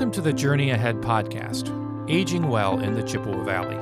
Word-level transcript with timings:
Welcome 0.00 0.12
to 0.12 0.22
the 0.22 0.32
Journey 0.32 0.70
Ahead 0.70 1.02
podcast, 1.02 1.68
Aging 2.08 2.48
Well 2.48 2.80
in 2.80 2.94
the 2.94 3.02
Chippewa 3.02 3.44
Valley. 3.44 3.76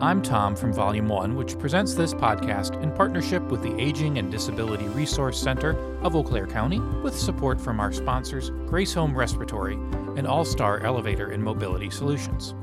I'm 0.00 0.22
Tom 0.22 0.54
from 0.54 0.72
Volume 0.72 1.08
1, 1.08 1.34
which 1.34 1.58
presents 1.58 1.92
this 1.92 2.14
podcast 2.14 2.80
in 2.84 2.92
partnership 2.92 3.42
with 3.50 3.60
the 3.60 3.76
Aging 3.76 4.18
and 4.18 4.30
Disability 4.30 4.86
Resource 4.86 5.42
Center 5.42 5.76
of 6.02 6.14
Eau 6.14 6.22
Claire 6.22 6.46
County, 6.46 6.78
with 7.02 7.18
support 7.18 7.60
from 7.60 7.80
our 7.80 7.92
sponsors, 7.92 8.50
Grace 8.66 8.94
Home 8.94 9.12
Respiratory 9.12 9.74
and 10.16 10.24
All 10.24 10.44
Star 10.44 10.78
Elevator 10.84 11.32
and 11.32 11.42
Mobility 11.42 11.90
Solutions. 11.90 12.54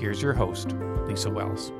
Here's 0.00 0.20
your 0.20 0.32
host, 0.32 0.74
Lisa 1.06 1.30
Wells. 1.30 1.70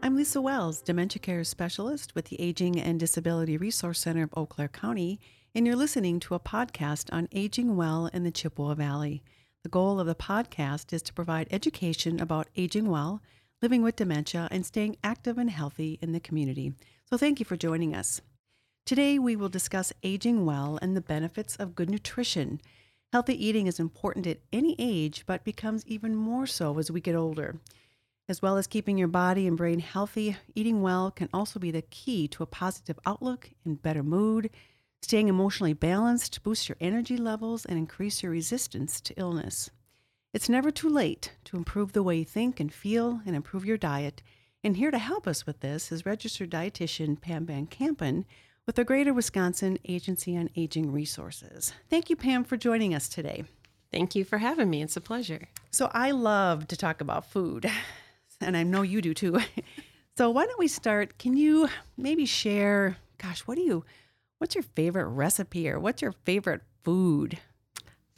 I'm 0.00 0.14
Lisa 0.14 0.40
Wells, 0.40 0.80
Dementia 0.80 1.18
Care 1.18 1.42
Specialist 1.42 2.14
with 2.14 2.26
the 2.26 2.40
Aging 2.40 2.80
and 2.80 3.00
Disability 3.00 3.56
Resource 3.56 3.98
Center 3.98 4.22
of 4.22 4.34
Eau 4.36 4.46
Claire 4.46 4.68
County, 4.68 5.18
and 5.56 5.66
you're 5.66 5.74
listening 5.74 6.20
to 6.20 6.36
a 6.36 6.40
podcast 6.40 7.12
on 7.12 7.28
aging 7.32 7.74
well 7.74 8.06
in 8.12 8.22
the 8.22 8.30
Chippewa 8.30 8.76
Valley. 8.76 9.24
The 9.66 9.70
goal 9.70 9.98
of 9.98 10.06
the 10.06 10.14
podcast 10.14 10.92
is 10.92 11.02
to 11.02 11.12
provide 11.12 11.48
education 11.50 12.20
about 12.20 12.46
aging 12.54 12.88
well, 12.88 13.20
living 13.60 13.82
with 13.82 13.96
dementia, 13.96 14.46
and 14.52 14.64
staying 14.64 14.96
active 15.02 15.38
and 15.38 15.50
healthy 15.50 15.98
in 16.00 16.12
the 16.12 16.20
community. 16.20 16.74
So, 17.10 17.16
thank 17.16 17.40
you 17.40 17.44
for 17.44 17.56
joining 17.56 17.92
us. 17.92 18.20
Today, 18.84 19.18
we 19.18 19.34
will 19.34 19.48
discuss 19.48 19.92
aging 20.04 20.46
well 20.46 20.78
and 20.80 20.96
the 20.96 21.00
benefits 21.00 21.56
of 21.56 21.74
good 21.74 21.90
nutrition. 21.90 22.60
Healthy 23.12 23.44
eating 23.44 23.66
is 23.66 23.80
important 23.80 24.28
at 24.28 24.38
any 24.52 24.76
age, 24.78 25.24
but 25.26 25.42
becomes 25.42 25.84
even 25.88 26.14
more 26.14 26.46
so 26.46 26.78
as 26.78 26.88
we 26.92 27.00
get 27.00 27.16
older. 27.16 27.56
As 28.28 28.40
well 28.40 28.58
as 28.58 28.68
keeping 28.68 28.96
your 28.96 29.08
body 29.08 29.48
and 29.48 29.56
brain 29.56 29.80
healthy, 29.80 30.36
eating 30.54 30.80
well 30.80 31.10
can 31.10 31.28
also 31.34 31.58
be 31.58 31.72
the 31.72 31.82
key 31.82 32.28
to 32.28 32.44
a 32.44 32.46
positive 32.46 33.00
outlook 33.04 33.50
and 33.64 33.82
better 33.82 34.04
mood 34.04 34.48
Staying 35.06 35.28
emotionally 35.28 35.72
balanced 35.72 36.42
boosts 36.42 36.68
your 36.68 36.76
energy 36.80 37.16
levels 37.16 37.64
and 37.64 37.78
increase 37.78 38.24
your 38.24 38.32
resistance 38.32 39.00
to 39.00 39.14
illness. 39.16 39.70
It's 40.34 40.48
never 40.48 40.72
too 40.72 40.88
late 40.88 41.30
to 41.44 41.56
improve 41.56 41.92
the 41.92 42.02
way 42.02 42.16
you 42.16 42.24
think 42.24 42.58
and 42.58 42.74
feel 42.74 43.20
and 43.24 43.36
improve 43.36 43.64
your 43.64 43.76
diet. 43.76 44.20
And 44.64 44.76
here 44.76 44.90
to 44.90 44.98
help 44.98 45.28
us 45.28 45.46
with 45.46 45.60
this 45.60 45.92
is 45.92 46.04
registered 46.04 46.50
dietitian 46.50 47.20
Pam 47.20 47.46
Van 47.46 47.68
Kampen 47.68 48.24
with 48.66 48.74
the 48.74 48.82
Greater 48.82 49.14
Wisconsin 49.14 49.78
Agency 49.84 50.36
on 50.36 50.50
Aging 50.56 50.90
Resources. 50.90 51.72
Thank 51.88 52.10
you, 52.10 52.16
Pam, 52.16 52.42
for 52.42 52.56
joining 52.56 52.92
us 52.92 53.08
today. 53.08 53.44
Thank 53.92 54.16
you 54.16 54.24
for 54.24 54.38
having 54.38 54.70
me. 54.70 54.82
It's 54.82 54.96
a 54.96 55.00
pleasure. 55.00 55.46
So, 55.70 55.88
I 55.94 56.10
love 56.10 56.66
to 56.66 56.76
talk 56.76 57.00
about 57.00 57.30
food, 57.30 57.70
and 58.40 58.56
I 58.56 58.64
know 58.64 58.82
you 58.82 59.00
do 59.00 59.14
too. 59.14 59.38
so, 60.18 60.30
why 60.30 60.46
don't 60.46 60.58
we 60.58 60.66
start? 60.66 61.16
Can 61.16 61.36
you 61.36 61.68
maybe 61.96 62.26
share, 62.26 62.96
gosh, 63.18 63.42
what 63.42 63.54
do 63.54 63.62
you 63.62 63.84
What's 64.38 64.54
your 64.54 64.64
favorite 64.64 65.06
recipe 65.06 65.68
or 65.68 65.78
what's 65.78 66.02
your 66.02 66.12
favorite 66.12 66.62
food? 66.84 67.38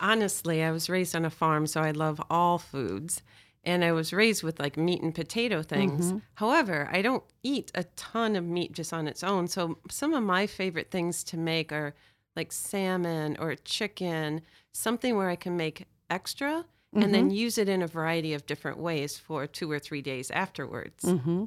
Honestly, 0.01 0.63
I 0.63 0.71
was 0.71 0.89
raised 0.89 1.15
on 1.15 1.25
a 1.25 1.31
farm, 1.31 1.67
so 1.67 1.81
I 1.81 1.91
love 1.91 2.21
all 2.31 2.59
foods. 2.59 3.23
And 3.65 3.85
I 3.85 3.93
was 3.93 4.13
raised 4.13 4.43
with 4.43 4.61
like 4.61 4.77
meat 4.77 5.03
and 5.03 5.15
potato 5.15 5.63
things. 5.63 6.07
Mm-hmm. 6.07 6.19
However, 6.35 6.89
I 6.93 7.03
don't 7.03 7.25
eat 7.43 7.71
a 7.75 7.85
ton 7.97 8.37
of 8.37 8.45
meat 8.45 8.73
just 8.73 8.93
on 8.93 9.07
its 9.07 9.23
own. 9.23 9.49
So 9.49 9.79
some 9.91 10.15
of 10.15 10.23
my 10.23 10.47
favorite 10.47 10.91
things 10.91 11.23
to 11.25 11.37
make 11.37 11.73
are 11.73 11.95
like 12.37 12.53
salmon 12.53 13.37
or 13.39 13.57
chicken, 13.57 14.43
something 14.73 15.17
where 15.17 15.29
I 15.29 15.37
can 15.37 15.57
make 15.57 15.87
extra 16.09 16.65
mm-hmm. 16.95 17.03
and 17.03 17.13
then 17.13 17.27
mm-hmm. 17.27 17.37
use 17.37 17.59
it 17.59 17.69
in 17.69 17.83
a 17.83 17.87
variety 17.87 18.33
of 18.33 18.47
different 18.47 18.79
ways 18.79 19.19
for 19.19 19.47
two 19.47 19.71
or 19.71 19.79
three 19.79 20.03
days 20.03 20.31
afterwards. 20.31 21.05
Mm-hmm. 21.05 21.45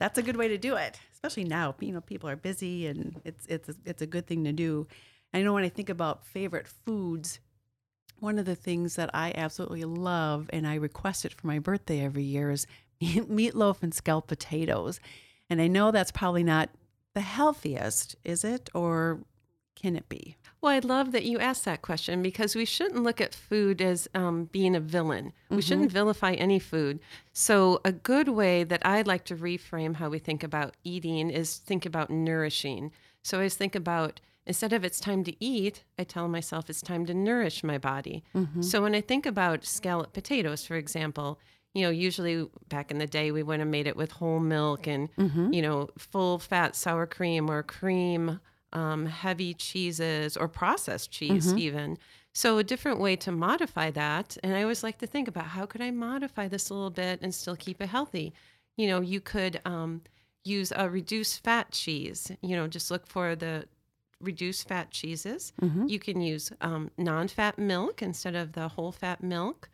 That's 0.00 0.18
a 0.18 0.22
good 0.22 0.36
way 0.36 0.48
to 0.48 0.58
do 0.58 0.74
it 0.76 0.98
especially 1.22 1.48
now, 1.48 1.74
you 1.78 1.92
know, 1.92 2.00
people 2.00 2.28
are 2.28 2.36
busy 2.36 2.88
and 2.88 3.20
it's 3.24 3.46
it's 3.46 3.68
a, 3.68 3.74
it's 3.84 4.02
a 4.02 4.06
good 4.06 4.26
thing 4.26 4.42
to 4.44 4.52
do. 4.52 4.88
And 5.32 5.40
I 5.40 5.44
know 5.44 5.52
when 5.52 5.62
I 5.62 5.68
think 5.68 5.88
about 5.88 6.26
favorite 6.26 6.66
foods, 6.66 7.38
one 8.18 8.40
of 8.40 8.44
the 8.44 8.56
things 8.56 8.96
that 8.96 9.10
I 9.14 9.32
absolutely 9.36 9.84
love 9.84 10.50
and 10.52 10.66
I 10.66 10.74
request 10.74 11.24
it 11.24 11.32
for 11.32 11.46
my 11.46 11.60
birthday 11.60 12.00
every 12.00 12.24
year 12.24 12.50
is 12.50 12.66
meatloaf 13.02 13.82
and 13.82 13.94
scalloped 13.94 14.28
potatoes. 14.28 14.98
And 15.48 15.60
I 15.60 15.68
know 15.68 15.92
that's 15.92 16.10
probably 16.10 16.42
not 16.42 16.70
the 17.14 17.20
healthiest, 17.20 18.16
is 18.24 18.42
it? 18.42 18.68
Or 18.74 19.20
can 19.76 19.94
it 19.94 20.08
be? 20.08 20.36
Well, 20.62 20.72
I 20.72 20.78
love 20.78 21.10
that 21.10 21.24
you 21.24 21.40
asked 21.40 21.64
that 21.64 21.82
question 21.82 22.22
because 22.22 22.54
we 22.54 22.64
shouldn't 22.64 23.02
look 23.02 23.20
at 23.20 23.34
food 23.34 23.82
as 23.82 24.06
um, 24.14 24.44
being 24.44 24.76
a 24.76 24.80
villain. 24.80 25.26
Mm-hmm. 25.26 25.56
We 25.56 25.62
shouldn't 25.62 25.90
vilify 25.90 26.34
any 26.34 26.60
food. 26.60 27.00
So, 27.32 27.80
a 27.84 27.90
good 27.90 28.28
way 28.28 28.62
that 28.62 28.86
I 28.86 29.02
like 29.02 29.24
to 29.24 29.36
reframe 29.36 29.96
how 29.96 30.08
we 30.08 30.20
think 30.20 30.44
about 30.44 30.76
eating 30.84 31.30
is 31.30 31.56
think 31.56 31.84
about 31.84 32.10
nourishing. 32.10 32.92
So, 33.22 33.38
I 33.38 33.40
always 33.40 33.56
think 33.56 33.74
about 33.74 34.20
instead 34.46 34.72
of 34.72 34.84
it's 34.84 35.00
time 35.00 35.24
to 35.24 35.44
eat, 35.44 35.82
I 35.98 36.04
tell 36.04 36.28
myself 36.28 36.70
it's 36.70 36.80
time 36.80 37.06
to 37.06 37.14
nourish 37.14 37.64
my 37.64 37.78
body. 37.78 38.22
Mm-hmm. 38.32 38.62
So, 38.62 38.82
when 38.82 38.94
I 38.94 39.00
think 39.00 39.26
about 39.26 39.64
scalloped 39.64 40.12
potatoes, 40.12 40.64
for 40.64 40.76
example, 40.76 41.40
you 41.74 41.82
know, 41.82 41.90
usually 41.90 42.46
back 42.68 42.92
in 42.92 42.98
the 42.98 43.06
day, 43.08 43.32
we 43.32 43.42
would 43.42 43.58
have 43.58 43.68
made 43.68 43.88
it 43.88 43.96
with 43.96 44.12
whole 44.12 44.38
milk 44.38 44.86
and, 44.86 45.08
mm-hmm. 45.16 45.52
you 45.52 45.62
know, 45.62 45.88
full 45.98 46.38
fat 46.38 46.76
sour 46.76 47.06
cream 47.06 47.50
or 47.50 47.64
cream 47.64 48.38
um, 48.72 49.06
heavy 49.06 49.54
cheeses 49.54 50.36
or 50.36 50.48
processed 50.48 51.10
cheese, 51.10 51.48
mm-hmm. 51.48 51.58
even. 51.58 51.98
So, 52.34 52.58
a 52.58 52.64
different 52.64 53.00
way 53.00 53.16
to 53.16 53.32
modify 53.32 53.90
that. 53.90 54.36
And 54.42 54.54
I 54.54 54.62
always 54.62 54.82
like 54.82 54.98
to 54.98 55.06
think 55.06 55.28
about 55.28 55.44
how 55.46 55.66
could 55.66 55.82
I 55.82 55.90
modify 55.90 56.48
this 56.48 56.70
a 56.70 56.74
little 56.74 56.90
bit 56.90 57.20
and 57.22 57.34
still 57.34 57.56
keep 57.56 57.82
it 57.82 57.88
healthy? 57.88 58.32
You 58.76 58.86
know, 58.86 59.00
you 59.00 59.20
could 59.20 59.60
um, 59.64 60.02
use 60.44 60.72
a 60.74 60.88
reduced 60.88 61.44
fat 61.44 61.70
cheese, 61.72 62.32
you 62.40 62.56
know, 62.56 62.66
just 62.66 62.90
look 62.90 63.06
for 63.06 63.36
the 63.36 63.66
reduced 64.20 64.68
fat 64.68 64.90
cheeses. 64.90 65.52
Mm-hmm. 65.60 65.88
You 65.88 65.98
can 65.98 66.20
use 66.20 66.52
um, 66.60 66.90
non 66.96 67.28
fat 67.28 67.58
milk 67.58 68.02
instead 68.02 68.34
of 68.34 68.52
the 68.52 68.68
whole 68.68 68.92
fat 68.92 69.22
milk. 69.22 69.68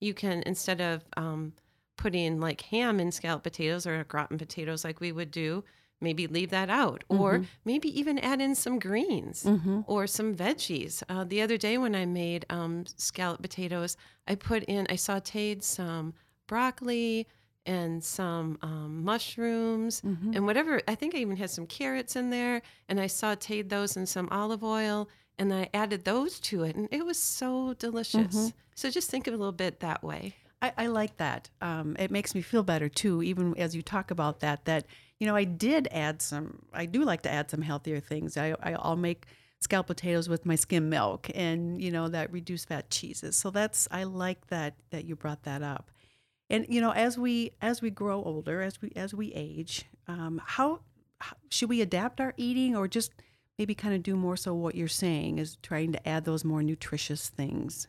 You 0.00 0.14
can, 0.14 0.42
instead 0.46 0.80
of 0.80 1.04
um, 1.16 1.52
putting 1.96 2.40
like 2.40 2.62
ham 2.62 3.00
in 3.00 3.12
scalloped 3.12 3.44
potatoes 3.44 3.86
or 3.86 4.02
gratin 4.04 4.38
potatoes 4.38 4.84
like 4.84 5.00
we 5.00 5.12
would 5.12 5.30
do, 5.30 5.64
maybe 6.00 6.26
leave 6.26 6.50
that 6.50 6.70
out 6.70 7.04
mm-hmm. 7.10 7.20
or 7.20 7.42
maybe 7.64 7.88
even 7.98 8.18
add 8.18 8.40
in 8.40 8.54
some 8.54 8.78
greens 8.78 9.44
mm-hmm. 9.44 9.80
or 9.86 10.06
some 10.06 10.34
veggies 10.34 11.02
uh, 11.08 11.24
the 11.24 11.42
other 11.42 11.56
day 11.56 11.78
when 11.78 11.94
i 11.94 12.04
made 12.04 12.44
um, 12.50 12.84
scalloped 12.96 13.42
potatoes 13.42 13.96
i 14.26 14.34
put 14.34 14.62
in 14.64 14.86
i 14.90 14.94
sauteed 14.94 15.62
some 15.62 16.14
broccoli 16.46 17.26
and 17.66 18.02
some 18.02 18.58
um, 18.62 19.04
mushrooms 19.04 20.00
mm-hmm. 20.00 20.32
and 20.34 20.46
whatever 20.46 20.80
i 20.88 20.94
think 20.94 21.14
i 21.14 21.18
even 21.18 21.36
had 21.36 21.50
some 21.50 21.66
carrots 21.66 22.16
in 22.16 22.30
there 22.30 22.62
and 22.88 23.00
i 23.00 23.06
sauteed 23.06 23.68
those 23.68 23.96
in 23.96 24.06
some 24.06 24.28
olive 24.30 24.64
oil 24.64 25.08
and 25.38 25.52
i 25.52 25.68
added 25.74 26.04
those 26.04 26.40
to 26.40 26.62
it 26.64 26.76
and 26.76 26.88
it 26.90 27.04
was 27.04 27.18
so 27.18 27.74
delicious 27.74 28.34
mm-hmm. 28.34 28.48
so 28.74 28.90
just 28.90 29.10
think 29.10 29.26
of 29.26 29.34
it 29.34 29.36
a 29.36 29.38
little 29.38 29.52
bit 29.52 29.80
that 29.80 30.02
way 30.02 30.34
I, 30.60 30.72
I 30.76 30.86
like 30.88 31.16
that. 31.18 31.50
Um, 31.60 31.96
it 31.98 32.10
makes 32.10 32.34
me 32.34 32.42
feel 32.42 32.62
better 32.62 32.88
too, 32.88 33.22
even 33.22 33.56
as 33.56 33.76
you 33.76 33.82
talk 33.82 34.10
about 34.10 34.40
that. 34.40 34.64
That 34.64 34.86
you 35.20 35.26
know, 35.26 35.34
I 35.34 35.44
did 35.44 35.88
add 35.90 36.22
some. 36.22 36.60
I 36.72 36.86
do 36.86 37.04
like 37.04 37.22
to 37.22 37.30
add 37.30 37.50
some 37.50 37.62
healthier 37.62 38.00
things. 38.00 38.36
I, 38.36 38.54
I 38.62 38.76
will 38.88 38.96
make 38.96 39.26
scalloped 39.60 39.88
potatoes 39.88 40.28
with 40.28 40.46
my 40.46 40.54
skim 40.54 40.88
milk, 40.88 41.28
and 41.34 41.82
you 41.82 41.90
know 41.90 42.08
that 42.08 42.32
reduced 42.32 42.68
fat 42.68 42.90
cheeses. 42.90 43.36
So 43.36 43.50
that's 43.50 43.88
I 43.90 44.04
like 44.04 44.46
that 44.48 44.74
that 44.90 45.04
you 45.04 45.16
brought 45.16 45.42
that 45.42 45.62
up. 45.62 45.90
And 46.50 46.66
you 46.68 46.80
know, 46.80 46.92
as 46.92 47.18
we 47.18 47.52
as 47.60 47.82
we 47.82 47.90
grow 47.90 48.22
older, 48.22 48.62
as 48.62 48.80
we 48.80 48.92
as 48.94 49.12
we 49.12 49.32
age, 49.34 49.84
um, 50.06 50.40
how, 50.44 50.80
how 51.18 51.36
should 51.50 51.68
we 51.68 51.80
adapt 51.80 52.20
our 52.20 52.34
eating, 52.36 52.76
or 52.76 52.86
just 52.86 53.12
maybe 53.58 53.74
kind 53.74 53.94
of 53.94 54.04
do 54.04 54.14
more 54.14 54.36
so 54.36 54.54
what 54.54 54.76
you're 54.76 54.86
saying 54.86 55.38
is 55.38 55.56
trying 55.62 55.90
to 55.92 56.08
add 56.08 56.24
those 56.24 56.44
more 56.44 56.62
nutritious 56.62 57.28
things? 57.28 57.88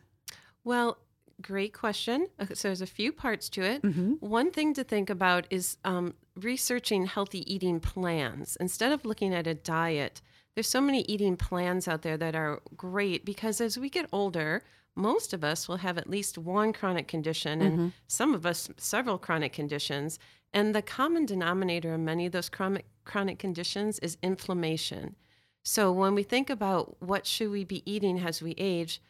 Well, 0.64 0.98
Great 1.40 1.72
question. 1.72 2.26
So 2.54 2.68
there's 2.68 2.82
a 2.82 2.86
few 2.86 3.12
parts 3.12 3.48
to 3.50 3.62
it. 3.62 3.82
Mm-hmm. 3.82 4.14
One 4.20 4.50
thing 4.50 4.74
to 4.74 4.84
think 4.84 5.10
about 5.10 5.46
is 5.50 5.78
um, 5.84 6.14
researching 6.44 7.06
healthy 7.06 7.52
eating 7.52 7.80
plans 7.80 8.56
instead 8.60 8.92
of 8.92 9.04
looking 9.04 9.34
at 9.34 9.46
a 9.46 9.54
diet. 9.54 10.20
There's 10.54 10.68
so 10.68 10.80
many 10.80 11.02
eating 11.02 11.36
plans 11.36 11.86
out 11.86 12.02
there 12.02 12.16
that 12.16 12.34
are 12.34 12.60
great 12.76 13.24
because 13.24 13.60
as 13.60 13.78
we 13.78 13.88
get 13.88 14.08
older, 14.12 14.62
most 14.96 15.32
of 15.32 15.44
us 15.44 15.68
will 15.68 15.78
have 15.78 15.98
at 15.98 16.10
least 16.10 16.36
one 16.36 16.72
chronic 16.72 17.06
condition, 17.06 17.62
and 17.62 17.72
mm-hmm. 17.72 17.88
some 18.06 18.34
of 18.34 18.44
us 18.44 18.68
several 18.76 19.18
chronic 19.18 19.52
conditions. 19.52 20.18
And 20.52 20.74
the 20.74 20.82
common 20.82 21.26
denominator 21.26 21.94
in 21.94 22.04
many 22.04 22.26
of 22.26 22.32
those 22.32 22.48
chronic 22.48 22.86
chronic 23.04 23.38
conditions 23.38 23.98
is 24.00 24.18
inflammation. 24.22 25.16
So 25.62 25.92
when 25.92 26.14
we 26.14 26.22
think 26.22 26.50
about 26.50 27.00
what 27.00 27.26
should 27.26 27.50
we 27.50 27.64
be 27.64 27.82
eating 27.90 28.20
as 28.20 28.42
we 28.42 28.52
age, 28.58 29.02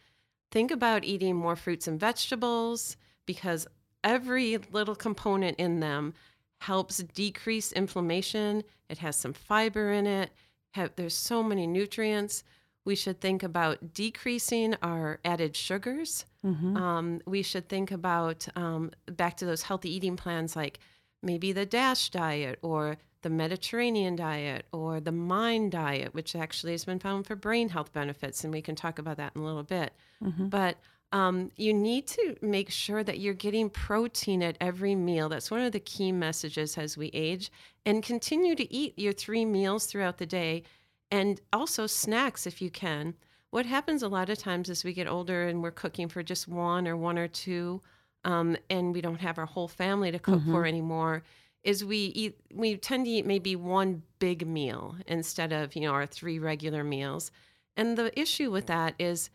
think 0.50 0.70
about 0.70 1.04
eating 1.04 1.36
more 1.36 1.56
fruits 1.56 1.86
and 1.86 1.98
vegetables 1.98 2.96
because 3.24 3.66
every 4.02 4.58
little 4.72 4.96
component 4.96 5.58
in 5.58 5.80
them 5.80 6.14
helps 6.60 6.98
decrease 6.98 7.72
inflammation. 7.72 8.62
It 8.88 8.98
has 8.98 9.16
some 9.16 9.32
fiber 9.32 9.92
in 9.92 10.06
it. 10.06 10.30
Have, 10.74 10.92
there's 10.96 11.14
so 11.14 11.42
many 11.42 11.66
nutrients. 11.66 12.44
We 12.84 12.94
should 12.94 13.20
think 13.20 13.42
about 13.42 13.92
decreasing 13.92 14.74
our 14.82 15.20
added 15.24 15.56
sugars. 15.56 16.26
Mm-hmm. 16.44 16.76
Um, 16.76 17.20
we 17.26 17.42
should 17.42 17.68
think 17.68 17.90
about 17.90 18.46
um, 18.56 18.90
back 19.06 19.36
to 19.38 19.46
those 19.46 19.62
healthy 19.62 19.94
eating 19.94 20.16
plans 20.16 20.54
like 20.54 20.78
maybe 21.22 21.52
the 21.52 21.66
DASH 21.66 22.10
diet 22.10 22.58
or 22.62 22.98
the 23.22 23.30
Mediterranean 23.30 24.16
diet 24.16 24.66
or 24.72 25.00
the 25.00 25.12
MIND 25.12 25.72
diet, 25.72 26.14
which 26.14 26.34
actually 26.34 26.72
has 26.72 26.84
been 26.84 26.98
found 26.98 27.26
for 27.26 27.36
brain 27.36 27.68
health 27.68 27.92
benefits. 27.92 28.44
And 28.44 28.52
we 28.52 28.62
can 28.62 28.74
talk 28.74 28.98
about 28.98 29.16
that 29.18 29.32
in 29.34 29.42
a 29.42 29.44
little 29.44 29.62
bit. 29.62 29.92
Mm-hmm. 30.22 30.48
But 30.48 30.76
um, 31.12 31.50
you 31.56 31.74
need 31.74 32.06
to 32.08 32.36
make 32.40 32.70
sure 32.70 33.02
that 33.02 33.18
you're 33.18 33.34
getting 33.34 33.68
protein 33.68 34.42
at 34.42 34.56
every 34.60 34.94
meal. 34.94 35.28
That's 35.28 35.50
one 35.50 35.60
of 35.62 35.72
the 35.72 35.80
key 35.80 36.12
messages 36.12 36.78
as 36.78 36.96
we 36.96 37.08
age. 37.08 37.50
And 37.84 38.02
continue 38.02 38.54
to 38.54 38.72
eat 38.72 38.98
your 38.98 39.12
three 39.12 39.44
meals 39.44 39.86
throughout 39.86 40.18
the 40.18 40.26
day 40.26 40.62
and 41.10 41.40
also 41.52 41.86
snacks 41.86 42.46
if 42.46 42.62
you 42.62 42.70
can. 42.70 43.14
What 43.50 43.66
happens 43.66 44.02
a 44.04 44.08
lot 44.08 44.30
of 44.30 44.38
times 44.38 44.70
as 44.70 44.84
we 44.84 44.92
get 44.92 45.08
older 45.08 45.48
and 45.48 45.62
we're 45.62 45.72
cooking 45.72 46.08
for 46.08 46.22
just 46.22 46.46
one 46.46 46.86
or 46.86 46.96
one 46.96 47.18
or 47.18 47.26
two, 47.26 47.82
um, 48.24 48.56
and 48.68 48.94
we 48.94 49.00
don't 49.00 49.20
have 49.20 49.38
our 49.38 49.46
whole 49.46 49.66
family 49.66 50.12
to 50.12 50.18
cook 50.20 50.40
Mm-hmm. 50.40 50.52
for 50.52 50.66
anymore, 50.66 51.24
is 51.64 51.84
we 51.84 51.96
eat 51.96 52.38
we 52.54 52.76
tend 52.76 53.06
to 53.06 53.10
eat 53.10 53.26
maybe 53.26 53.56
one 53.56 54.02
big 54.20 54.46
meal 54.46 54.94
instead 55.06 55.52
of 55.52 55.74
you 55.74 55.82
know 55.82 55.92
our 55.92 56.06
three 56.06 56.38
regular 56.38 56.84
meals. 56.84 57.32
And 57.76 57.98
the 57.98 58.18
issue 58.18 58.50
with 58.52 58.66
that 58.66 58.94
is 58.98 59.30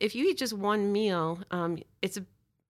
if 0.00 0.14
you 0.14 0.28
eat 0.28 0.38
just 0.38 0.52
one 0.52 0.92
meal, 0.92 1.40
um, 1.50 1.78
it's 2.02 2.16
a, 2.16 2.24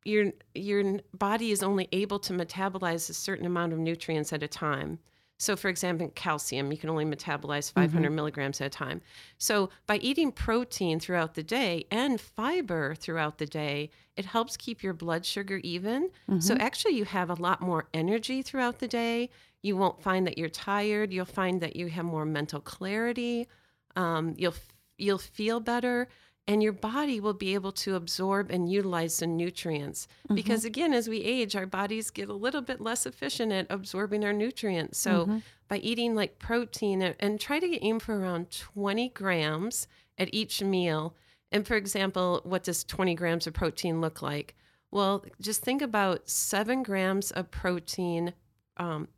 your 0.05 0.33
your 0.55 1.01
body 1.15 1.51
is 1.51 1.63
only 1.63 1.89
able 1.93 2.19
to 2.21 2.33
metabolize 2.33 3.09
a 3.09 3.15
certain 3.15 3.47
amount 3.47 3.73
of 3.73 3.79
nutrients 3.79 4.33
at 4.33 4.43
a 4.43 4.49
time. 4.49 4.99
So, 5.37 5.57
for 5.57 5.69
example, 5.69 6.11
calcium, 6.15 6.71
you 6.71 6.79
can 6.79 6.89
only 6.91 7.05
metabolize 7.05 7.73
500 7.73 8.11
milligrams 8.11 8.61
at 8.61 8.69
a 8.69 8.71
time. 8.71 9.01
So, 9.39 9.71
by 9.87 9.97
eating 9.97 10.31
protein 10.31 11.01
throughout 11.01 11.35
the 11.35 11.43
day 11.43 11.87
and 11.91 12.21
fiber 12.21 12.95
throughout 12.95 13.39
the 13.39 13.47
day, 13.47 13.91
it 14.17 14.27
helps 14.27 14.57
keep 14.57 14.83
your 14.83 14.93
blood 14.95 15.27
sugar 15.27 15.61
even. 15.65 16.11
So, 16.39 16.55
actually, 16.61 16.95
you 16.97 17.05
have 17.05 17.31
a 17.31 17.35
lot 17.35 17.61
more 17.61 17.89
energy 17.93 18.43
throughout 18.43 18.79
the 18.79 18.89
day. 18.89 19.29
You 19.63 19.77
won't 19.77 20.01
find 20.03 20.27
that 20.27 20.39
you're 20.39 20.49
tired. 20.49 21.13
You'll 21.13 21.25
find 21.25 21.61
that 21.63 21.75
you 21.75 21.89
have 21.89 22.05
more 22.05 22.25
mental 22.25 22.61
clarity. 22.61 23.49
Um, 23.97 24.35
you'll 24.37 24.55
you'll 24.99 25.19
feel 25.19 25.59
better 25.59 26.09
and 26.47 26.63
your 26.63 26.73
body 26.73 27.21
will 27.21 27.35
be 27.35 27.55
able 27.55 27.73
to 27.73 27.95
absorb 27.95 28.51
and 28.51 28.71
utilize 28.71 29.19
the 29.19 29.27
nutrients. 29.27 30.07
Because 30.35 30.65
again 30.65 30.93
as 30.93 31.09
we 31.09 31.23
age 31.23 31.57
our 31.57 31.67
bodies 31.67 32.11
get 32.11 32.29
a 32.29 32.35
little 32.35 32.61
bit 32.61 32.81
less 32.81 33.07
efficient 33.07 33.53
at 33.53 33.67
absorbing 33.71 34.25
our 34.25 34.33
nutrients. 34.33 34.99
So 34.99 35.41
by 35.69 35.79
eating 35.79 36.15
like 36.15 36.39
protein 36.39 37.03
and, 37.03 37.15
and 37.19 37.41
try 37.41 37.59
to 37.59 37.85
aim 37.85 37.99
for 37.99 38.19
around 38.19 38.51
20 38.51 39.09
grams 39.11 39.87
at 40.19 40.33
each 40.33 40.63
meal. 40.63 41.15
And 41.51 41.67
for 41.67 41.77
example 41.77 42.41
what 42.45 42.65
does 42.65 42.85
20 42.85 43.15
grams 43.15 43.47
of 43.47 43.55
protein 43.55 44.01
look 44.01 44.21
like? 44.21 44.55
Well 44.91 45.25
just 45.41 45.63
think 45.63 45.81
about 45.81 46.29
seven 46.29 46.83
grams 46.83 47.31
of 47.31 47.51
protein 47.51 48.35
um, 48.77 49.09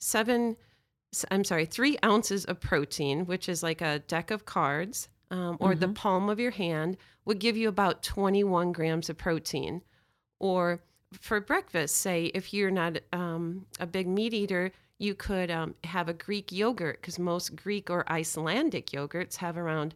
seven 0.00 0.56
I'm 1.30 1.44
sorry, 1.44 1.64
three 1.64 1.96
ounces 2.04 2.44
of 2.44 2.58
protein, 2.58 3.26
which 3.26 3.48
is 3.48 3.62
like 3.62 3.80
a 3.80 4.00
deck 4.00 4.32
of 4.32 4.44
cards 4.44 5.08
um, 5.30 5.56
or 5.60 5.74
the 5.74 5.88
palm 5.88 6.28
of 6.28 6.40
your 6.40 6.50
hand, 6.50 6.96
would 7.24 7.38
give 7.38 7.56
you 7.56 7.68
about 7.68 8.02
21 8.02 8.72
grams 8.72 9.08
of 9.08 9.16
protein. 9.16 9.82
Or 10.38 10.80
for 11.12 11.40
breakfast, 11.40 11.96
say 11.96 12.26
if 12.26 12.52
you're 12.52 12.70
not 12.70 12.98
um, 13.12 13.66
a 13.80 13.86
big 13.86 14.06
meat 14.06 14.34
eater, 14.34 14.72
you 14.98 15.14
could 15.14 15.50
um, 15.50 15.74
have 15.84 16.08
a 16.08 16.14
Greek 16.14 16.52
yogurt 16.52 17.00
because 17.00 17.18
most 17.18 17.56
Greek 17.56 17.90
or 17.90 18.10
Icelandic 18.10 18.88
yogurts 18.88 19.36
have 19.36 19.56
around 19.56 19.94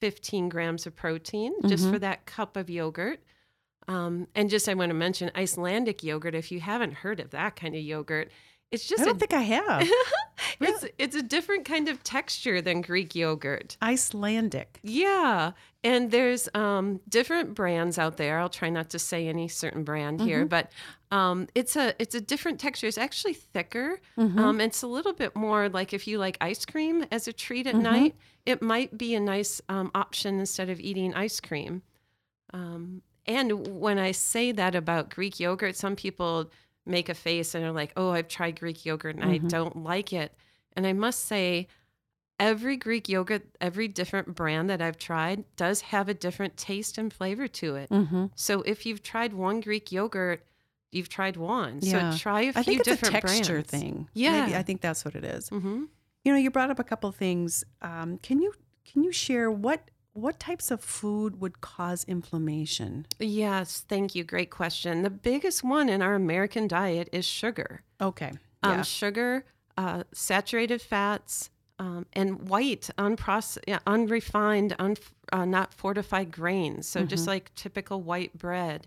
15 0.00 0.48
grams 0.48 0.86
of 0.86 0.94
protein 0.94 1.52
just 1.66 1.88
for 1.88 1.98
that 1.98 2.26
cup 2.26 2.56
of 2.56 2.68
yogurt. 2.68 3.20
Um, 3.88 4.28
and 4.34 4.50
just 4.50 4.68
I 4.68 4.74
want 4.74 4.90
to 4.90 4.94
mention 4.94 5.30
Icelandic 5.36 6.02
yogurt. 6.02 6.34
If 6.34 6.50
you 6.50 6.60
haven't 6.60 6.94
heard 6.94 7.20
of 7.20 7.30
that 7.30 7.56
kind 7.56 7.74
of 7.74 7.82
yogurt, 7.82 8.30
it's 8.70 8.88
just 8.88 9.00
I 9.00 9.04
a 9.04 9.06
don't 9.06 9.20
think 9.20 9.32
I 9.32 9.42
have. 9.42 9.88
it's 10.60 10.84
it's 10.98 11.16
a 11.16 11.22
different 11.22 11.64
kind 11.64 11.88
of 11.88 12.02
texture 12.02 12.60
than 12.60 12.80
Greek 12.80 13.14
yogurt. 13.14 13.76
Icelandic. 13.80 14.80
Yeah, 14.82 15.52
and 15.84 16.10
there's 16.10 16.48
um, 16.54 17.00
different 17.08 17.54
brands 17.54 17.98
out 17.98 18.16
there. 18.16 18.38
I'll 18.38 18.48
try 18.48 18.70
not 18.70 18.90
to 18.90 18.98
say 18.98 19.28
any 19.28 19.48
certain 19.48 19.84
brand 19.84 20.20
here, 20.20 20.44
but 20.44 20.72
um, 21.10 21.46
it's 21.54 21.76
a 21.76 21.94
it's 22.00 22.14
a 22.14 22.20
different 22.20 22.58
texture. 22.58 22.86
It's 22.88 22.98
actually 22.98 23.34
thicker. 23.34 24.00
Um, 24.38 24.60
it's 24.60 24.82
a 24.82 24.86
little 24.88 25.12
bit 25.12 25.36
more 25.36 25.68
like 25.68 25.92
if 25.92 26.08
you 26.08 26.18
like 26.18 26.36
ice 26.40 26.64
cream 26.64 27.04
as 27.12 27.28
a 27.28 27.32
treat 27.32 27.66
at 27.66 27.76
night, 27.76 28.16
it 28.46 28.60
might 28.62 28.98
be 28.98 29.14
a 29.14 29.20
nice 29.20 29.60
um, 29.68 29.90
option 29.94 30.40
instead 30.40 30.68
of 30.70 30.80
eating 30.80 31.14
ice 31.14 31.38
cream. 31.38 31.82
Um, 32.52 33.02
and 33.26 33.66
when 33.80 33.98
I 33.98 34.12
say 34.12 34.52
that 34.52 34.74
about 34.74 35.10
Greek 35.10 35.40
yogurt, 35.40 35.76
some 35.76 35.96
people 35.96 36.50
make 36.86 37.08
a 37.08 37.14
face 37.14 37.54
and 37.54 37.64
are 37.64 37.72
like, 37.72 37.92
"Oh, 37.96 38.10
I've 38.10 38.28
tried 38.28 38.60
Greek 38.60 38.84
yogurt 38.84 39.16
and 39.16 39.24
I 39.24 39.38
don't 39.38 39.76
like 39.84 40.12
it." 40.12 40.34
And 40.76 40.86
I 40.86 40.92
must 40.92 41.24
say, 41.26 41.68
every 42.40 42.76
Greek 42.76 43.08
yogurt, 43.08 43.42
every 43.60 43.88
different 43.88 44.34
brand 44.34 44.68
that 44.70 44.82
I've 44.82 44.98
tried 44.98 45.44
does 45.56 45.82
have 45.82 46.08
a 46.08 46.14
different 46.14 46.56
taste 46.56 46.98
and 46.98 47.12
flavor 47.12 47.46
to 47.48 47.76
it. 47.76 47.90
Mm-hmm. 47.90 48.26
So 48.34 48.62
if 48.62 48.84
you've 48.86 49.02
tried 49.02 49.32
one 49.32 49.60
Greek 49.60 49.92
yogurt, 49.92 50.44
you've 50.90 51.08
tried 51.08 51.36
one. 51.36 51.78
Yeah. 51.80 52.10
So 52.10 52.18
try 52.18 52.40
a 52.42 52.52
few 52.52 52.60
I 52.60 52.62
think 52.64 52.80
it's 52.86 53.02
a 53.02 53.10
texture 53.10 53.52
brands. 53.54 53.70
thing. 53.70 54.08
Yeah. 54.14 54.46
Maybe, 54.46 54.56
I 54.56 54.62
think 54.62 54.80
that's 54.80 55.04
what 55.04 55.14
it 55.14 55.24
is. 55.24 55.48
hmm 55.48 55.84
You 56.24 56.32
know, 56.32 56.38
you 56.38 56.50
brought 56.50 56.70
up 56.70 56.78
a 56.78 56.84
couple 56.84 57.08
of 57.08 57.16
things. 57.16 57.64
Um, 57.82 58.18
can 58.18 58.40
you 58.40 58.52
can 58.84 59.02
you 59.02 59.12
share 59.12 59.50
what 59.50 59.90
what 60.14 60.40
types 60.40 60.70
of 60.70 60.80
food 60.80 61.40
would 61.40 61.60
cause 61.60 62.04
inflammation? 62.04 63.06
Yes, 63.18 63.84
thank 63.86 64.14
you. 64.14 64.24
Great 64.24 64.50
question. 64.50 65.02
The 65.02 65.10
biggest 65.10 65.62
one 65.62 65.88
in 65.88 66.00
our 66.02 66.14
American 66.14 66.66
diet 66.66 67.08
is 67.12 67.24
sugar. 67.24 67.82
Okay. 68.00 68.32
Um, 68.62 68.72
Yeah. 68.78 68.82
Sugar, 68.82 69.44
uh, 69.76 70.04
saturated 70.12 70.80
fats, 70.80 71.50
um, 71.78 72.06
and 72.12 72.48
white, 72.48 72.88
unprocessed, 72.96 73.58
yeah, 73.66 73.80
unrefined, 73.86 74.76
un, 74.78 74.96
uh, 75.32 75.44
not 75.44 75.74
fortified 75.74 76.30
grains. 76.30 76.86
So 76.86 77.04
just 77.04 77.26
like 77.26 77.52
typical 77.56 78.00
white 78.00 78.38
bread. 78.38 78.86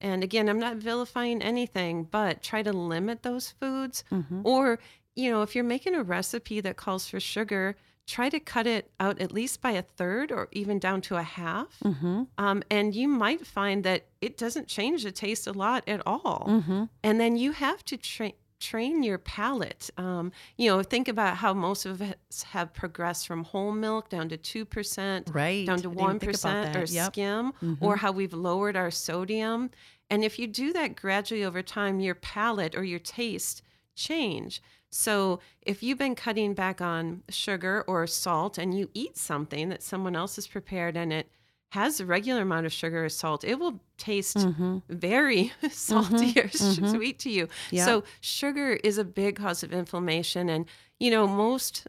And 0.00 0.24
again, 0.24 0.48
I'm 0.48 0.58
not 0.58 0.76
vilifying 0.76 1.42
anything, 1.42 2.04
but 2.04 2.42
try 2.42 2.62
to 2.62 2.72
limit 2.72 3.22
those 3.22 3.50
foods. 3.50 4.04
Mm-hmm. 4.10 4.42
Or, 4.44 4.78
you 5.14 5.30
know, 5.30 5.42
if 5.42 5.54
you're 5.54 5.64
making 5.64 5.94
a 5.94 6.02
recipe 6.02 6.60
that 6.60 6.76
calls 6.76 7.08
for 7.08 7.20
sugar, 7.20 7.76
try 8.06 8.28
to 8.28 8.38
cut 8.38 8.66
it 8.66 8.90
out 9.00 9.20
at 9.20 9.32
least 9.32 9.60
by 9.60 9.72
a 9.72 9.82
third 9.82 10.30
or 10.30 10.48
even 10.52 10.78
down 10.78 11.00
to 11.02 11.16
a 11.16 11.22
half. 11.22 11.78
Mm-hmm. 11.84 12.22
Um, 12.38 12.62
and 12.70 12.94
you 12.94 13.08
might 13.08 13.44
find 13.46 13.82
that 13.84 14.06
it 14.20 14.36
doesn't 14.36 14.68
change 14.68 15.02
the 15.02 15.10
taste 15.12 15.46
a 15.46 15.52
lot 15.52 15.82
at 15.88 16.00
all. 16.06 16.46
Mm-hmm. 16.48 16.84
And 17.02 17.20
then 17.20 17.36
you 17.36 17.52
have 17.52 17.84
to 17.86 17.96
train 17.96 18.32
train 18.58 19.02
your 19.02 19.18
palate. 19.18 19.90
Um, 19.98 20.32
you 20.56 20.70
know, 20.70 20.82
think 20.82 21.08
about 21.08 21.36
how 21.36 21.52
most 21.52 21.84
of 21.84 22.00
us 22.00 22.42
have 22.52 22.72
progressed 22.72 23.26
from 23.26 23.44
whole 23.44 23.70
milk 23.70 24.08
down 24.08 24.30
to 24.30 24.38
two 24.38 24.64
percent, 24.64 25.28
Right. 25.34 25.66
down 25.66 25.80
to 25.82 25.90
I 25.90 25.92
one 25.92 26.18
think 26.18 26.34
about 26.38 26.72
percent, 26.72 26.76
or. 26.76 26.84
Yep. 26.94 27.12
skim, 27.12 27.52
Mhm. 27.62 27.76
or 27.82 27.96
how 27.96 28.12
we've 28.12 28.32
lowered 28.32 28.74
our 28.74 28.90
sodium. 28.90 29.70
And 30.08 30.24
if 30.24 30.38
you 30.38 30.46
do 30.46 30.72
that 30.72 30.96
gradually 30.96 31.44
over 31.44 31.60
time, 31.60 32.00
your 32.00 32.14
palate 32.14 32.74
or 32.74 32.82
your 32.84 32.98
taste 33.00 33.60
change. 33.94 34.62
So 34.96 35.40
if 35.62 35.82
you've 35.82 35.98
been 35.98 36.14
cutting 36.14 36.54
back 36.54 36.80
on 36.80 37.22
sugar 37.28 37.84
or 37.86 38.06
salt 38.06 38.56
and 38.58 38.72
you 38.76 38.88
eat 38.94 39.16
something 39.16 39.68
that 39.68 39.82
someone 39.82 40.16
else 40.16 40.36
has 40.36 40.46
prepared 40.46 40.96
and 40.96 41.12
it 41.12 41.28
has 41.70 42.00
a 42.00 42.06
regular 42.06 42.42
amount 42.42 42.64
of 42.64 42.72
sugar 42.72 43.04
or 43.04 43.08
salt, 43.08 43.44
it 43.44 43.58
will 43.58 43.80
taste 43.98 44.36
Mm-hmm. 44.38 44.78
very 44.88 45.52
salty 45.70 46.32
or 46.40 46.44
s- 46.46 46.78
mhm. 46.78 46.90
sweet 46.90 47.18
to 47.20 47.30
you. 47.30 47.48
Yeah. 47.70 47.84
So 47.84 48.04
sugar 48.20 48.74
is 48.84 48.96
a 48.98 49.04
big 49.04 49.36
cause 49.36 49.62
of 49.62 49.72
inflammation, 49.72 50.48
and 50.48 50.64
you 50.98 51.10
know 51.10 51.26
most. 51.26 51.86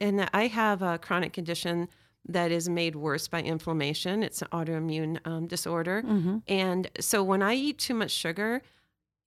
And 0.00 0.28
I 0.32 0.46
have 0.46 0.82
a 0.82 0.98
chronic 0.98 1.32
condition 1.32 1.88
that 2.28 2.50
is 2.52 2.68
made 2.68 2.94
worse 2.96 3.28
by 3.28 3.42
inflammation. 3.42 4.22
It's 4.22 4.42
an 4.42 4.48
autoimmune 4.52 5.18
um, 5.26 5.46
disorder, 5.46 6.02
Mm-hmm. 6.06 6.38
and 6.48 6.90
so 7.00 7.22
when 7.22 7.42
I 7.42 7.54
eat 7.54 7.78
too 7.78 7.94
much 7.94 8.10
sugar, 8.12 8.62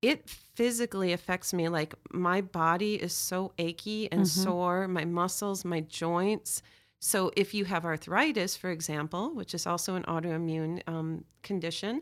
it 0.04 0.30
physically 0.30 1.14
affects 1.14 1.54
me. 1.54 1.70
Like 1.70 1.96
my 2.12 2.42
body 2.42 2.96
is 2.96 3.14
so 3.14 3.54
achy 3.58 4.12
and 4.12 4.22
Mhm. 4.22 4.28
sore, 4.28 4.88
my 4.88 5.06
muscles, 5.06 5.64
my 5.66 5.80
joints. 5.82 6.62
So 7.00 7.32
if 7.36 7.54
you 7.54 7.66
have 7.66 7.84
arthritis, 7.86 8.56
for 8.56 8.70
example, 8.70 9.34
which 9.34 9.54
is 9.54 9.66
also 9.66 9.96
an 9.96 10.04
autoimmune 10.04 10.82
um, 10.88 11.26
condition, 11.42 12.02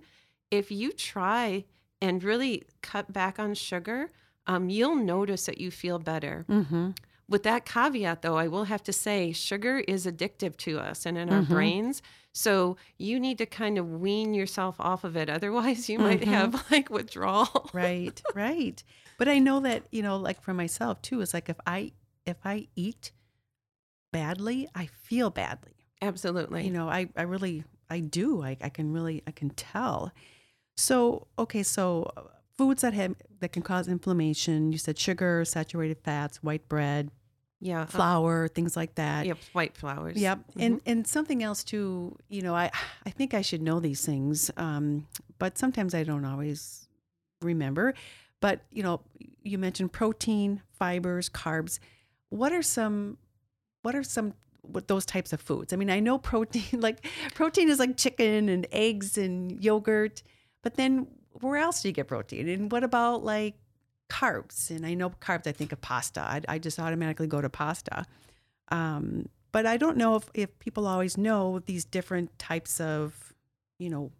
if 0.49 0.71
you 0.71 0.91
try 0.91 1.65
and 2.01 2.23
really 2.23 2.63
cut 2.81 3.13
back 3.13 3.39
on 3.39 3.53
sugar, 3.53 4.11
um, 4.47 4.69
you'll 4.69 4.95
notice 4.95 5.45
that 5.45 5.59
you 5.59 5.71
feel 5.71 5.99
better. 5.99 6.45
Mm-hmm. 6.49 6.91
With 7.29 7.43
that 7.43 7.65
caveat, 7.65 8.21
though, 8.23 8.37
I 8.37 8.47
will 8.47 8.65
have 8.65 8.83
to 8.83 8.91
say 8.93 9.31
sugar 9.31 9.79
is 9.87 10.05
addictive 10.05 10.57
to 10.57 10.79
us 10.79 11.05
and 11.05 11.17
in 11.17 11.29
our 11.29 11.41
Mhm. 11.41 11.47
brains. 11.49 12.01
So 12.33 12.77
you 12.97 13.19
need 13.19 13.37
to 13.39 13.45
kind 13.45 13.77
of 13.77 13.89
wean 14.01 14.33
yourself 14.33 14.75
off 14.79 15.03
of 15.03 15.15
it. 15.17 15.29
Otherwise, 15.37 15.89
you 15.89 15.99
might 15.99 16.21
Mhm. 16.21 16.25
have 16.27 16.71
like 16.71 16.89
withdrawal. 16.89 17.69
Right. 17.73 18.21
Right. 18.35 18.83
But 19.17 19.27
I 19.27 19.39
know 19.39 19.59
that 19.61 19.83
you 19.91 20.01
know, 20.01 20.17
like 20.17 20.41
for 20.41 20.53
myself 20.53 21.01
too, 21.01 21.21
is 21.21 21.33
like 21.33 21.49
if 21.49 21.59
I 21.65 21.91
if 22.25 22.37
I 22.45 22.67
eat 22.75 23.11
badly, 24.11 24.67
I 24.75 24.85
feel 24.87 25.29
badly. 25.29 25.73
Absolutely. 26.03 26.65
you 26.65 26.71
know 26.71 26.89
i 26.89 27.07
i 27.15 27.21
really 27.21 27.63
i 27.91 27.99
do 27.99 28.41
i, 28.41 28.57
I 28.59 28.69
can 28.69 28.91
really 28.91 29.21
i 29.27 29.31
can 29.31 29.51
tell 29.51 30.11
so 30.75 31.27
okay 31.37 31.61
so 31.61 32.11
uh, 32.17 32.21
foods 32.57 32.81
that 32.81 32.95
have 32.95 33.13
that 33.39 33.51
can 33.51 33.61
cause 33.61 33.87
inflammation 33.87 34.71
you 34.71 34.79
said 34.79 34.97
sugar 34.97 35.45
saturated 35.45 35.99
fats 36.03 36.41
white 36.41 36.67
bread 36.67 37.11
Yeah. 37.61 37.83
uh, 37.83 37.85
flour, 37.85 38.47
things 38.47 38.75
like 38.75 38.95
that. 38.95 39.25
Yep. 39.25 39.37
White 39.53 39.77
flowers. 39.77 40.17
Yep. 40.17 40.39
And 40.59 40.81
and 40.85 41.05
something 41.07 41.43
else 41.43 41.63
too, 41.63 42.17
you 42.27 42.41
know, 42.41 42.55
I 42.55 42.71
I 43.05 43.11
think 43.11 43.33
I 43.33 43.41
should 43.41 43.61
know 43.61 43.79
these 43.79 44.05
things, 44.05 44.49
um, 44.57 45.07
but 45.39 45.57
sometimes 45.57 45.93
I 45.93 46.03
don't 46.03 46.25
always 46.25 46.87
remember. 47.41 47.93
But 48.39 48.61
you 48.71 48.81
know, 48.81 49.01
you 49.43 49.57
mentioned 49.57 49.93
protein, 49.93 50.61
fibers, 50.73 51.29
carbs. 51.29 51.79
What 52.29 52.51
are 52.51 52.63
some 52.63 53.17
what 53.83 53.95
are 53.95 54.03
some 54.03 54.33
what 54.63 54.87
those 54.87 55.05
types 55.05 55.31
of 55.31 55.39
foods? 55.41 55.71
I 55.73 55.75
mean, 55.75 55.89
I 55.91 55.99
know 55.99 56.17
protein 56.17 56.63
like 56.81 57.05
protein 57.35 57.69
is 57.69 57.79
like 57.79 57.95
chicken 57.97 58.49
and 58.49 58.65
eggs 58.71 59.17
and 59.17 59.63
yogurt, 59.63 60.23
but 60.63 60.75
then 60.75 61.07
where 61.39 61.57
else 61.57 61.81
do 61.81 61.89
you 61.89 61.93
get 61.93 62.07
protein? 62.07 62.49
And 62.49 62.71
what 62.71 62.83
about 62.83 63.23
like 63.23 63.55
carbs? 64.11 64.69
And 64.69 64.85
I 64.85 64.93
know 64.93 65.09
carbs, 65.09 65.47
I 65.47 65.53
think 65.53 65.71
of 65.71 65.81
pasta. 65.81 66.19
I, 66.19 66.41
I 66.47 66.59
just 66.59 66.79
automatically 66.79 67.27
go 67.27 67.41
to 67.41 67.49
pasta. 67.49 68.05
Um, 68.69 69.29
but 69.51 69.65
I 69.65 69.77
don't 69.77 69.97
know 69.97 70.15
if, 70.15 70.29
if 70.33 70.59
people 70.59 70.87
always 70.87 71.17
know 71.17 71.59
these 71.59 71.85
different 71.85 72.37
types 72.37 72.79
of, 72.79 73.33
you 73.79 73.89
know, 73.89 74.11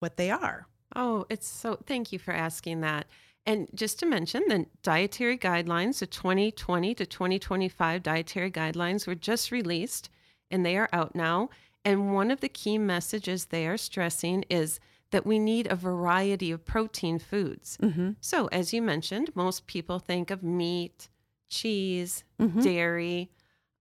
what 0.00 0.16
they 0.16 0.30
are. 0.30 0.66
Oh, 0.94 1.26
it's 1.28 1.46
so, 1.46 1.78
thank 1.86 2.12
you 2.12 2.18
for 2.18 2.32
asking 2.32 2.80
that. 2.80 3.06
And 3.46 3.68
just 3.74 3.98
to 3.98 4.06
mention, 4.06 4.42
the 4.48 4.66
dietary 4.82 5.36
guidelines, 5.36 5.98
the 5.98 6.06
2020 6.06 6.94
to 6.94 7.06
2025 7.06 8.02
dietary 8.02 8.50
guidelines 8.50 9.06
were 9.06 9.14
just 9.14 9.50
released 9.50 10.08
and 10.50 10.64
they 10.64 10.76
are 10.76 10.88
out 10.92 11.14
now. 11.14 11.50
And 11.84 12.14
one 12.14 12.30
of 12.30 12.40
the 12.40 12.48
key 12.48 12.78
messages 12.78 13.46
they 13.46 13.66
are 13.66 13.76
stressing 13.76 14.44
is 14.48 14.80
that 15.10 15.24
we 15.26 15.38
need 15.38 15.66
a 15.70 15.76
variety 15.76 16.50
of 16.50 16.64
protein 16.64 17.18
foods. 17.18 17.78
Mm-hmm. 17.80 18.12
So, 18.20 18.46
as 18.48 18.72
you 18.72 18.82
mentioned, 18.82 19.30
most 19.36 19.66
people 19.66 19.98
think 19.98 20.30
of 20.30 20.42
meat, 20.42 21.08
cheese, 21.48 22.24
Mhm. 22.40 22.62
dairy, 22.62 23.30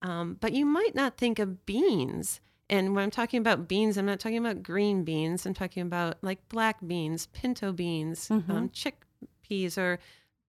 um, 0.01 0.37
but 0.39 0.53
you 0.53 0.65
might 0.65 0.93
not 0.95 1.17
think 1.17 1.39
of 1.39 1.65
beans. 1.65 2.39
And 2.69 2.93
when 2.95 3.03
I'm 3.03 3.11
talking 3.11 3.39
about 3.39 3.67
beans, 3.67 3.97
I'm 3.97 4.05
not 4.05 4.19
talking 4.19 4.37
about 4.37 4.63
green 4.63 5.03
beans. 5.03 5.45
I'm 5.45 5.53
talking 5.53 5.81
about 5.83 6.17
like 6.21 6.47
black 6.49 6.85
beans, 6.85 7.25
pinto 7.27 7.71
beans, 7.71 8.29
um, 8.31 8.41
Mhm. 8.43 8.71
chickpeas, 8.71 9.77
or 9.77 9.99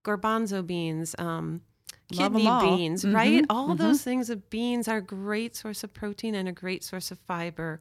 garbanzo 0.04 0.64
beans, 0.66 1.14
um, 1.18 1.62
kidney 2.12 2.44
beans, 2.60 3.04
right? 3.06 3.42
Mhm, 3.42 3.46
All 3.48 3.68
mhm. 3.70 3.78
those 3.78 4.02
things 4.02 4.28
of 4.30 4.50
beans 4.50 4.86
are 4.86 4.98
a 4.98 5.02
great 5.02 5.56
source 5.56 5.82
of 5.82 5.92
protein 5.94 6.34
and 6.34 6.48
a 6.48 6.52
great 6.52 6.84
source 6.84 7.10
of 7.10 7.18
fiber. 7.20 7.80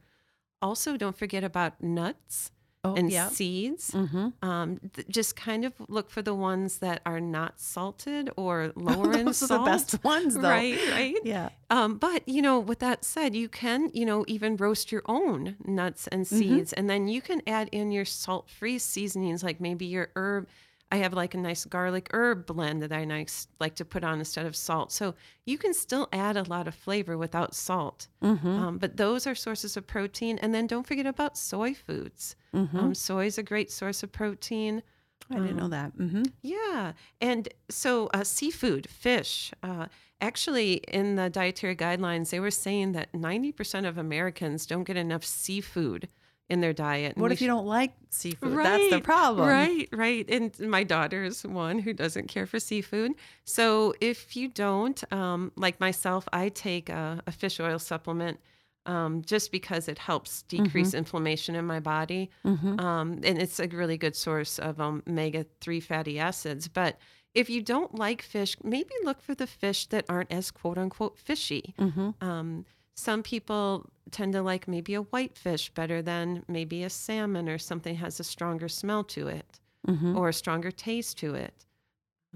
Also, 0.62 0.96
don't 0.96 1.18
forget 1.18 1.44
about 1.44 1.84
nuts 1.84 2.52
Oh, 2.86 2.96
and 2.96 3.10
yeah. 3.10 3.30
seeds. 3.30 3.92
Mm-hmm. 3.92 4.30
Um, 4.48 4.80
th- 4.94 5.08
just 5.08 5.38
kind 5.38 5.64
of 5.64 5.72
look 5.88 6.10
for 6.10 6.22
the 6.22 6.34
ones 6.36 6.80
that 6.80 7.02
are 7.06 7.22
not 7.22 7.60
salted 7.60 8.30
or 8.36 8.74
lower 8.76 9.14
in 9.14 9.28
Those 9.28 9.42
are 9.44 9.48
salt. 9.48 9.66
the 9.66 9.72
best 9.72 10.04
ones, 10.04 10.36
though. 10.36 10.50
Right, 10.50 10.78
right. 10.92 11.16
Yeah. 11.24 11.50
Um, 11.70 11.98
but 11.98 12.28
you 12.28 12.42
know, 12.42 12.60
with 12.60 12.80
that 12.80 13.06
said, 13.06 13.36
you 13.36 13.48
can, 13.48 13.90
you 13.94 14.06
know, 14.06 14.26
even 14.28 14.58
roast 14.58 14.92
your 14.92 15.04
own 15.06 15.56
nuts 15.64 16.08
and 16.08 16.26
Mm-hmm. 16.26 16.38
seeds, 16.40 16.74
and 16.74 16.90
then 16.90 17.08
you 17.08 17.22
can 17.22 17.42
add 17.48 17.70
in 17.72 17.92
your 17.92 18.06
salt-free 18.06 18.80
seasonings, 18.80 19.44
like 19.44 19.62
maybe 19.62 19.86
your 19.86 20.10
herb. 20.18 20.48
I 20.94 20.98
have 20.98 21.14
like 21.14 21.34
a 21.34 21.40
nice 21.40 21.66
garlic 21.66 22.08
herb 22.14 22.46
blend 22.46 22.84
that 22.84 22.92
I 22.92 23.04
nice 23.04 23.48
like 23.60 23.74
to 23.78 23.86
put 23.86 24.04
on 24.04 24.20
instead 24.20 24.46
of 24.46 24.56
salt. 24.56 24.92
So 24.92 25.16
you 25.44 25.58
can 25.58 25.74
still 25.74 26.08
add 26.14 26.38
a 26.38 26.44
lot 26.44 26.68
of 26.68 26.76
flavor 26.76 27.18
without 27.18 27.56
salt. 27.56 28.08
Mm-hmm. 28.22 28.48
Um, 28.48 28.78
but 28.78 28.96
those 28.96 29.26
are 29.26 29.34
sources 29.34 29.76
of 29.76 29.88
protein, 29.88 30.38
and 30.38 30.54
then 30.54 30.68
don't 30.68 30.86
forget 30.86 31.08
about 31.08 31.36
soy 31.36 31.74
foods. 31.74 32.36
Mm-hmm. 32.54 32.78
Um, 32.78 32.94
soy 32.94 33.26
is 33.26 33.40
a 33.40 33.44
great 33.44 33.72
source 33.72 34.04
of 34.04 34.12
protein. 34.12 34.84
I 35.32 35.38
didn't 35.38 35.50
um, 35.50 35.58
know 35.58 35.68
that. 35.70 35.98
Mm-hmm. 35.98 36.24
Yeah. 36.44 36.92
And 37.20 37.50
so, 37.70 38.12
uh, 38.14 38.24
seafood, 38.24 38.88
fish, 38.88 39.52
uh, 39.64 39.88
actually, 40.22 40.74
in 40.74 41.16
the 41.16 41.28
dietary 41.28 41.76
guidelines, 41.76 42.30
they 42.30 42.40
were 42.40 42.52
saying 42.52 42.92
that 42.92 43.12
90% 43.14 43.88
of 43.88 43.98
Americans 43.98 44.68
don't 44.68 44.84
get 44.84 44.98
enough 44.98 45.26
seafood 45.26 46.08
in 46.54 46.62
their 46.62 46.72
diet. 46.72 47.18
What 47.18 47.32
if 47.32 47.42
you 47.42 47.48
sh- 47.48 47.50
don't 47.50 47.66
like 47.66 47.94
seafood? 48.10 48.58
That's 48.58 48.90
the 48.92 49.02
problem. 49.02 49.50
Right, 49.50 49.90
right. 49.92 50.26
And 50.30 50.58
my 50.60 50.84
daughter's 50.84 51.44
one 51.44 51.80
who 51.80 51.94
doesn't 51.94 52.28
care 52.28 52.46
for 52.46 52.60
seafood. 52.60 53.14
So 53.44 53.94
if 54.00 54.38
you 54.38 54.48
don't, 54.48 55.04
um, 55.12 55.52
like 55.58 55.80
myself, 55.80 56.30
I 56.32 56.50
take 56.50 56.90
a, 56.90 57.22
a 57.28 57.32
fish 57.32 57.60
oil 57.60 57.80
supplement 57.80 58.40
um, 58.86 59.24
just 59.24 59.52
because 59.52 59.88
it 59.88 59.98
helps 59.98 60.44
decrease 60.44 60.94
inflammation 60.94 61.56
in 61.56 61.66
my 61.66 61.80
body. 61.80 62.30
Mm-hmm. 62.46 62.80
Um, 62.80 63.20
and 63.24 63.42
it's 63.42 63.60
a 63.60 63.68
really 63.68 63.98
good 63.98 64.16
source 64.16 64.60
of 64.60 64.80
omega 64.80 65.46
3 65.62 65.80
fatty 65.80 66.20
acids. 66.20 66.68
But 66.68 66.98
if 67.34 67.50
you 67.50 67.62
don't 67.62 67.96
like 67.96 68.22
fish, 68.22 68.56
maybe 68.64 68.92
look 69.04 69.22
for 69.22 69.34
the 69.34 69.48
fish 69.48 69.88
that 69.88 70.06
aren't 70.08 70.32
as 70.32 70.52
quote 70.52 70.78
unquote 70.78 71.18
fishy. 71.18 71.74
Mm-hmm. 71.80 72.12
Um, 72.22 72.66
some 72.96 73.24
people 73.24 73.90
tend 74.12 74.34
to 74.34 74.42
like 74.42 74.68
maybe 74.68 74.94
a 74.94 75.02
white 75.02 75.36
fish 75.38 75.70
better 75.70 76.02
than 76.02 76.44
maybe 76.48 76.84
a 76.84 76.90
salmon 76.90 77.50
or 77.50 77.58
something 77.58 77.96
has 77.96 78.20
a 78.20 78.24
stronger 78.24 78.68
smell 78.70 79.04
to 79.06 79.28
it 79.28 79.60
Mm-hmm. 79.88 80.18
or 80.18 80.30
a 80.30 80.34
stronger 80.34 80.72
taste 80.72 81.18
to 81.18 81.36
it. 81.36 81.66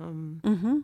Um, 0.01 0.41
Mm-hmm. 0.43 0.79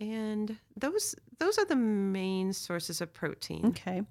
and 0.00 0.56
those 0.76 1.14
those 1.38 1.58
are 1.58 1.64
the 1.64 1.76
main 1.76 2.52
sources 2.52 3.00
of 3.00 3.12
protein. 3.14 3.66
Okay. 3.66 4.02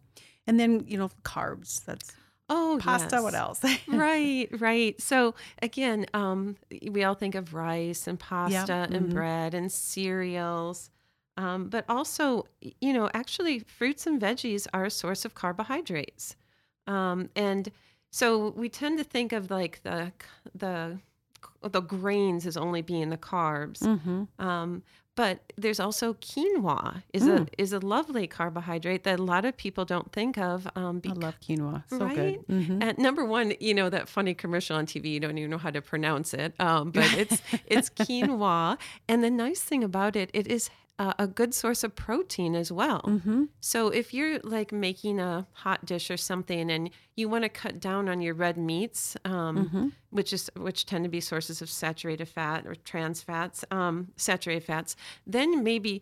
And 0.48 0.60
then, 0.60 0.84
you 0.88 0.98
know, 0.98 1.10
carbs. 1.24 1.84
That's 1.86 2.12
Oh, 2.50 2.80
pasta. 2.82 3.22
What 3.22 3.34
else? 3.36 3.62
right, 3.88 4.50
right. 4.60 5.00
So 5.02 5.36
again, 5.62 6.06
um, 6.14 6.58
we 6.90 7.04
all 7.06 7.14
think 7.14 7.36
of 7.36 7.54
rice 7.54 8.08
and 8.08 8.20
pasta 8.20 8.88
and 8.92 9.08
mhm. 9.10 9.14
bread 9.14 9.54
and 9.54 9.72
cereals, 9.72 10.90
um, 11.42 11.60
but 11.70 11.84
also, 11.96 12.46
you 12.86 12.94
know, 12.94 13.10
actually, 13.22 13.60
fruits 13.78 14.04
and 14.08 14.22
veggies 14.22 14.68
are 14.74 14.86
a 14.86 14.90
source 15.02 15.26
of 15.26 15.32
carbohydrates, 15.34 16.36
um, 16.88 17.30
and 17.36 17.72
so 18.12 18.50
we 18.62 18.68
tend 18.70 18.98
to 19.00 19.04
think 19.16 19.32
of 19.34 19.50
like 19.60 19.76
the 19.84 20.12
the 20.64 21.00
the 21.76 21.82
grains 21.82 22.46
as 22.46 22.58
only 22.58 22.82
being 22.82 23.10
the 23.10 23.18
carbs. 23.18 23.80
mm-hmm. 23.80 24.24
Um, 24.48 24.84
but 25.16 25.36
there's 25.58 25.80
also 25.80 26.14
quinoa 26.14 27.04
is 27.14 27.24
Mm. 27.24 27.42
a 27.48 27.62
is 27.62 27.74
a 27.74 27.80
lovely 27.80 28.28
carbohydrate 28.28 29.04
that 29.04 29.20
a 29.20 29.24
lot 29.34 29.44
of 29.46 29.54
people 29.58 29.84
don't 29.94 30.10
think 30.12 30.38
of. 30.38 30.58
Um, 30.76 31.02
I 31.06 31.14
love 31.28 31.36
quinoa. 31.46 31.84
So 31.90 32.06
Right? 32.06 32.16
good. 32.16 32.48
Mm-hmm. 32.48 32.82
and 32.84 32.98
number 32.98 33.24
one, 33.26 33.54
you 33.60 33.74
know 33.74 33.90
that 33.90 34.08
funny 34.08 34.34
commercial 34.34 34.76
on 34.78 34.86
TV. 34.86 35.06
You 35.16 35.20
don't 35.20 35.38
even 35.38 35.52
know 35.52 35.58
how 35.68 35.70
to 35.72 35.82
pronounce 35.82 36.34
it, 36.44 36.54
um, 36.60 36.92
but 36.92 37.10
it's 37.22 37.38
it's 37.76 37.90
quinoa. 37.90 38.78
And 39.10 39.18
the 39.24 39.30
nice 39.46 39.62
thing 39.70 39.84
about 39.84 40.16
it, 40.16 40.30
it 40.34 40.48
is 40.48 40.70
uh, 41.02 41.14
a 41.26 41.28
good 41.40 41.54
source 41.62 41.82
of 41.88 41.92
protein 42.08 42.54
as 42.64 42.70
well. 42.72 43.02
Mm-hmm. 43.16 43.44
So 43.60 43.80
if 44.02 44.08
you're 44.16 44.38
like 44.56 44.72
making 44.90 45.20
a 45.20 45.48
hot 45.64 45.80
dish 45.92 46.12
or 46.12 46.18
something, 46.18 46.66
and 46.76 46.84
you 47.20 47.26
want 47.34 47.44
to 47.44 47.50
cut 47.64 47.76
down 47.90 48.04
on 48.12 48.18
your 48.26 48.36
red 48.46 48.58
meats, 48.58 49.18
um, 49.26 49.56
Mm-hmm. 49.58 49.88
which 50.18 50.32
is 50.38 50.44
which 50.68 50.86
tend 50.86 51.04
to 51.06 51.10
be 51.18 51.22
sources 51.22 51.62
of 51.64 51.70
saturated 51.70 52.28
fat 52.38 52.60
or 52.68 52.76
trans 52.90 53.20
fats, 53.30 53.66
um, 53.72 53.96
saturated 54.16 54.64
fats, 54.72 54.96
then 55.36 55.64
maybe 55.64 55.94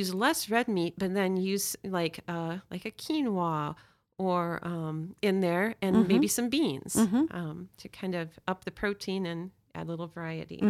use 0.00 0.14
less 0.14 0.48
red 0.56 0.68
meat, 0.68 0.94
but 0.96 1.10
then 1.14 1.36
use 1.54 1.76
like 1.98 2.16
uh, 2.34 2.54
like 2.70 2.84
a 2.86 2.92
quinoa 3.02 3.74
or 4.16 4.60
um, 4.62 5.16
in 5.28 5.40
there, 5.40 5.74
and 5.82 5.96
Mhm. 5.96 6.08
maybe 6.12 6.28
some 6.28 6.48
beans 6.48 6.94
Mhm. 6.94 7.24
um, 7.40 7.68
to 7.80 7.88
kind 8.00 8.14
of 8.14 8.26
up 8.50 8.64
the 8.64 8.70
protein 8.70 9.26
and 9.26 9.50
add 9.74 9.86
a 9.86 9.90
little 9.90 10.06
variety. 10.20 10.60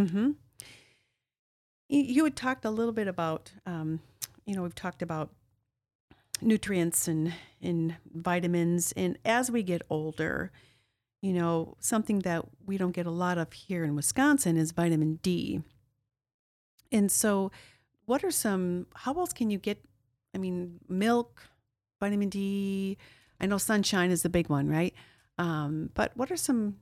You 1.89 2.25
had 2.25 2.37
talked 2.37 2.65
a 2.65 2.71
little 2.71 2.93
bit 2.93 3.09
about, 3.09 3.53
um, 3.67 4.01
you 4.47 4.55
know, 4.55 4.63
we've 4.63 4.75
talked 4.75 5.03
about 5.03 5.31
nutrients 6.41 7.09
and, 7.09 7.35
and 7.63 7.97
vitamins. 8.15 8.93
And 8.93 9.19
as 9.25 9.51
we 9.51 9.63
get 9.63 9.83
older, 9.91 10.51
you 11.21 11.33
know, 11.33 11.77
something 11.81 12.21
that 12.21 12.45
we 12.67 12.77
don't 12.77 12.93
get 12.93 13.07
a 13.07 13.11
lot 13.11 13.39
of 13.39 13.53
here 13.53 13.85
in 13.85 13.95
Wisconsin 13.97 14.57
is 14.57 14.73
vitamin 14.73 15.21
D. 15.23 15.63
And 16.93 17.11
so, 17.11 17.51
what 18.07 18.23
are 18.23 18.31
some, 18.31 18.87
how 18.95 19.15
else 19.15 19.33
can 19.33 19.51
you 19.51 19.59
get, 19.59 19.83
I 20.35 20.39
mean, 20.39 20.81
milk, 20.89 21.49
vitamin 22.01 22.29
D? 22.29 22.99
I 23.41 23.47
know 23.47 23.59
sunshine 23.59 24.11
is 24.11 24.23
the 24.23 24.29
big 24.29 24.49
one, 24.49 24.69
right? 24.69 24.95
Um, 25.39 25.91
but 25.95 26.13
what 26.15 26.31
are 26.31 26.37
some, 26.37 26.77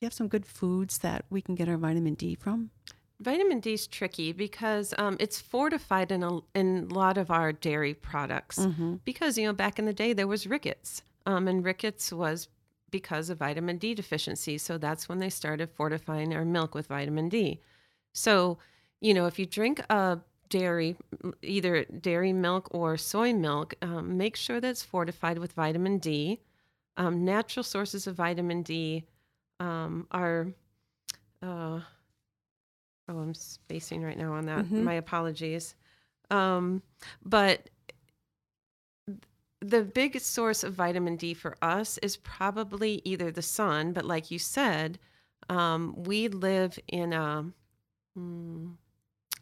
you 0.00 0.06
have 0.06 0.12
some 0.12 0.28
good 0.28 0.46
foods 0.46 0.98
that 0.98 1.24
we 1.28 1.42
can 1.42 1.56
get 1.56 1.68
our 1.68 1.76
vitamin 1.76 2.14
D 2.14 2.36
from? 2.36 2.70
Vitamin 3.20 3.58
D 3.60 3.72
is 3.72 3.86
tricky 3.86 4.32
because 4.32 4.94
um, 4.96 5.16
it's 5.18 5.40
fortified 5.40 6.12
in 6.12 6.22
a 6.22 6.38
in 6.54 6.88
a 6.90 6.94
lot 6.94 7.18
of 7.18 7.30
our 7.30 7.52
dairy 7.52 7.94
products. 7.94 8.58
Mm-hmm. 8.58 8.96
because 9.04 9.36
you 9.36 9.46
know 9.46 9.52
back 9.52 9.78
in 9.78 9.84
the 9.86 9.92
day 9.92 10.12
there 10.12 10.26
was 10.26 10.46
rickets 10.46 11.02
um, 11.26 11.48
and 11.48 11.64
rickets 11.64 12.12
was 12.12 12.48
because 12.90 13.28
of 13.28 13.38
vitamin 13.38 13.76
d 13.76 13.94
deficiency 13.94 14.56
so 14.56 14.78
that's 14.78 15.08
when 15.08 15.18
they 15.18 15.28
started 15.30 15.68
fortifying 15.70 16.34
our 16.34 16.44
milk 16.44 16.74
with 16.74 16.86
vitamin 16.86 17.28
d 17.28 17.60
so 18.14 18.56
you 19.00 19.12
know 19.12 19.26
if 19.26 19.38
you 19.38 19.44
drink 19.46 19.80
a 19.90 20.18
dairy 20.48 20.96
either 21.42 21.84
dairy 21.84 22.32
milk 22.32 22.68
or 22.70 22.96
soy 22.96 23.32
milk 23.34 23.74
um, 23.82 24.16
make 24.16 24.36
sure 24.36 24.60
that 24.60 24.70
it's 24.70 24.82
fortified 24.82 25.38
with 25.38 25.52
vitamin 25.52 25.98
d 25.98 26.40
um, 26.96 27.24
natural 27.24 27.62
sources 27.62 28.06
of 28.06 28.14
vitamin 28.14 28.62
d 28.62 29.04
um, 29.60 30.06
are 30.10 30.46
uh, 31.42 31.80
oh 33.08 33.18
i'm 33.18 33.34
spacing 33.34 34.02
right 34.02 34.18
now 34.18 34.32
on 34.32 34.46
that 34.46 34.64
Mhm. 34.66 34.82
my 34.84 34.94
apologies 34.94 35.74
Um, 36.30 36.82
but 37.24 37.70
the 39.60 39.82
biggest 39.82 40.30
source 40.32 40.62
of 40.62 40.74
vitamin 40.74 41.16
D 41.16 41.34
for 41.34 41.56
us 41.62 41.98
is 41.98 42.16
probably 42.18 43.00
either 43.04 43.30
the 43.30 43.42
sun, 43.42 43.92
but 43.92 44.04
like 44.04 44.30
you 44.30 44.38
said, 44.38 44.98
um, 45.48 45.94
we 45.96 46.28
live 46.28 46.78
in 46.86 47.12
a 47.12 47.50
mm, 48.16 48.74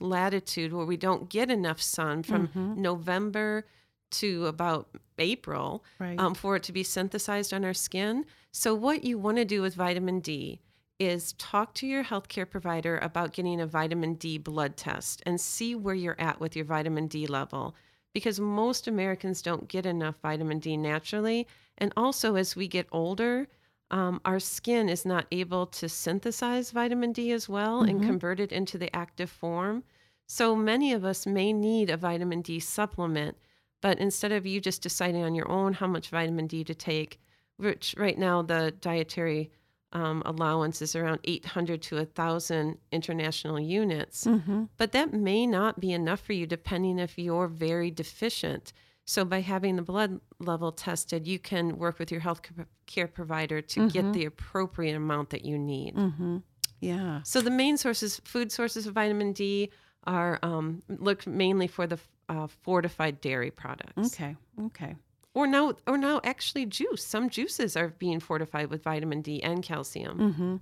latitude 0.01 0.73
where 0.73 0.87
we 0.87 0.97
don't 0.97 1.29
get 1.29 1.51
enough 1.51 1.81
sun 1.83 2.23
from 2.23 2.49
Mhm. 2.49 2.77
November 2.77 3.67
to 4.13 4.47
about 4.47 4.89
April 5.19 5.85
Right. 5.99 6.19
um, 6.21 6.35
for 6.35 6.57
it 6.57 6.63
to 6.65 6.73
be 6.73 6.83
synthesized 6.83 7.53
on 7.53 7.65
our 7.65 7.75
skin. 7.75 8.25
So, 8.53 8.75
what 8.75 9.05
you 9.05 9.19
want 9.19 9.37
to 9.39 9.45
do 9.45 9.61
with 9.63 9.75
vitamin 9.75 10.21
D 10.21 10.61
is 10.99 11.33
talk 11.35 11.75
to 11.75 11.87
your 11.87 12.05
healthcare 12.05 12.49
provider 12.49 12.99
about 12.99 13.33
getting 13.33 13.61
a 13.61 13.67
vitamin 13.67 14.15
D 14.15 14.39
blood 14.39 14.77
test 14.77 15.23
and 15.27 15.41
see 15.41 15.75
where 15.75 15.95
you're 15.95 16.21
at 16.21 16.41
with 16.41 16.57
your 16.57 16.65
vitamin 16.65 17.07
D 17.07 17.27
level. 17.27 17.75
Because 18.15 18.41
most 18.41 18.89
Americans 18.89 19.43
don't 19.43 19.69
get 19.69 19.85
enough 19.85 20.17
vitamin 20.23 20.59
D 20.59 20.77
naturally. 20.77 21.47
And 21.77 21.93
also, 21.97 22.37
as 22.37 22.57
we 22.57 22.67
get 22.67 22.87
older, 22.91 23.47
um, 23.91 24.21
our 24.25 24.41
skin 24.41 24.89
is 24.89 25.05
not 25.05 25.27
able 25.31 25.67
to 25.67 25.89
synthesize 25.89 26.71
vitamin 26.71 27.13
D 27.13 27.31
as 27.33 27.49
well 27.49 27.83
and 27.83 28.01
Mhm. 28.01 28.07
convert 28.07 28.41
it 28.41 28.51
into 28.53 28.79
the 28.79 28.95
active 28.97 29.31
form. 29.31 29.85
So 30.27 30.57
many 30.57 30.93
of 30.93 31.05
us 31.05 31.27
may 31.27 31.53
need 31.53 31.91
a 31.91 31.97
vitamin 31.97 32.41
D 32.41 32.59
supplement, 32.59 33.37
but 33.83 33.99
instead 33.99 34.33
of 34.33 34.47
you 34.47 34.61
just 34.61 34.83
deciding 34.83 35.23
on 35.23 35.35
your 35.35 35.49
own 35.51 35.75
how 35.75 35.87
much 35.87 36.09
vitamin 36.09 36.47
D 36.47 36.65
to 36.65 36.75
take, 36.75 37.21
which 37.59 37.95
right 37.99 38.19
now 38.19 38.43
the 38.43 38.73
dietary 38.81 39.51
um, 39.97 40.23
allowance 40.27 40.83
is 40.83 40.95
around 40.95 41.21
800 41.25 41.81
to 41.83 41.97
1,000 41.97 42.77
international 42.93 43.59
units, 43.59 44.27
mm-hmm. 44.27 44.65
but 44.77 44.93
that 44.93 45.15
may 45.15 45.47
not 45.47 45.81
be 45.81 45.91
enough 45.93 46.21
for 46.21 46.35
you 46.35 46.47
depending 46.47 46.99
if 46.99 47.19
you're 47.19 47.49
very 47.49 47.91
deficient. 47.91 48.75
So 49.07 49.25
by 49.25 49.41
having 49.41 49.77
the 49.77 49.83
blood 49.83 50.21
level 50.39 50.71
tested, 50.71 51.27
you 51.27 51.39
can 51.39 51.79
work 51.79 51.99
with 51.99 52.11
your 52.11 52.21
health 52.21 52.43
care 52.87 53.09
provider 53.09 53.63
to 53.63 53.81
Mm-hmm. 53.81 53.89
get 53.89 54.13
the 54.13 54.27
appropriate 54.27 54.97
amount 54.97 55.31
that 55.31 55.47
you 55.47 55.59
need. 55.59 55.95
Mm-hmm. 55.95 56.39
Yeah. 56.81 57.23
So 57.23 57.41
the 57.41 57.51
main 57.51 57.79
sources, 57.79 58.21
food 58.25 58.53
sources 58.53 58.87
of 58.87 58.93
vitamin 58.93 59.33
D, 59.33 59.71
are 60.05 60.39
um, 60.43 60.83
look 60.89 61.27
mainly 61.27 61.69
for 61.69 61.87
the 61.87 61.99
uh, 62.29 62.49
fortified 62.49 63.21
dairy 63.23 63.51
products. 63.51 64.13
Okay. 64.13 64.37
Okay. 64.67 64.95
Or 65.37 65.47
now, 65.47 65.75
or 65.87 65.99
now, 65.99 66.21
actually, 66.25 66.65
juice. 66.65 67.05
Some 67.05 67.29
juices 67.29 67.77
are 67.77 67.89
being 67.99 68.21
fortified 68.21 68.71
with 68.71 68.83
vitamin 68.83 69.21
D 69.21 69.43
and 69.43 69.63
calcium. 69.63 70.19
Mm-hmm. 70.19 70.57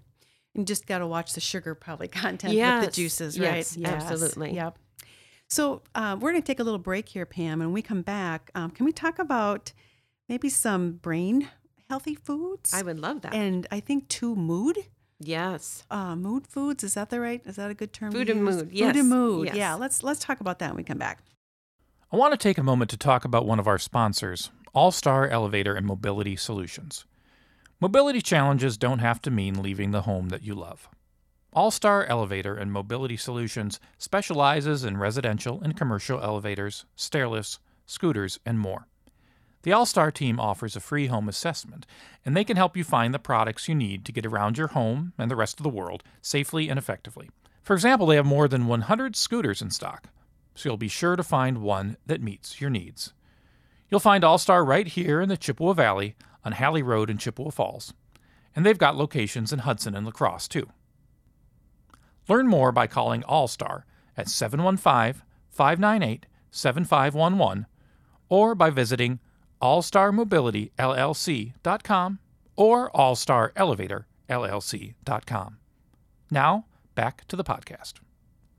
And 0.56 0.66
just 0.66 0.86
got 0.86 0.98
to 0.98 1.06
watch 1.06 1.32
the 1.32 1.40
sugar 1.40 1.76
probably 1.76 2.08
content 2.22 2.54
with 2.54 2.84
the 2.86 2.90
juices, 2.90 3.38
right? 3.38 3.56
yes, 3.76 3.78
absolutely. 3.84 4.52
Yep. 4.54 4.76
So 5.48 5.82
uh, 5.94 6.16
we're 6.20 6.32
going 6.32 6.42
to 6.42 6.46
take 6.46 6.58
a 6.58 6.64
little 6.64 6.80
break 6.80 7.08
here, 7.08 7.24
Pam. 7.24 7.60
And 7.60 7.70
when 7.70 7.72
we 7.72 7.82
come 7.82 8.02
back, 8.02 8.50
um, 8.56 8.70
can 8.72 8.84
we 8.84 8.90
talk 8.92 9.20
about 9.20 9.72
maybe 10.28 10.48
some 10.48 10.92
brain 10.94 11.48
healthy 11.88 12.16
foods? 12.16 12.74
I 12.74 12.82
would 12.82 12.98
love 12.98 13.20
that. 13.22 13.32
and 13.32 13.68
I 13.70 13.78
think 13.78 14.08
two 14.08 14.34
mood. 14.34 14.76
yes. 15.20 15.84
Uh, 15.90 16.16
mood 16.16 16.48
foods 16.48 16.82
is 16.82 16.94
that 16.94 17.10
the 17.10 17.20
right? 17.20 17.40
Is 17.46 17.54
that 17.56 17.70
a 17.70 17.74
good 17.74 17.92
term? 17.92 18.10
to 18.10 18.18
Food 18.18 18.28
and 18.30 18.40
use? 18.44 18.56
mood, 18.56 18.68
Food 18.70 18.76
yes, 18.76 18.96
and 18.96 19.08
mood. 19.08 19.46
yes. 19.46 19.54
Yeah. 19.56 19.74
Let's 19.74 20.02
let's 20.02 20.18
talk 20.20 20.40
about 20.40 20.58
that 20.58 20.70
when 20.70 20.78
we 20.78 20.82
come 20.84 20.98
back. 20.98 21.22
I 22.10 22.16
want 22.16 22.32
to 22.32 22.36
take 22.38 22.58
a 22.58 22.62
moment 22.62 22.90
to 22.90 22.96
talk 22.96 23.24
about 23.24 23.44
one 23.46 23.58
of 23.60 23.66
our 23.68 23.78
sponsors, 23.78 24.50
All 24.74 24.90
Star 24.90 25.28
Elevator 25.28 25.76
and 25.76 25.86
Mobility 25.86 26.34
Solutions. 26.34 27.04
Mobility 27.78 28.20
challenges 28.20 28.76
don't 28.76 28.98
have 28.98 29.22
to 29.22 29.30
mean 29.30 29.62
leaving 29.62 29.92
the 29.92 30.02
home 30.02 30.30
that 30.30 30.42
you 30.42 30.52
love. 30.52 30.88
All 31.52 31.70
Star 31.70 32.04
Elevator 32.06 32.56
and 32.56 32.72
Mobility 32.72 33.16
Solutions 33.16 33.78
specializes 33.98 34.82
in 34.82 34.96
residential 34.96 35.60
and 35.62 35.76
commercial 35.76 36.20
elevators, 36.20 36.86
stairlifts, 36.96 37.60
scooters, 37.86 38.40
and 38.44 38.58
more. 38.58 38.88
The 39.62 39.72
All 39.72 39.86
Star 39.86 40.10
team 40.10 40.40
offers 40.40 40.74
a 40.74 40.80
free 40.80 41.06
home 41.06 41.28
assessment, 41.28 41.86
and 42.26 42.36
they 42.36 42.42
can 42.42 42.56
help 42.56 42.76
you 42.76 42.82
find 42.82 43.14
the 43.14 43.20
products 43.20 43.68
you 43.68 43.76
need 43.76 44.04
to 44.04 44.12
get 44.12 44.26
around 44.26 44.58
your 44.58 44.68
home 44.68 45.12
and 45.16 45.30
the 45.30 45.36
rest 45.36 45.60
of 45.60 45.62
the 45.62 45.68
world 45.68 46.02
safely 46.20 46.68
and 46.68 46.80
effectively. 46.80 47.30
For 47.62 47.74
example, 47.74 48.08
they 48.08 48.16
have 48.16 48.26
more 48.26 48.48
than 48.48 48.66
100 48.66 49.14
scooters 49.14 49.62
in 49.62 49.70
stock, 49.70 50.08
so 50.56 50.68
you'll 50.68 50.76
be 50.76 50.88
sure 50.88 51.14
to 51.14 51.22
find 51.22 51.58
one 51.58 51.96
that 52.06 52.20
meets 52.20 52.60
your 52.60 52.70
needs. 52.70 53.12
You'll 53.90 54.00
find 54.00 54.24
All 54.24 54.38
Star 54.38 54.64
right 54.64 54.86
here 54.86 55.20
in 55.20 55.28
the 55.28 55.36
Chippewa 55.36 55.72
Valley 55.72 56.16
on 56.44 56.52
Halley 56.52 56.82
Road 56.82 57.10
in 57.10 57.18
Chippewa 57.18 57.50
Falls, 57.50 57.92
and 58.54 58.64
they've 58.64 58.78
got 58.78 58.96
locations 58.96 59.52
in 59.52 59.58
Hudson 59.60 59.94
and 59.94 60.06
La 60.06 60.12
Crosse 60.12 60.48
too. 60.48 60.68
Learn 62.28 62.48
more 62.48 62.72
by 62.72 62.86
calling 62.86 63.22
All 63.24 63.48
Star 63.48 63.84
at 64.16 64.28
715 64.28 65.22
598 65.50 66.26
7511 66.50 67.66
or 68.28 68.54
by 68.54 68.70
visiting 68.70 69.18
allstarmobilityllc.com 69.60 72.18
or 72.56 72.90
allstarelevatorllc.com. 72.92 75.58
Now, 76.30 76.64
back 76.94 77.26
to 77.28 77.36
the 77.36 77.44
podcast. 77.44 77.94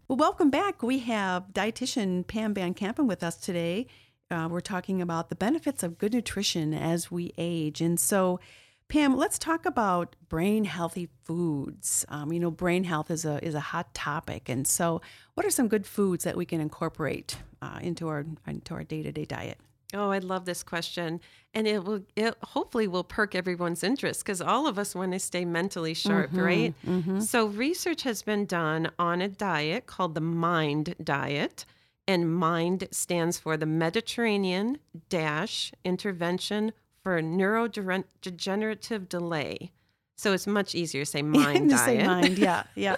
Well, 0.07 0.17
welcome 0.17 0.51
back. 0.51 0.83
We 0.83 0.99
have 0.99 1.45
dietitian 1.51 2.27
Pam 2.27 2.53
Van 2.53 2.75
Kampen 2.75 3.07
with 3.07 3.23
us 3.23 3.37
today. 3.37 3.87
Uh, 4.31 4.47
we're 4.49 4.59
talking 4.59 5.01
about 5.01 5.29
the 5.29 5.35
benefits 5.35 5.83
of 5.83 5.97
good 5.97 6.13
nutrition 6.13 6.73
as 6.73 7.11
we 7.11 7.31
age. 7.37 7.79
And 7.79 7.99
so, 7.99 8.39
Pam, 8.87 9.17
let's 9.17 9.37
talk 9.37 9.65
about 9.65 10.15
brain 10.29 10.65
healthy 10.65 11.09
foods. 11.23 12.05
Um, 12.09 12.31
you 12.33 12.39
know, 12.39 12.51
brain 12.51 12.83
health 12.83 13.11
is 13.11 13.25
a 13.25 13.43
is 13.43 13.55
a 13.55 13.59
hot 13.59 13.93
topic, 13.93 14.47
and 14.49 14.67
so, 14.67 15.01
what 15.33 15.45
are 15.45 15.51
some 15.51 15.67
good 15.67 15.85
foods 15.87 16.23
that 16.23 16.37
we 16.37 16.45
can 16.45 16.61
incorporate 16.61 17.37
uh, 17.61 17.79
into 17.81 18.07
our 18.07 18.25
into 18.47 18.73
our 18.73 18.83
day 18.83 19.01
to 19.03 19.11
day 19.11 19.25
diet? 19.25 19.57
Oh, 19.93 20.09
I 20.11 20.17
love 20.19 20.45
this 20.45 20.61
question, 20.63 21.19
and 21.53 21.67
it 21.67 21.83
will 21.83 22.01
it 22.15 22.35
hopefully 22.43 22.87
will 22.87 23.03
perk 23.03 23.33
everyone's 23.33 23.83
interest 23.83 24.23
because 24.23 24.41
all 24.41 24.67
of 24.67 24.77
us 24.77 24.93
want 24.93 25.13
to 25.13 25.19
stay 25.19 25.45
mentally 25.45 25.93
sharp, 25.95 26.31
right? 26.33 26.73
So 27.21 27.45
research 27.47 28.03
has 28.03 28.21
been 28.21 28.45
done 28.45 28.91
on 28.99 29.21
a 29.21 29.27
diet 29.29 29.85
called 29.87 30.13
the 30.15 30.21
MIND 30.21 30.95
diet, 31.03 31.65
and 32.07 32.39
MIND 32.39 32.87
stands 32.91 33.39
for 33.39 33.57
the 33.57 33.65
Mediterranean 33.65 34.79
Dash 35.09 35.71
Intervention 35.83 36.71
for 37.01 37.21
Neurodegenerative 37.21 39.09
Delay. 39.09 39.71
So 40.15 40.33
it's 40.33 40.47
much 40.47 40.75
easier 40.75 41.03
to 41.03 41.05
say 41.09 41.21
MIND 41.23 41.69
to 41.71 41.77
say 41.77 42.03
mind, 42.03 42.37
yeah, 42.37 42.63
yeah. 42.75 42.97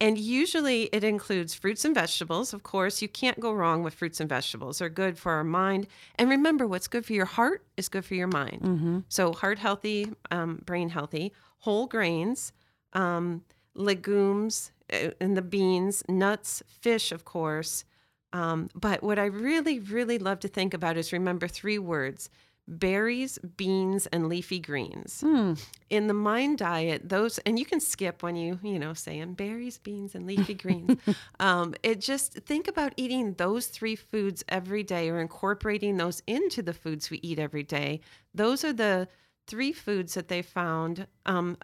And 0.00 0.18
usually 0.18 0.84
it 0.84 1.04
includes 1.04 1.54
fruits 1.54 1.84
and 1.84 1.94
vegetables. 1.94 2.52
Of 2.52 2.64
course, 2.64 3.02
you 3.02 3.08
can't 3.08 3.38
go 3.38 3.52
wrong 3.52 3.84
with 3.84 3.94
fruits 3.94 4.18
and 4.18 4.28
vegetables. 4.28 4.78
They're 4.78 4.88
good 4.88 5.16
for 5.16 5.32
our 5.32 5.44
mind. 5.44 5.86
And 6.16 6.28
remember, 6.28 6.66
what's 6.66 6.88
good 6.88 7.06
for 7.06 7.12
your 7.12 7.26
heart 7.26 7.64
is 7.76 7.88
good 7.88 8.04
for 8.04 8.14
your 8.14 8.26
mind. 8.26 9.04
So, 9.08 9.32
heart 9.32 9.60
healthy, 9.60 10.10
um, 10.32 10.60
brain 10.66 10.88
healthy, 10.88 11.32
whole 11.58 11.86
grains, 11.86 12.52
um, 12.94 13.44
legumes, 13.74 14.72
uh, 14.92 15.10
and 15.20 15.36
the 15.36 15.42
beans, 15.42 16.02
nuts, 16.08 16.62
fish, 16.66 17.12
of 17.12 17.24
course. 17.24 17.84
Um, 18.32 18.68
but 18.74 19.02
what 19.02 19.18
I 19.18 19.26
really, 19.26 19.78
really 19.78 20.18
love 20.18 20.40
to 20.40 20.48
think 20.48 20.74
about 20.74 20.96
is 20.96 21.12
remember 21.12 21.48
three 21.48 21.78
words 21.78 22.30
berries, 22.68 23.38
beans, 23.56 24.06
and 24.06 24.28
leafy 24.28 24.60
greens. 24.60 25.20
Hmm. 25.20 25.54
in 25.90 26.06
the 26.06 26.14
mind 26.14 26.58
diet 26.58 27.08
those 27.08 27.38
and 27.38 27.58
you 27.58 27.64
can 27.64 27.80
skip 27.80 28.22
when 28.22 28.36
you 28.36 28.58
you 28.62 28.78
know 28.78 28.94
say 28.94 29.12
saying 29.12 29.34
berries 29.34 29.78
beans 29.78 30.14
and 30.14 30.26
leafy 30.26 30.54
greens. 30.54 30.98
Um, 31.40 31.74
it 31.82 32.00
just 32.00 32.34
think 32.34 32.68
about 32.68 32.92
eating 32.96 33.34
those 33.34 33.66
three 33.66 33.96
foods 33.96 34.44
every 34.48 34.84
day 34.84 35.10
or 35.10 35.18
incorporating 35.18 35.96
those 35.96 36.22
into 36.26 36.62
the 36.62 36.72
foods 36.72 37.10
we 37.10 37.18
eat 37.22 37.38
every 37.38 37.64
day. 37.64 38.00
Those 38.32 38.64
are 38.64 38.72
the 38.72 39.08
three 39.46 39.72
foods 39.72 40.14
that 40.14 40.28
they 40.28 40.40
found 40.40 41.06
um, 41.26 41.56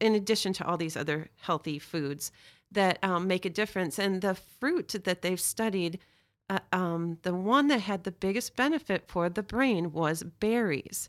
in 0.00 0.14
addition 0.14 0.52
to 0.54 0.66
all 0.66 0.76
these 0.76 0.96
other 0.96 1.28
healthy 1.40 1.78
foods 1.78 2.32
that 2.72 2.98
um, 3.02 3.26
make 3.26 3.44
a 3.44 3.50
difference. 3.50 3.98
And 3.98 4.22
the 4.22 4.34
fruit 4.34 4.94
that 5.04 5.22
they've 5.22 5.40
studied 5.40 5.98
uh, 6.48 6.58
um, 6.72 7.18
the 7.22 7.34
one 7.34 7.68
that 7.68 7.80
had 7.80 8.04
the 8.04 8.12
biggest 8.12 8.56
benefit 8.56 9.04
for 9.08 9.28
the 9.28 9.42
brain 9.42 9.92
was 9.92 10.22
berries 10.22 11.08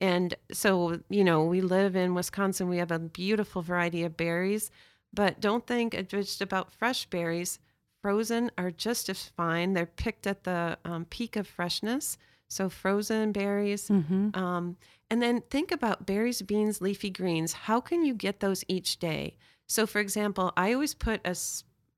and 0.00 0.34
so, 0.52 1.00
you 1.08 1.24
know, 1.24 1.44
we 1.44 1.60
live 1.60 1.96
in 1.96 2.14
Wisconsin. 2.14 2.68
We 2.68 2.78
have 2.78 2.92
a 2.92 2.98
beautiful 2.98 3.62
variety 3.62 4.04
of 4.04 4.16
berries, 4.16 4.70
but 5.12 5.40
don't 5.40 5.66
think 5.66 6.08
just 6.08 6.40
about 6.40 6.72
fresh 6.72 7.06
berries. 7.06 7.58
Frozen 8.00 8.52
are 8.56 8.70
just 8.70 9.08
as 9.08 9.24
fine. 9.24 9.72
They're 9.72 9.86
picked 9.86 10.26
at 10.26 10.44
the 10.44 10.78
um, 10.84 11.04
peak 11.06 11.34
of 11.34 11.48
freshness. 11.48 12.16
So, 12.46 12.68
frozen 12.68 13.32
berries. 13.32 13.88
Mm-hmm. 13.88 14.38
Um, 14.38 14.76
and 15.10 15.20
then 15.20 15.42
think 15.50 15.72
about 15.72 16.06
berries, 16.06 16.42
beans, 16.42 16.80
leafy 16.80 17.10
greens. 17.10 17.52
How 17.52 17.80
can 17.80 18.04
you 18.04 18.14
get 18.14 18.40
those 18.40 18.64
each 18.68 18.98
day? 18.98 19.36
So, 19.66 19.86
for 19.86 19.98
example, 19.98 20.52
I 20.56 20.72
always 20.72 20.94
put 20.94 21.26
a 21.26 21.36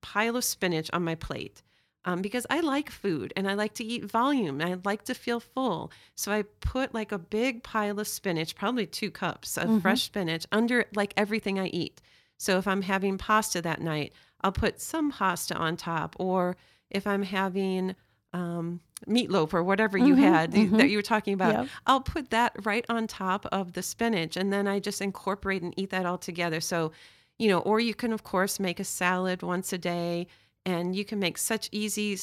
pile 0.00 0.36
of 0.36 0.44
spinach 0.44 0.90
on 0.92 1.04
my 1.04 1.14
plate 1.14 1.62
um, 2.04 2.22
because 2.22 2.46
I 2.48 2.60
like 2.60 2.90
food 2.90 3.32
and 3.36 3.48
I 3.48 3.54
like 3.54 3.74
to 3.74 3.84
eat 3.84 4.04
volume. 4.04 4.60
And 4.60 4.70
I 4.70 4.76
like 4.84 5.04
to 5.04 5.14
feel 5.14 5.40
full. 5.40 5.92
So 6.14 6.32
I 6.32 6.44
put 6.60 6.94
like 6.94 7.12
a 7.12 7.18
big 7.18 7.62
pile 7.62 7.98
of 8.00 8.08
spinach, 8.08 8.54
probably 8.54 8.86
two 8.86 9.10
cups 9.10 9.58
of 9.58 9.82
fresh 9.82 10.04
spinach, 10.04 10.46
under 10.50 10.86
like 10.94 11.12
everything 11.16 11.58
I 11.58 11.66
eat. 11.66 12.00
So 12.38 12.56
if 12.58 12.66
I'm 12.66 12.82
having 12.82 13.18
pasta 13.18 13.60
that 13.62 13.80
night, 13.80 14.14
I'll 14.40 14.52
put 14.52 14.80
some 14.80 15.10
pasta 15.10 15.54
on 15.54 15.76
top. 15.76 16.16
Or 16.18 16.56
if 16.88 17.06
I'm 17.06 17.22
having 17.22 17.94
um, 18.32 18.80
meatloaf 19.08 19.52
or 19.52 19.62
whatever 19.62 19.98
you 19.98 20.14
had 20.14 20.52
that 20.52 20.88
you 20.88 20.98
were 20.98 21.02
talking 21.02 21.34
about. 21.34 21.54
Yep. 21.54 21.68
I'll 21.86 22.00
put 22.00 22.30
that 22.30 22.54
right 22.64 22.84
on 22.88 23.06
top 23.06 23.46
of 23.46 23.72
the 23.72 23.82
spinach 23.82 24.36
and 24.36 24.52
then 24.52 24.66
I 24.66 24.78
just 24.78 25.00
incorporate 25.00 25.62
and 25.62 25.74
eat 25.76 25.90
that 25.90 26.06
all 26.06 26.18
together. 26.18 26.60
So, 26.60 26.92
you 27.38 27.48
know, 27.48 27.60
or 27.60 27.80
you 27.80 27.94
can, 27.94 28.12
of 28.12 28.22
course, 28.22 28.60
make 28.60 28.78
a 28.80 28.84
salad 28.84 29.42
once 29.42 29.72
a 29.72 29.78
day. 29.78 30.26
And 30.70 30.94
you 30.98 31.04
can 31.04 31.18
make 31.18 31.38
such 31.38 31.68
easy, 31.72 32.18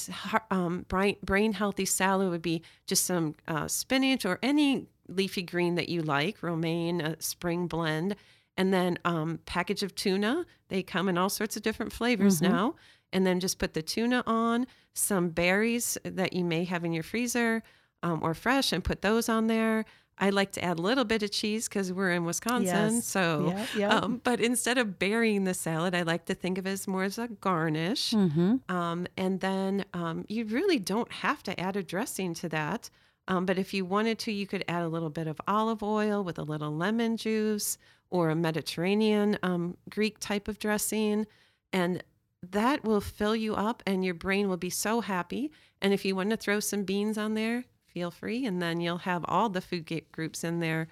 um, 0.52 0.86
brain, 0.88 1.54
healthy 1.54 1.86
salad 1.86 2.30
would 2.30 2.42
be 2.42 2.62
just 2.86 3.04
some 3.06 3.36
uh, 3.48 3.68
spinach 3.68 4.26
or 4.26 4.40
any 4.42 4.88
leafy 5.20 5.42
green 5.42 5.76
that 5.76 5.90
you 5.90 6.02
like, 6.02 6.42
romaine, 6.42 7.02
a 7.02 7.22
spring 7.22 7.68
blend, 7.68 8.16
and 8.56 8.74
then 8.74 9.00
um, 9.06 9.40
package 9.46 9.84
of 9.84 9.92
tuna. 9.96 10.46
They 10.70 10.82
come 10.84 11.10
in 11.10 11.18
all 11.18 11.30
sorts 11.30 11.58
of 11.58 11.62
different 11.64 11.92
flavors 11.92 12.42
now. 12.42 12.76
And 13.14 13.26
then 13.26 13.40
just 13.40 13.58
put 13.58 13.74
the 13.74 13.82
tuna 13.82 14.22
on, 14.28 14.68
some 14.94 15.30
berries 15.30 15.98
that 16.04 16.34
you 16.34 16.44
may 16.44 16.64
have 16.66 16.84
in 16.84 16.92
your 16.94 17.04
freezer 17.04 17.64
um, 18.04 18.20
or 18.22 18.34
fresh, 18.34 18.74
and 18.74 18.84
put 18.84 19.02
those 19.02 19.30
on 19.30 19.48
there. 19.48 19.86
I 20.19 20.32
like 20.32 20.51
to 20.53 20.63
add 20.63 20.80
a 20.80 20.82
little 20.82 21.03
bit 21.03 21.21
of 21.21 21.32
cheese 21.32 21.67
because 21.67 21.93
we're 21.93 22.12
in 22.12 22.25
Wisconsin. 22.25 22.95
Yes. 22.95 23.06
So, 23.06 23.53
Yeah, 23.56 23.65
yeah. 23.77 23.95
Um, 23.97 24.21
but 24.23 24.41
instead 24.41 24.77
of 24.77 24.97
burying 24.97 25.43
the 25.43 25.53
salad, 25.53 25.93
I 25.93 26.01
like 26.01 26.25
to 26.25 26.34
think 26.34 26.58
of 26.58 26.65
it 26.65 26.71
as 26.71 26.88
more 26.88 27.03
as 27.03 27.17
a 27.17 27.27
garnish. 27.27 28.12
Mm-hmm. 28.12 28.75
Um, 28.75 29.08
and 29.15 29.39
then 29.39 29.86
um, 29.93 30.25
you 30.27 30.45
really 30.45 30.80
don't 30.80 31.12
have 31.12 31.43
to 31.43 31.60
add 31.60 31.75
a 31.75 31.84
dressing 31.84 32.34
to 32.36 32.49
that. 32.49 32.89
Um, 33.27 33.45
but 33.45 33.60
if 33.60 33.73
you 33.73 33.86
wanted 33.86 34.17
to, 34.19 34.32
you 34.32 34.47
could 34.47 34.63
add 34.67 34.84
a 34.84 34.88
little 34.88 35.10
bit 35.10 35.27
of 35.27 35.39
olive 35.47 35.84
oil 35.84 36.23
with 36.23 36.39
a 36.39 36.43
little 36.43 36.75
lemon 36.75 37.17
juice 37.17 37.77
or 38.10 38.30
a 38.30 38.36
Mediterranean 38.36 39.38
um, 39.43 39.77
Greek 39.89 40.19
type 40.19 40.47
of 40.47 40.60
dressing. 40.60 41.27
And 41.73 42.03
that 42.51 42.84
will 42.84 43.01
fill 43.01 43.36
you 43.36 43.56
up, 43.56 43.84
and 43.86 44.06
your 44.06 44.13
brain 44.13 44.47
will 44.47 44.58
be 44.58 44.69
so 44.69 45.01
happy. 45.01 45.51
And 45.82 45.93
if 45.93 46.06
you 46.06 46.15
want 46.15 46.30
to 46.30 46.38
throw 46.38 46.60
some 46.60 46.84
beans 46.84 47.17
on 47.17 47.34
there, 47.34 47.65
feel 47.98 48.12
free. 48.12 48.46
And 48.46 48.62
then 48.62 48.80
you'll 48.80 49.00
have 49.12 49.26
all 49.28 49.50
the 49.50 49.62
food 49.62 49.90
groups 50.12 50.44
in 50.44 50.60
there. 50.60 50.88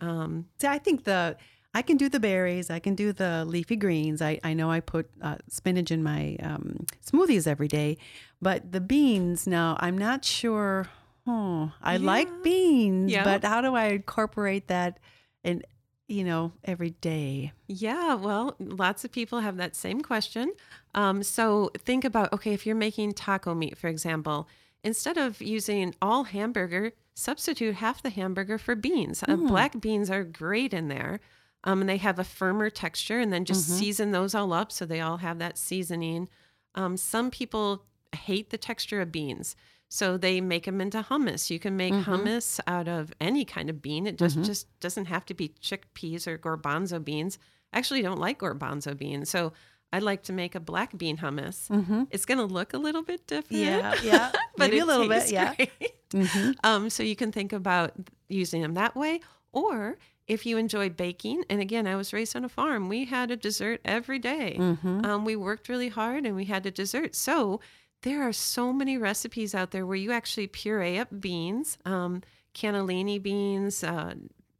Um, 0.00 0.46
See, 0.58 0.66
I 0.66 0.78
think 0.78 1.04
the 1.04 1.36
I 1.74 1.82
can 1.82 1.98
do 1.98 2.08
the 2.08 2.20
berries. 2.20 2.70
I 2.70 2.78
can 2.78 2.94
do 2.94 3.12
the 3.12 3.44
leafy 3.44 3.76
greens. 3.76 4.22
I, 4.22 4.40
I 4.42 4.54
know 4.54 4.70
I 4.70 4.80
put 4.80 5.10
uh, 5.20 5.36
spinach 5.48 5.90
in 5.90 6.02
my 6.02 6.36
um, 6.42 6.86
smoothies 7.04 7.46
every 7.46 7.68
day, 7.68 7.98
but 8.40 8.72
the 8.72 8.80
beans. 8.80 9.46
Now 9.46 9.76
I'm 9.80 9.98
not 9.98 10.24
sure. 10.24 10.88
Oh, 11.26 11.72
I 11.82 11.98
like 11.98 12.28
beans, 12.42 13.10
Yeah. 13.12 13.24
but 13.24 13.44
how 13.44 13.60
do 13.60 13.74
I 13.74 13.86
incorporate 14.00 14.68
that 14.68 14.98
in 15.44 15.62
you 16.08 16.24
know 16.24 16.52
every 16.64 16.90
day? 17.12 17.52
Yeah, 17.66 18.14
well, 18.14 18.54
lots 18.58 19.04
of 19.04 19.10
people 19.12 19.40
have 19.40 19.56
that 19.58 19.76
same 19.76 20.00
question. 20.00 20.52
Um, 20.94 21.22
so 21.22 21.70
think 21.76 22.04
about 22.06 22.32
okay, 22.32 22.54
if 22.54 22.64
you're 22.64 22.76
making 22.88 23.12
taco 23.12 23.54
meat, 23.54 23.76
for 23.76 23.88
example, 23.88 24.48
instead 24.84 25.16
of 25.18 25.40
using 25.42 25.94
all 26.00 26.24
hamburger, 26.24 26.92
substitute 27.14 27.76
half 27.76 28.02
the 28.02 28.10
hamburger 28.10 28.58
for 28.58 28.74
beans. 28.74 29.22
Uh, 29.26 29.36
black 29.36 29.80
beans 29.80 30.10
are 30.10 30.24
great 30.24 30.72
in 30.74 30.88
there. 30.88 31.20
Um, 31.64 31.80
and 31.80 31.88
they 31.90 31.96
have 31.96 32.20
a 32.20 32.24
firmer 32.24 32.70
texture, 32.70 33.18
and 33.18 33.32
then 33.32 33.44
just 33.44 33.66
season 33.78 34.12
those 34.12 34.36
all 34.36 34.52
up 34.52 34.70
so 34.70 34.86
they 34.86 35.00
all 35.00 35.16
have 35.16 35.40
that 35.40 35.58
seasoning. 35.58 36.28
Um, 36.76 36.96
some 36.96 37.28
people 37.28 37.82
hate 38.14 38.50
the 38.50 38.58
texture 38.58 39.00
of 39.00 39.10
beans, 39.10 39.56
so 39.88 40.16
they 40.16 40.40
make 40.40 40.66
them 40.66 40.80
into 40.80 41.02
hummus. 41.02 41.50
You 41.50 41.58
can 41.58 41.76
make 41.76 41.92
hummus 42.04 42.60
out 42.68 42.86
of 42.86 43.12
any 43.20 43.44
kind 43.44 43.68
of 43.68 43.82
bean. 43.82 44.06
It 44.06 44.16
just 44.16 44.36
just 44.44 44.78
doesn't 44.78 45.06
have 45.06 45.24
to 45.26 45.34
be 45.34 45.54
chickpeas 45.60 46.28
or 46.28 46.38
garbanzo 46.38 47.04
beans. 47.04 47.36
I 47.72 47.78
actually 47.78 48.02
don't 48.02 48.20
like 48.20 48.38
garbanzo 48.38 48.96
beans, 48.96 49.28
so 49.28 49.52
I 49.92 50.00
like 50.00 50.24
to 50.24 50.32
make 50.32 50.54
a 50.54 50.60
black 50.60 50.96
bean 50.98 51.16
hummus. 51.18 51.68
It's 52.10 52.24
going 52.26 52.38
to 52.38 52.44
look 52.44 52.74
a 52.74 52.78
little 52.78 53.02
bit 53.02 53.26
different. 53.26 53.62
yeah, 53.62 53.94
yeah, 54.02 54.30
but 54.56 54.70
maybe 54.70 54.78
a 54.80 54.84
little 54.84 55.08
bit. 55.08 55.30
Yeah, 55.30 55.54
great. 55.54 55.92
Um, 56.64 56.88
so 56.90 57.02
you 57.02 57.16
can 57.16 57.32
think 57.32 57.52
about 57.52 57.92
using 58.28 58.62
them 58.62 58.74
that 58.74 58.94
way, 58.96 59.20
or 59.52 59.96
if 60.28 60.44
you 60.46 60.56
enjoy 60.56 60.88
baking. 60.90 61.44
And 61.50 61.60
again, 61.60 61.86
I 61.86 61.96
was 61.96 62.12
raised 62.12 62.34
on 62.36 62.44
a 62.44 62.48
farm. 62.48 62.88
We 62.88 63.04
had 63.06 63.30
a 63.30 63.36
dessert 63.36 63.80
every 63.84 64.18
day. 64.18 64.56
Um, 65.04 65.24
we 65.24 65.34
worked 65.36 65.68
really 65.68 65.88
hard, 65.88 66.24
and 66.26 66.34
we 66.36 66.44
had 66.46 66.64
a 66.66 66.70
dessert. 66.70 67.14
So 67.14 67.60
there 68.02 68.22
are 68.22 68.32
so 68.32 68.72
many 68.72 68.98
recipes 68.98 69.54
out 69.54 69.70
there 69.72 69.84
where 69.86 69.96
you 69.96 70.12
actually 70.12 70.46
puree 70.48 70.98
up 70.98 71.08
beans, 71.20 71.78
um, 71.84 72.22
cannellini 72.54 73.20
beans. 73.22 73.82
Uh, 73.84 74.14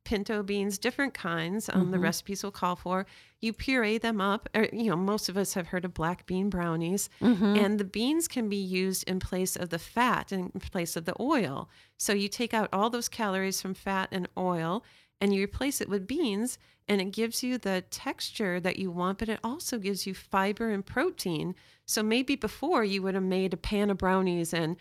Pinto 0.06 0.42
beans, 0.42 0.78
different 0.78 1.14
kinds. 1.14 1.68
Um, 1.68 1.90
The 1.90 1.98
recipes 1.98 2.42
will 2.44 2.52
call 2.52 2.76
for. 2.76 3.06
You 3.40 3.52
puree 3.52 3.98
them 3.98 4.20
up. 4.20 4.48
Or, 4.54 4.68
you 4.72 4.88
know, 4.90 4.96
most 4.96 5.28
of 5.28 5.36
us 5.36 5.54
have 5.54 5.66
heard 5.66 5.84
of 5.84 5.92
black 5.92 6.24
bean 6.26 6.48
brownies, 6.48 7.10
and 7.58 7.78
the 7.80 7.84
beans 7.98 8.28
can 8.28 8.48
be 8.48 8.56
used 8.82 9.02
in 9.10 9.18
place 9.18 9.56
of 9.56 9.68
the 9.70 9.78
fat, 9.80 10.30
in 10.32 10.50
place 10.72 10.94
of 10.96 11.04
the 11.04 11.20
oil. 11.20 11.68
So 11.98 12.12
you 12.12 12.28
take 12.28 12.54
out 12.54 12.68
all 12.72 12.88
those 12.88 13.08
calories 13.08 13.60
from 13.60 13.74
fat 13.74 14.08
and 14.12 14.28
oil, 14.38 14.84
and 15.20 15.34
you 15.34 15.42
replace 15.42 15.80
it 15.80 15.88
with 15.88 16.06
beans, 16.06 16.58
and 16.88 17.00
it 17.00 17.10
gives 17.10 17.42
you 17.42 17.58
the 17.58 17.82
texture 17.90 18.60
that 18.60 18.78
you 18.78 18.92
want, 18.92 19.18
but 19.18 19.28
it 19.28 19.40
also 19.42 19.76
gives 19.78 20.06
you 20.06 20.14
fiber 20.14 20.70
and 20.70 20.86
protein. 20.86 21.54
So 21.84 22.02
maybe 22.02 22.36
before 22.36 22.84
you 22.84 23.02
would 23.02 23.14
have 23.14 23.24
made 23.38 23.52
a 23.52 23.56
pan 23.56 23.90
of 23.90 23.98
brownies 23.98 24.54
and 24.54 24.76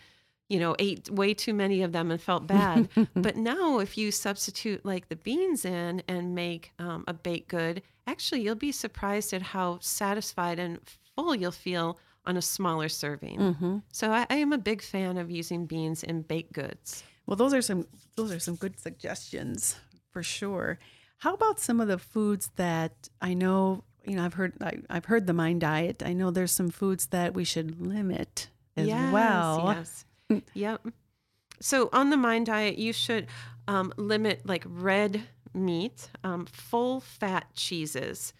you 0.48 0.58
know, 0.60 0.76
ate 0.78 1.10
way 1.10 1.34
too 1.34 1.52
many 1.54 1.82
of 1.82 1.92
them 1.92 2.10
and 2.10 2.20
felt 2.20 2.46
bad. 2.58 2.88
but 3.14 3.36
now, 3.36 3.78
if 3.78 3.98
you 3.98 4.10
substitute 4.10 4.84
like 4.84 5.08
the 5.08 5.16
beans 5.16 5.64
in 5.64 6.02
and 6.08 6.34
make 6.34 6.72
um, 6.78 7.04
a 7.08 7.12
baked 7.14 7.48
good, 7.48 7.82
actually, 8.06 8.42
you'll 8.42 8.54
be 8.54 8.72
surprised 8.72 9.32
at 9.32 9.42
how 9.42 9.78
satisfied 9.80 10.58
and 10.58 10.78
full 11.14 11.34
you'll 11.34 11.50
feel 11.50 11.98
on 12.24 12.36
a 12.36 12.42
smaller 12.42 12.88
serving. 12.88 13.82
So, 13.92 14.10
I, 14.12 14.26
I 14.30 14.36
am 14.36 14.52
a 14.52 14.58
big 14.58 14.82
fan 14.82 15.16
of 15.18 15.30
using 15.30 15.66
beans 15.66 16.02
in 16.02 16.22
baked 16.22 16.52
goods. 16.52 17.02
Well, 17.26 17.36
those 17.36 17.52
are 17.54 17.62
some 17.62 17.86
those 18.16 18.32
are 18.32 18.38
some 18.38 18.54
good 18.56 18.78
suggestions 18.78 19.76
for 20.12 20.22
sure. 20.22 20.78
How 21.18 21.34
about 21.34 21.58
some 21.58 21.80
of 21.80 21.88
the 21.88 21.98
foods 21.98 22.50
that 22.56 23.08
I 23.20 23.34
know? 23.34 23.84
You 24.04 24.16
know, 24.16 24.24
I've 24.24 24.34
heard 24.34 24.54
I, 24.60 24.78
I've 24.88 25.06
heard 25.06 25.26
the 25.26 25.32
mind 25.32 25.60
diet. 25.62 26.02
I 26.06 26.12
know 26.12 26.30
there's 26.30 26.52
some 26.52 26.70
foods 26.70 27.06
that 27.06 27.34
we 27.34 27.42
should 27.44 27.84
limit 27.84 28.48
as 28.76 28.86
Yes, 28.86 29.12
well. 29.12 29.74
Yes. 29.76 30.04
Yep. 30.54 30.86
So 31.60 31.88
on 31.92 32.10
the 32.10 32.16
mind 32.16 32.46
diet, 32.46 32.78
you 32.78 32.92
should 32.92 33.26
um, 33.68 33.92
limit 33.96 34.42
like 34.44 34.64
red 34.66 35.22
meat, 35.54 36.10
um, 36.22 36.46
full 36.46 37.00
fat 37.00 37.46
cheeses. 37.54 38.32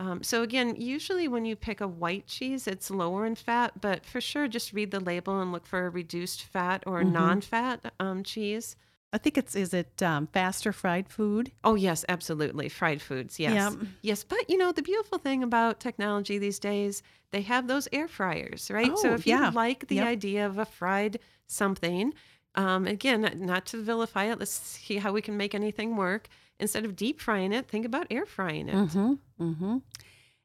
Um, 0.00 0.24
so 0.24 0.42
again, 0.42 0.74
usually 0.76 1.28
when 1.28 1.44
you 1.44 1.54
pick 1.54 1.80
a 1.80 1.86
white 1.86 2.26
cheese, 2.26 2.66
it's 2.66 2.90
lower 2.90 3.24
in 3.26 3.36
fat, 3.36 3.80
but 3.80 4.04
for 4.04 4.20
sure, 4.20 4.48
just 4.48 4.72
read 4.72 4.90
the 4.90 4.98
label 4.98 5.40
and 5.40 5.52
look 5.52 5.66
for 5.66 5.86
a 5.86 5.90
reduced 5.90 6.42
fat 6.42 6.82
or 6.84 7.00
Mm-hmm. 7.00 7.12
non-fat 7.12 7.92
um, 8.00 8.24
cheese. 8.24 8.74
I 9.12 9.18
think 9.18 9.38
it's 9.38 9.54
is 9.54 9.72
it 9.72 10.02
um, 10.02 10.26
fast 10.26 10.66
or 10.66 10.72
fried 10.72 11.08
food? 11.08 11.52
Oh 11.62 11.76
yes, 11.76 12.04
absolutely. 12.08 12.68
Fried 12.68 13.00
foods, 13.00 13.38
yes. 13.38 13.52
Yeah. 13.54 13.70
Yes, 14.02 14.24
but 14.24 14.50
you 14.50 14.58
know, 14.58 14.72
the 14.72 14.82
beautiful 14.82 15.18
thing 15.18 15.44
about 15.44 15.78
technology 15.78 16.36
these 16.38 16.58
days, 16.58 17.00
they 17.30 17.42
have 17.42 17.68
those 17.68 17.86
air 17.92 18.08
fryers, 18.08 18.68
right? 18.72 18.98
so 18.98 19.10
Oh, 19.10 19.14
if 19.14 19.24
you 19.28 19.50
like 19.52 19.86
the 19.86 19.96
Yep. 19.96 20.06
idea 20.08 20.44
of 20.44 20.58
a 20.58 20.64
fried 20.64 21.20
something, 21.46 22.14
um, 22.54 22.86
again, 22.86 23.30
not 23.36 23.66
to 23.66 23.82
vilify 23.82 24.24
it, 24.24 24.38
let's 24.38 24.52
see 24.52 24.96
how 24.96 25.12
we 25.12 25.22
can 25.22 25.36
make 25.36 25.54
anything 25.54 25.96
work. 25.96 26.28
Instead 26.60 26.84
of 26.84 26.94
deep 26.94 27.20
frying 27.20 27.52
it, 27.52 27.66
think 27.66 27.84
about 27.84 28.06
air 28.10 28.26
frying 28.26 28.68
it. 28.68 28.74
Mm-hmm. 28.74 29.14
Mm-hmm. 29.40 29.78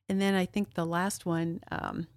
And 0.09 0.21
then 0.21 0.33
I 0.33 0.45
think 0.45 0.73
the 0.73 0.85
last 0.85 1.25
one, 1.25 1.62
um, 1.71 2.07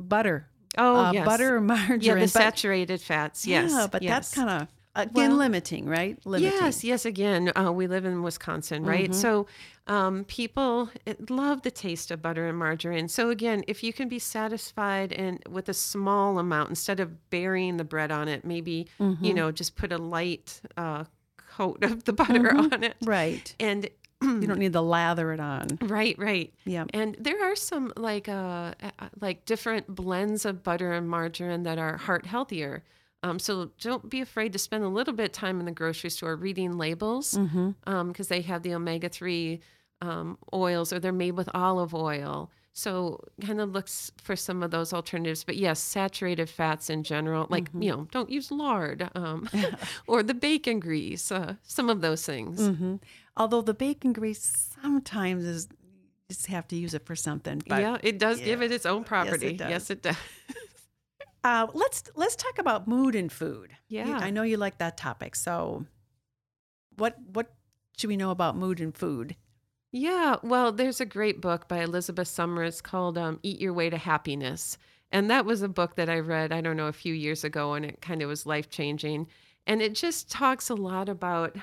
butter. 0.00 0.46
Oh, 0.78 0.96
uh, 0.96 1.12
yes. 1.12 1.26
butter 1.26 1.56
or 1.56 1.60
margarine. 1.60 2.00
Yeah, 2.00 2.14
the 2.14 2.20
but- 2.20 2.30
saturated 2.30 3.00
fats. 3.00 3.46
Yes. 3.46 3.72
Yeah, 3.72 3.86
but 3.90 4.02
yes. 4.02 4.10
that's 4.10 4.34
kind 4.34 4.62
of 4.62 4.68
again 4.94 5.12
Well, 5.30 5.36
limiting, 5.38 5.86
right? 5.86 6.18
Limiting. 6.24 6.52
Yes, 6.58 6.82
yes. 6.84 7.04
Again, 7.04 7.52
uh, 7.56 7.70
we 7.72 7.86
live 7.86 8.04
in 8.04 8.22
Wisconsin, 8.22 8.84
right? 8.84 9.14
So 9.14 9.46
um, 9.86 10.24
people 10.24 10.90
love 11.28 11.62
the 11.62 11.70
taste 11.70 12.10
of 12.10 12.20
butter 12.22 12.48
and 12.48 12.58
margarine. 12.58 13.08
So 13.08 13.30
again, 13.30 13.64
if 13.68 13.82
you 13.82 13.92
can 13.92 14.08
be 14.08 14.18
satisfied 14.18 15.12
and 15.12 15.42
with 15.48 15.68
a 15.68 15.74
small 15.74 16.38
amount 16.38 16.70
instead 16.70 17.00
of 17.00 17.30
burying 17.30 17.76
the 17.76 17.84
bread 17.84 18.10
on 18.10 18.28
it, 18.28 18.44
maybe 18.44 18.88
you 19.20 19.34
know 19.34 19.50
just 19.52 19.76
put 19.76 19.92
a 19.92 19.98
light 19.98 20.60
uh, 20.76 21.04
coat 21.36 21.82
of 21.84 22.04
the 22.04 22.12
butter 22.20 22.54
on 22.56 22.82
it, 22.84 22.96
Right. 23.04 23.54
and 23.60 23.88
You 24.22 24.46
don't 24.46 24.58
need 24.58 24.74
to 24.74 24.82
lather 24.82 25.32
it 25.32 25.40
on. 25.40 25.78
right, 25.80 26.14
right. 26.18 26.52
Yeah. 26.66 26.84
And 26.92 27.16
there 27.18 27.42
are 27.42 27.56
some 27.56 27.90
like 27.96 28.28
uh, 28.28 28.74
like 29.18 29.46
different 29.46 29.86
blends 29.86 30.44
of 30.44 30.62
butter 30.62 30.92
and 30.92 31.08
margarine 31.08 31.62
that 31.62 31.78
are 31.78 31.96
heart 31.96 32.26
healthier. 32.26 32.82
Um, 33.22 33.38
so 33.38 33.70
don't 33.80 34.08
be 34.08 34.20
afraid 34.20 34.52
to 34.54 34.58
spend 34.58 34.82
a 34.82 34.88
little 34.88 35.12
bit 35.12 35.26
of 35.26 35.32
time 35.32 35.60
in 35.60 35.66
the 35.66 35.72
grocery 35.72 36.08
store 36.10 36.36
reading 36.36 36.78
labels 36.78 37.32
because 37.36 37.50
Mm-hmm. 37.86 38.22
they 38.28 38.40
have 38.42 38.62
the 38.62 38.74
omega 38.74 39.08
three 39.10 39.60
um, 40.00 40.38
oils 40.54 40.92
or 40.92 40.98
they're 41.00 41.12
made 41.12 41.32
with 41.32 41.48
olive 41.54 41.94
oil. 41.94 42.50
So 42.72 43.20
kind 43.44 43.60
of 43.60 43.72
looks 43.72 44.10
for 44.22 44.36
some 44.36 44.62
of 44.62 44.70
those 44.70 44.92
alternatives. 44.94 45.44
But 45.44 45.56
yes, 45.56 45.80
saturated 45.80 46.48
fats 46.48 46.88
in 46.88 47.02
general, 47.02 47.46
like 47.50 47.64
Mm-hmm. 47.70 47.82
you 47.82 47.90
know, 47.90 48.08
don't 48.10 48.30
use 48.30 48.50
lard 48.50 49.10
um, 49.14 49.48
or 50.06 50.22
the 50.22 50.32
bacon 50.34 50.80
grease. 50.80 51.30
Uh, 51.30 51.56
some 51.62 51.90
of 51.90 52.00
those 52.00 52.24
things. 52.24 52.58
hmm 52.66 52.96
Although 53.36 53.62
the 53.62 53.74
bacon 53.74 54.12
grease 54.12 54.68
sometimes 54.82 55.44
is 55.44 55.68
you 55.82 55.88
just 56.28 56.46
have 56.46 56.66
to 56.68 56.76
use 56.76 56.94
it 56.94 57.04
for 57.04 57.16
something. 57.16 57.62
But 57.66 57.80
yeah, 57.82 57.98
it 58.02 58.18
does 58.18 58.40
give 58.40 58.62
it 58.62 58.72
its 58.72 58.86
own 58.86 59.04
property. 59.04 59.52
does. 59.56 59.68
Yes, 59.70 59.90
it 59.90 60.02
does. 60.02 60.16
Uh, 61.42 61.66
let's 61.72 62.04
let's 62.14 62.36
talk 62.36 62.58
about 62.58 62.86
mood 62.86 63.14
and 63.14 63.32
food. 63.32 63.76
Yeah. 63.88 64.18
I 64.20 64.30
know 64.30 64.42
you 64.42 64.56
like 64.56 64.78
that 64.78 64.96
topic. 64.96 65.34
So, 65.34 65.86
what 66.96 67.16
what 67.32 67.52
should 67.96 68.08
we 68.08 68.16
know 68.16 68.30
about 68.30 68.56
mood 68.56 68.80
and 68.80 68.94
food? 68.94 69.36
Yeah, 69.92 70.36
well, 70.42 70.70
there's 70.70 71.00
a 71.00 71.06
great 71.06 71.40
book 71.40 71.66
by 71.66 71.78
Elizabeth 71.78 72.28
Summers 72.28 72.80
called 72.80 73.18
um, 73.18 73.40
Eat 73.42 73.60
Your 73.60 73.72
Way 73.72 73.90
to 73.90 73.96
Happiness. 73.98 74.78
And 75.10 75.28
that 75.30 75.44
was 75.44 75.62
a 75.62 75.68
book 75.68 75.96
that 75.96 76.08
I 76.08 76.20
read, 76.20 76.52
I 76.52 76.60
don't 76.60 76.76
know, 76.76 76.86
a 76.86 76.92
few 76.92 77.12
years 77.12 77.42
ago, 77.42 77.74
and 77.74 77.84
it 77.84 78.00
kind 78.00 78.22
of 78.22 78.28
was 78.28 78.46
life 78.46 78.70
changing. 78.70 79.26
And 79.66 79.82
it 79.82 79.94
just 79.94 80.30
talks 80.30 80.70
a 80.70 80.74
lot 80.74 81.08
about 81.08 81.56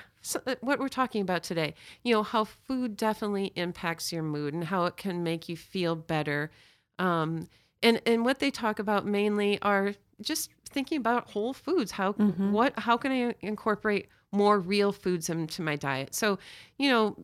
uh, 0.46 0.54
what 0.60 0.78
we're 0.78 0.88
talking 0.88 1.22
about 1.22 1.42
today. 1.42 1.74
You 2.02 2.14
know, 2.14 2.22
how 2.22 2.44
food 2.44 2.96
definitely 2.96 3.52
impacts 3.56 4.12
your 4.12 4.22
mood 4.22 4.52
and 4.52 4.64
how 4.64 4.84
it 4.84 4.98
can 4.98 5.22
make 5.22 5.48
you 5.48 5.56
feel 5.56 5.96
better. 5.96 6.50
Um, 6.98 7.48
and, 7.82 8.00
and 8.06 8.24
what 8.24 8.38
they 8.38 8.50
talk 8.50 8.78
about 8.78 9.06
mainly 9.06 9.60
are 9.62 9.94
just 10.20 10.50
thinking 10.68 10.98
about 10.98 11.30
whole 11.30 11.52
foods. 11.52 11.92
How 11.92 12.12
what 12.12 12.78
how 12.78 12.96
can 12.96 13.12
I 13.12 13.34
incorporate 13.40 14.08
more 14.32 14.58
real 14.58 14.92
foods 14.92 15.28
into 15.28 15.62
my 15.62 15.76
diet? 15.76 16.14
So, 16.14 16.38
you 16.76 16.90
know, 16.90 17.16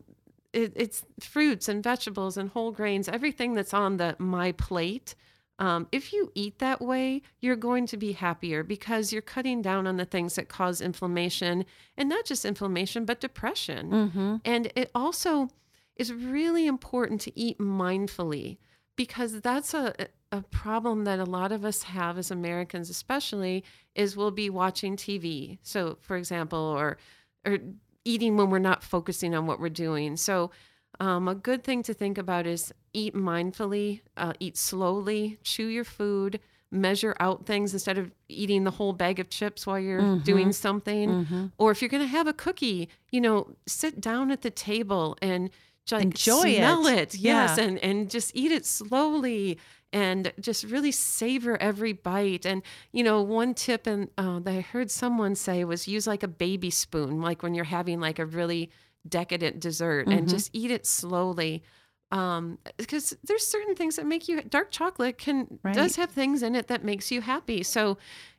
it, 0.53 0.73
it's 0.75 1.03
fruits 1.19 1.67
and 1.67 1.83
vegetables 1.83 2.37
and 2.37 2.49
whole 2.49 2.71
grains, 2.71 3.07
everything 3.07 3.53
that's 3.53 3.73
on 3.73 3.97
the 3.97 4.15
my 4.19 4.53
plate. 4.53 5.15
Um, 5.57 5.87
if 5.93 6.11
you 6.11 6.31
eat 6.35 6.59
that 6.59 6.81
way, 6.81 7.21
you're 7.39 7.55
going 7.55 7.87
to 7.87 7.97
be 7.97 8.11
happier 8.11 8.61
because 8.61 9.13
you're 9.13 9.21
cutting 9.21 9.61
down 9.61 9.87
on 9.87 9.95
the 9.95 10.03
things 10.03 10.35
that 10.35 10.49
cause 10.49 10.81
inflammation 10.81 11.65
and 11.97 12.09
not 12.09 12.25
just 12.25 12.43
inflammation, 12.43 13.05
but 13.05 13.21
depression. 13.21 13.89
Mm-hmm. 13.89 14.35
And 14.43 14.71
it 14.75 14.91
also 14.93 15.49
is 15.95 16.13
really 16.13 16.67
important 16.67 17.21
to 17.21 17.39
eat 17.39 17.57
mindfully 17.57 18.57
because 18.97 19.39
that's 19.39 19.73
a, 19.73 19.93
a 20.35 20.43
problem 20.51 21.03
that 21.05 21.19
a 21.19 21.23
lot 21.25 21.51
of 21.51 21.63
us 21.65 21.83
have 21.83 22.17
as 22.17 22.29
Americans, 22.31 22.89
especially, 22.89 23.63
is 23.95 24.15
we'll 24.17 24.31
be 24.31 24.49
watching 24.49 24.95
TV. 24.95 25.57
So, 25.63 25.97
for 26.01 26.17
example, 26.17 26.59
or 26.59 26.97
or 27.45 27.59
eating 28.03 28.37
when 28.37 28.49
we're 28.49 28.59
not 28.59 28.83
focusing 28.83 29.33
on 29.33 29.47
what 29.47 29.59
we're 29.59 29.69
doing. 29.69 30.17
So, 30.17 30.51
um, 30.99 31.27
a 31.27 31.35
good 31.35 31.63
thing 31.63 31.83
to 31.83 31.93
think 31.93 32.17
about 32.17 32.45
is 32.47 32.73
eat 32.93 33.13
mindfully, 33.15 34.01
uh, 34.17 34.33
eat 34.39 34.57
slowly, 34.57 35.37
chew 35.43 35.67
your 35.67 35.83
food, 35.83 36.39
measure 36.71 37.15
out 37.19 37.45
things 37.45 37.73
instead 37.73 37.97
of 37.97 38.11
eating 38.29 38.63
the 38.63 38.71
whole 38.71 38.93
bag 38.93 39.19
of 39.19 39.29
chips 39.29 39.65
while 39.67 39.79
you're 39.79 40.19
doing 40.19 40.51
something. 40.51 41.09
Mm-hmm. 41.09 41.45
Or 41.57 41.71
if 41.71 41.81
you're 41.81 41.89
going 41.89 42.03
to 42.03 42.07
have 42.07 42.27
a 42.27 42.33
cookie, 42.33 42.89
you 43.11 43.21
know, 43.21 43.55
sit 43.67 43.99
down 44.01 44.31
at 44.31 44.41
the 44.41 44.49
table 44.51 45.17
and 45.21 45.49
just 45.85 46.03
Enjoy 46.03 46.55
smell 46.55 46.87
it. 46.87 47.13
it. 47.13 47.15
Yes, 47.15 47.57
Yeah. 47.57 47.63
and 47.65 47.77
and 47.79 48.09
just 48.09 48.31
eat 48.35 48.51
it 48.51 48.65
slowly 48.65 49.59
and 49.95 50.33
just 50.39 50.65
really 50.65 50.91
savor 50.91 51.55
every 51.61 51.93
bite. 51.93 52.45
And 52.45 52.61
you 52.91 53.03
know, 53.03 53.21
one 53.23 53.53
tip 53.53 53.87
and 53.87 54.09
uh, 54.17 54.39
that 54.39 54.53
I 54.53 54.61
heard 54.61 54.91
someone 54.91 55.35
say 55.35 55.63
was 55.63 55.87
use 55.87 56.05
like 56.05 56.21
a 56.21 56.27
baby 56.27 56.69
spoon, 56.69 57.21
like 57.21 57.41
when 57.41 57.55
you're 57.55 57.63
having 57.65 57.99
like 58.01 58.19
a 58.19 58.25
really 58.25 58.69
decadent 59.07 59.59
dessert, 59.61 60.07
and 60.11 60.27
Mhm. 60.27 60.29
just 60.29 60.49
eat 60.53 60.69
it 60.71 60.85
slowly. 60.85 61.63
Um, 62.11 62.59
because 62.77 63.17
there's 63.23 63.47
certain 63.47 63.75
things 63.75 63.95
that 63.95 64.05
make 64.05 64.27
you 64.27 64.41
dark 64.43 64.69
chocolate 64.71 65.17
can 65.17 65.59
Right. 65.63 65.73
does 65.75 65.95
have 65.95 66.11
things 66.11 66.43
in 66.43 66.55
it 66.55 66.67
that 66.67 66.83
makes 66.83 67.11
you 67.11 67.21
happy. 67.21 67.63
So 67.63 67.97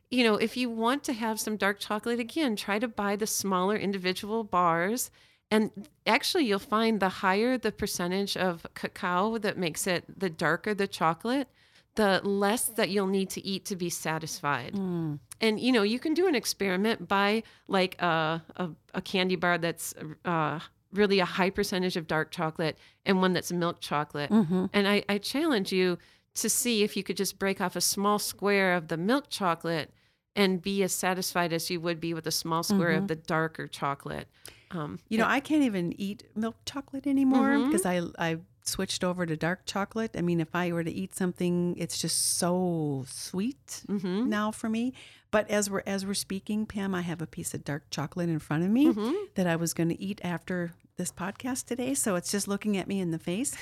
you 0.09 0.23
know, 0.23 0.35
if 0.35 0.55
you 0.55 0.69
want 0.69 1.03
to 1.03 1.13
have 1.13 1.37
some 1.39 1.57
dark 1.57 1.79
chocolate, 1.79 2.19
again, 2.19 2.55
try 2.55 2.79
to 2.79 2.87
buy 2.87 3.17
the 3.17 3.27
smaller 3.27 3.75
individual 3.75 4.43
bars. 4.45 5.11
And 5.49 5.71
actually, 6.05 6.45
you'll 6.45 6.59
find 6.59 6.99
the 6.99 7.09
higher 7.09 7.57
the 7.57 7.71
percentage 7.71 8.35
of 8.35 8.65
cacao 8.73 9.37
that 9.37 9.57
makes 9.57 9.87
it, 9.87 10.19
the 10.19 10.29
darker 10.29 10.73
the 10.73 10.87
chocolate, 10.87 11.47
the 11.95 12.21
less 12.23 12.65
that 12.65 12.89
you'll 12.89 13.07
need 13.07 13.29
to 13.31 13.45
eat 13.45 13.65
to 13.65 13.75
be 13.75 13.89
satisfied. 13.89 14.73
Mm. 14.73 15.19
And 15.39 15.59
you 15.59 15.71
know, 15.71 15.83
you 15.83 15.99
can 15.99 16.13
do 16.13 16.27
an 16.27 16.35
experiment 16.35 17.07
by 17.07 17.43
like 17.67 18.01
a 18.01 18.41
a, 18.57 18.69
a 18.93 19.01
candy 19.01 19.35
bar 19.35 19.57
that's 19.57 19.93
uh, 20.25 20.59
really 20.93 21.19
a 21.19 21.25
high 21.25 21.49
percentage 21.49 21.97
of 21.97 22.07
dark 22.07 22.31
chocolate 22.31 22.77
and 23.05 23.21
one 23.21 23.33
that's 23.33 23.51
milk 23.51 23.79
chocolate. 23.79 24.29
Mm-hmm. 24.29 24.65
And 24.73 24.87
I, 24.87 25.03
I 25.09 25.17
challenge 25.17 25.71
you 25.71 25.97
to 26.35 26.49
see 26.49 26.83
if 26.83 26.95
you 26.95 27.03
could 27.03 27.17
just 27.17 27.39
break 27.39 27.59
off 27.59 27.75
a 27.75 27.81
small 27.81 28.19
square 28.19 28.75
of 28.75 28.87
the 28.87 28.97
milk 28.97 29.29
chocolate 29.29 29.91
and 30.37 30.61
be 30.61 30.83
as 30.83 30.93
satisfied 30.93 31.51
as 31.51 31.69
you 31.69 31.81
would 31.81 31.99
be 31.99 32.13
with 32.13 32.25
a 32.27 32.31
small 32.31 32.63
square 32.63 32.93
Mhm. 32.93 32.97
of 32.99 33.07
the 33.09 33.15
darker 33.15 33.67
chocolate. 33.67 34.27
Um, 34.71 34.99
You 35.09 35.17
know, 35.17 35.25
I 35.27 35.39
can't 35.39 35.63
even 35.63 35.93
eat 35.99 36.23
milk 36.35 36.55
chocolate 36.65 37.07
anymore 37.07 37.49
Mhm. 37.57 37.65
because 37.65 37.85
I 37.85 38.01
I 38.17 38.37
switched 38.63 39.01
over 39.03 39.25
to 39.25 39.37
dark 39.37 39.65
chocolate. 39.65 40.11
I 40.17 40.21
mean, 40.21 40.41
if 40.41 40.53
I 40.53 40.71
were 40.73 40.83
to 40.83 40.91
eat 40.91 41.15
something, 41.15 41.75
it's 41.77 41.97
just 41.99 42.37
so 42.37 43.05
sweet 43.07 43.83
mhm. 43.87 44.27
now 44.27 44.51
for 44.51 44.67
me. 44.69 44.93
But 45.31 45.49
as 45.49 45.69
we're 45.69 45.83
as 45.85 46.05
we're 46.05 46.13
speaking, 46.13 46.65
Pam, 46.65 46.93
I 46.93 47.01
have 47.01 47.21
a 47.21 47.27
piece 47.27 47.53
of 47.53 47.63
dark 47.63 47.83
chocolate 47.89 48.29
in 48.29 48.39
front 48.39 48.63
of 48.63 48.69
me 48.69 48.87
Mhm. 48.93 49.15
that 49.35 49.47
I 49.47 49.55
was 49.55 49.73
going 49.73 49.89
to 49.89 50.01
eat 50.01 50.19
after 50.23 50.73
this 50.97 51.11
podcast 51.11 51.65
today. 51.65 51.93
So 51.93 52.15
it's 52.15 52.31
just 52.31 52.47
looking 52.47 52.75
at 52.77 52.87
me 52.87 52.99
in 52.99 53.11
the 53.11 53.19
face. 53.19 53.55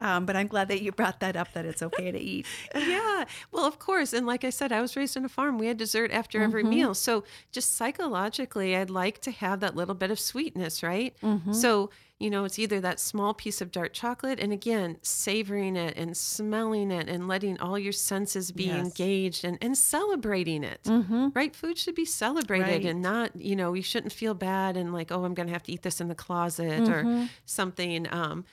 Um, 0.00 0.26
but 0.26 0.36
I'm 0.36 0.48
glad 0.48 0.68
that 0.68 0.82
you 0.82 0.92
brought 0.92 1.20
that 1.20 1.34
up. 1.36 1.52
That 1.54 1.64
it's 1.64 1.82
okay 1.82 2.10
to 2.12 2.18
eat. 2.18 2.46
yeah. 2.74 3.24
Well, 3.52 3.64
of 3.64 3.78
course. 3.78 4.12
And 4.12 4.26
like 4.26 4.44
I 4.44 4.50
said, 4.50 4.72
I 4.72 4.80
was 4.82 4.96
raised 4.96 5.16
on 5.16 5.24
a 5.24 5.28
farm. 5.28 5.56
We 5.58 5.66
had 5.66 5.76
dessert 5.78 6.10
after 6.10 6.42
every 6.42 6.64
Mhm. 6.64 6.68
meal. 6.68 6.94
So 6.94 7.24
just 7.52 7.76
psychologically, 7.76 8.76
I'd 8.76 8.90
like 8.90 9.20
to 9.22 9.30
have 9.30 9.60
that 9.60 9.74
little 9.76 9.94
bit 9.94 10.10
of 10.10 10.18
sweetness, 10.20 10.82
right? 10.82 11.14
Mhm. 11.22 11.54
So, 11.54 11.90
you 12.18 12.28
know, 12.30 12.44
it's 12.44 12.58
either 12.58 12.80
that 12.80 13.00
small 13.00 13.34
piece 13.34 13.60
of 13.60 13.72
dark 13.72 13.92
chocolate 13.92 14.38
and 14.40 14.52
again, 14.52 14.98
savoring 15.02 15.74
it 15.76 15.96
and 15.96 16.16
smelling 16.16 16.90
it 16.90 17.08
and 17.08 17.26
letting 17.26 17.58
all 17.60 17.78
your 17.78 17.92
senses 17.92 18.52
be 18.52 18.64
Yes. 18.64 18.84
engaged 18.84 19.44
and, 19.44 19.58
and 19.62 19.76
celebrating 19.76 20.64
it. 20.64 20.82
Mm-hmm. 20.84 21.28
Right? 21.34 21.54
Food 21.56 21.78
should 21.78 21.94
be 21.94 22.04
celebrated 22.04 22.66
Right. 22.66 22.84
and 22.86 23.00
not, 23.00 23.34
you 23.36 23.56
know, 23.56 23.72
you 23.74 23.82
shouldn't 23.82 24.12
feel 24.12 24.34
bad 24.34 24.76
and 24.76 24.92
like, 24.92 25.10
oh, 25.10 25.24
I'm 25.24 25.34
going 25.34 25.46
to 25.46 25.52
have 25.52 25.62
to 25.64 25.72
eat 25.72 25.82
this 25.82 26.00
in 26.00 26.08
the 26.08 26.14
closet 26.14 26.88
or 26.88 27.04
Mhm. 27.04 27.28
something. 27.46 28.06
Um, 28.12 28.44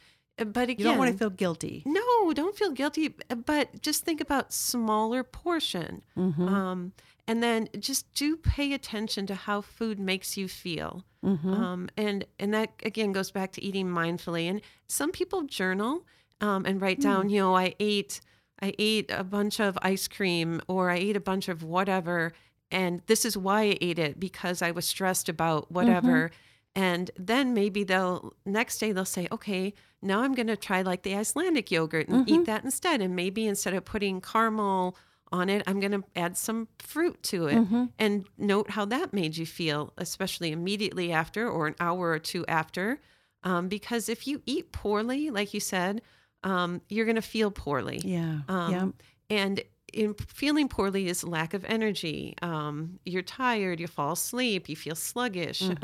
but 0.46 0.70
again, 0.70 0.78
You 0.80 0.84
don't 0.86 0.98
want 0.98 1.12
to 1.12 1.18
feel 1.18 1.30
guilty. 1.30 1.84
no, 1.86 2.34
don't 2.34 2.56
feel 2.56 2.72
guilty, 2.72 3.16
but 3.46 3.82
just 3.82 4.04
think 4.06 4.22
about 4.22 4.54
smaller 4.54 5.24
portion. 5.24 6.02
Mm-hmm. 6.18 6.48
Um, 6.48 6.94
and 7.28 7.42
then 7.42 7.70
just 7.80 8.14
do 8.14 8.36
pay 8.36 8.74
attention 8.74 9.26
to 9.28 9.36
how 9.36 9.62
food 9.62 10.00
makes 10.00 10.38
you 10.38 10.48
feel. 10.48 11.06
Mm-hmm. 11.24 11.54
Um, 11.54 11.90
and 11.96 12.26
and 12.40 12.54
that 12.54 12.72
again 12.84 13.12
goes 13.12 13.32
back 13.32 13.52
to 13.54 13.64
eating 13.64 13.88
mindfully. 13.88 14.50
And 14.50 14.62
some 14.88 15.12
people 15.12 15.44
journal 15.44 16.06
um, 16.42 16.66
and 16.66 16.82
write 16.82 17.00
down, 17.00 17.30
you 17.30 17.40
know, 17.40 17.56
I 17.56 17.76
ate 17.80 18.22
I 18.62 18.74
ate 18.80 19.12
a 19.12 19.24
bunch 19.24 19.60
of 19.60 19.78
ice 19.82 20.08
cream 20.08 20.62
or 20.68 20.90
I 20.90 20.98
ate 20.98 21.16
a 21.16 21.22
bunch 21.22 21.48
of 21.48 21.64
whatever, 21.64 22.34
and 22.72 23.02
this 23.08 23.24
is 23.26 23.38
why 23.38 23.62
I 23.64 23.78
ate 23.82 24.00
it 24.00 24.20
because 24.20 24.62
I 24.62 24.72
was 24.72 24.88
stressed 24.88 25.30
about 25.30 25.72
whatever. 25.72 26.32
And 26.76 27.12
then 27.18 27.54
maybe 27.54 27.84
they'll 27.84 28.34
next 28.46 28.78
day 28.80 28.92
they'll 28.94 29.06
say, 29.06 29.28
okay, 29.32 29.74
now 30.02 30.22
I'm 30.22 30.34
going 30.34 30.48
to 30.48 30.56
try 30.58 30.82
like 30.82 31.04
the 31.04 31.16
Icelandic 31.16 31.72
yogurt 31.72 32.08
and 32.08 32.30
eat 32.30 32.46
that 32.46 32.64
instead. 32.64 33.02
And 33.02 33.16
maybe 33.16 33.46
instead 33.48 33.74
of 33.74 33.86
putting 33.86 34.22
caramel 34.22 34.98
on 35.32 35.48
it, 35.50 35.64
I'm 35.68 35.80
going 35.80 35.94
to 35.94 36.04
add 36.16 36.38
some 36.38 36.68
fruit 36.80 37.22
to 37.24 37.48
it 37.48 37.56
Mm-hmm. 37.56 37.86
and 38.00 38.26
note 38.38 38.70
how 38.72 38.86
that 38.86 39.14
made 39.14 39.38
you 39.38 39.46
feel, 39.46 39.94
especially 39.98 40.52
immediately 40.52 41.12
after 41.12 41.48
or 41.50 41.68
an 41.68 41.76
hour 41.80 42.10
or 42.12 42.20
two 42.20 42.46
after. 42.48 43.00
Um, 43.44 43.68
because 43.70 44.10
if 44.10 44.28
you 44.28 44.42
eat 44.46 44.72
poorly, 44.72 45.30
like 45.32 45.54
you 45.54 45.60
said, 45.60 46.02
um, 46.44 46.82
you're 46.90 47.06
going 47.06 47.16
to 47.16 47.22
feel 47.22 47.50
poorly. 47.52 48.02
Yeah. 48.04 48.40
Um, 48.50 48.72
yeah. 48.72 48.88
And 49.30 49.62
in 49.94 50.14
feeling 50.16 50.68
poorly 50.68 51.08
is 51.08 51.24
lack 51.24 51.54
of 51.54 51.64
energy. 51.66 52.36
Um, 52.42 53.00
you're 53.06 53.22
tired, 53.22 53.80
you 53.80 53.88
fall 53.88 54.14
asleep, 54.14 54.68
you 54.70 54.76
feel 54.76 54.96
sluggish. 54.96 55.62
Mhm. 55.62 55.84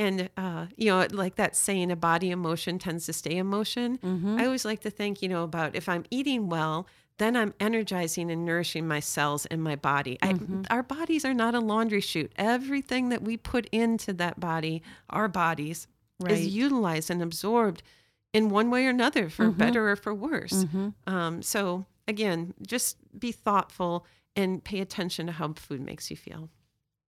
And, 0.00 0.30
uh, 0.36 0.66
you 0.76 0.86
know, 0.90 1.06
like 1.12 1.34
that 1.36 1.54
saying, 1.54 1.90
a 1.92 1.96
body 1.96 2.30
in 2.30 2.38
motion 2.38 2.78
tends 2.78 3.04
to 3.06 3.12
stay 3.12 3.36
emotion. 3.36 3.98
Mm-hmm. 3.98 4.38
I 4.40 4.46
always 4.46 4.64
like 4.64 4.80
to 4.80 4.90
think, 4.90 5.20
you 5.20 5.28
know, 5.28 5.44
about 5.44 5.76
if 5.76 5.90
I'm 5.90 6.04
eating 6.10 6.48
well, 6.48 6.86
then 7.18 7.36
I'm 7.36 7.52
energizing 7.60 8.30
and 8.30 8.46
nourishing 8.46 8.88
my 8.88 9.00
cells 9.00 9.44
and 9.46 9.62
my 9.62 9.76
body. 9.76 10.16
Mhm. 10.22 10.66
I, 10.70 10.74
our 10.74 10.82
bodies 10.82 11.26
are 11.26 11.34
not 11.34 11.54
a 11.54 11.60
laundry 11.60 12.00
chute. 12.00 12.32
Everything 12.36 13.10
that 13.10 13.20
we 13.20 13.36
put 13.36 13.66
into 13.72 14.14
that 14.14 14.40
body, 14.40 14.82
our 15.10 15.28
bodies, 15.28 15.86
right. 16.18 16.32
is 16.32 16.46
utilized 16.46 17.10
and 17.10 17.22
absorbed 17.22 17.82
in 18.32 18.48
one 18.48 18.70
way 18.70 18.86
or 18.86 18.90
another 18.90 19.28
for 19.28 19.50
Mhm. 19.50 19.58
better 19.58 19.90
or 19.90 19.96
for 19.96 20.14
worse. 20.14 20.64
mm-hmm. 20.64 20.88
Um, 21.06 21.42
so 21.42 21.84
again, 22.08 22.54
just 22.66 22.96
be 23.18 23.32
thoughtful 23.32 24.06
and 24.34 24.64
pay 24.64 24.80
attention 24.80 25.26
to 25.26 25.32
how 25.32 25.52
food 25.52 25.82
makes 25.82 26.10
you 26.10 26.16
feel. 26.16 26.48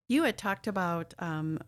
You 0.09 0.25
had 0.25 0.37
talked 0.37 0.67
about, 0.67 1.15
um, 1.19 1.59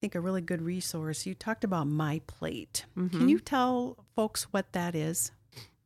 think, 0.00 0.14
a 0.14 0.20
really 0.20 0.40
good 0.40 0.62
resource. 0.62 1.26
You 1.26 1.34
talked 1.34 1.64
about 1.64 1.86
My 1.86 2.20
Plate. 2.26 2.84
Can 2.94 3.08
Mhm. 3.10 3.28
you 3.30 3.38
tell 3.38 4.04
folks 4.14 4.44
what 4.52 4.72
that 4.72 4.94
is? 4.94 5.32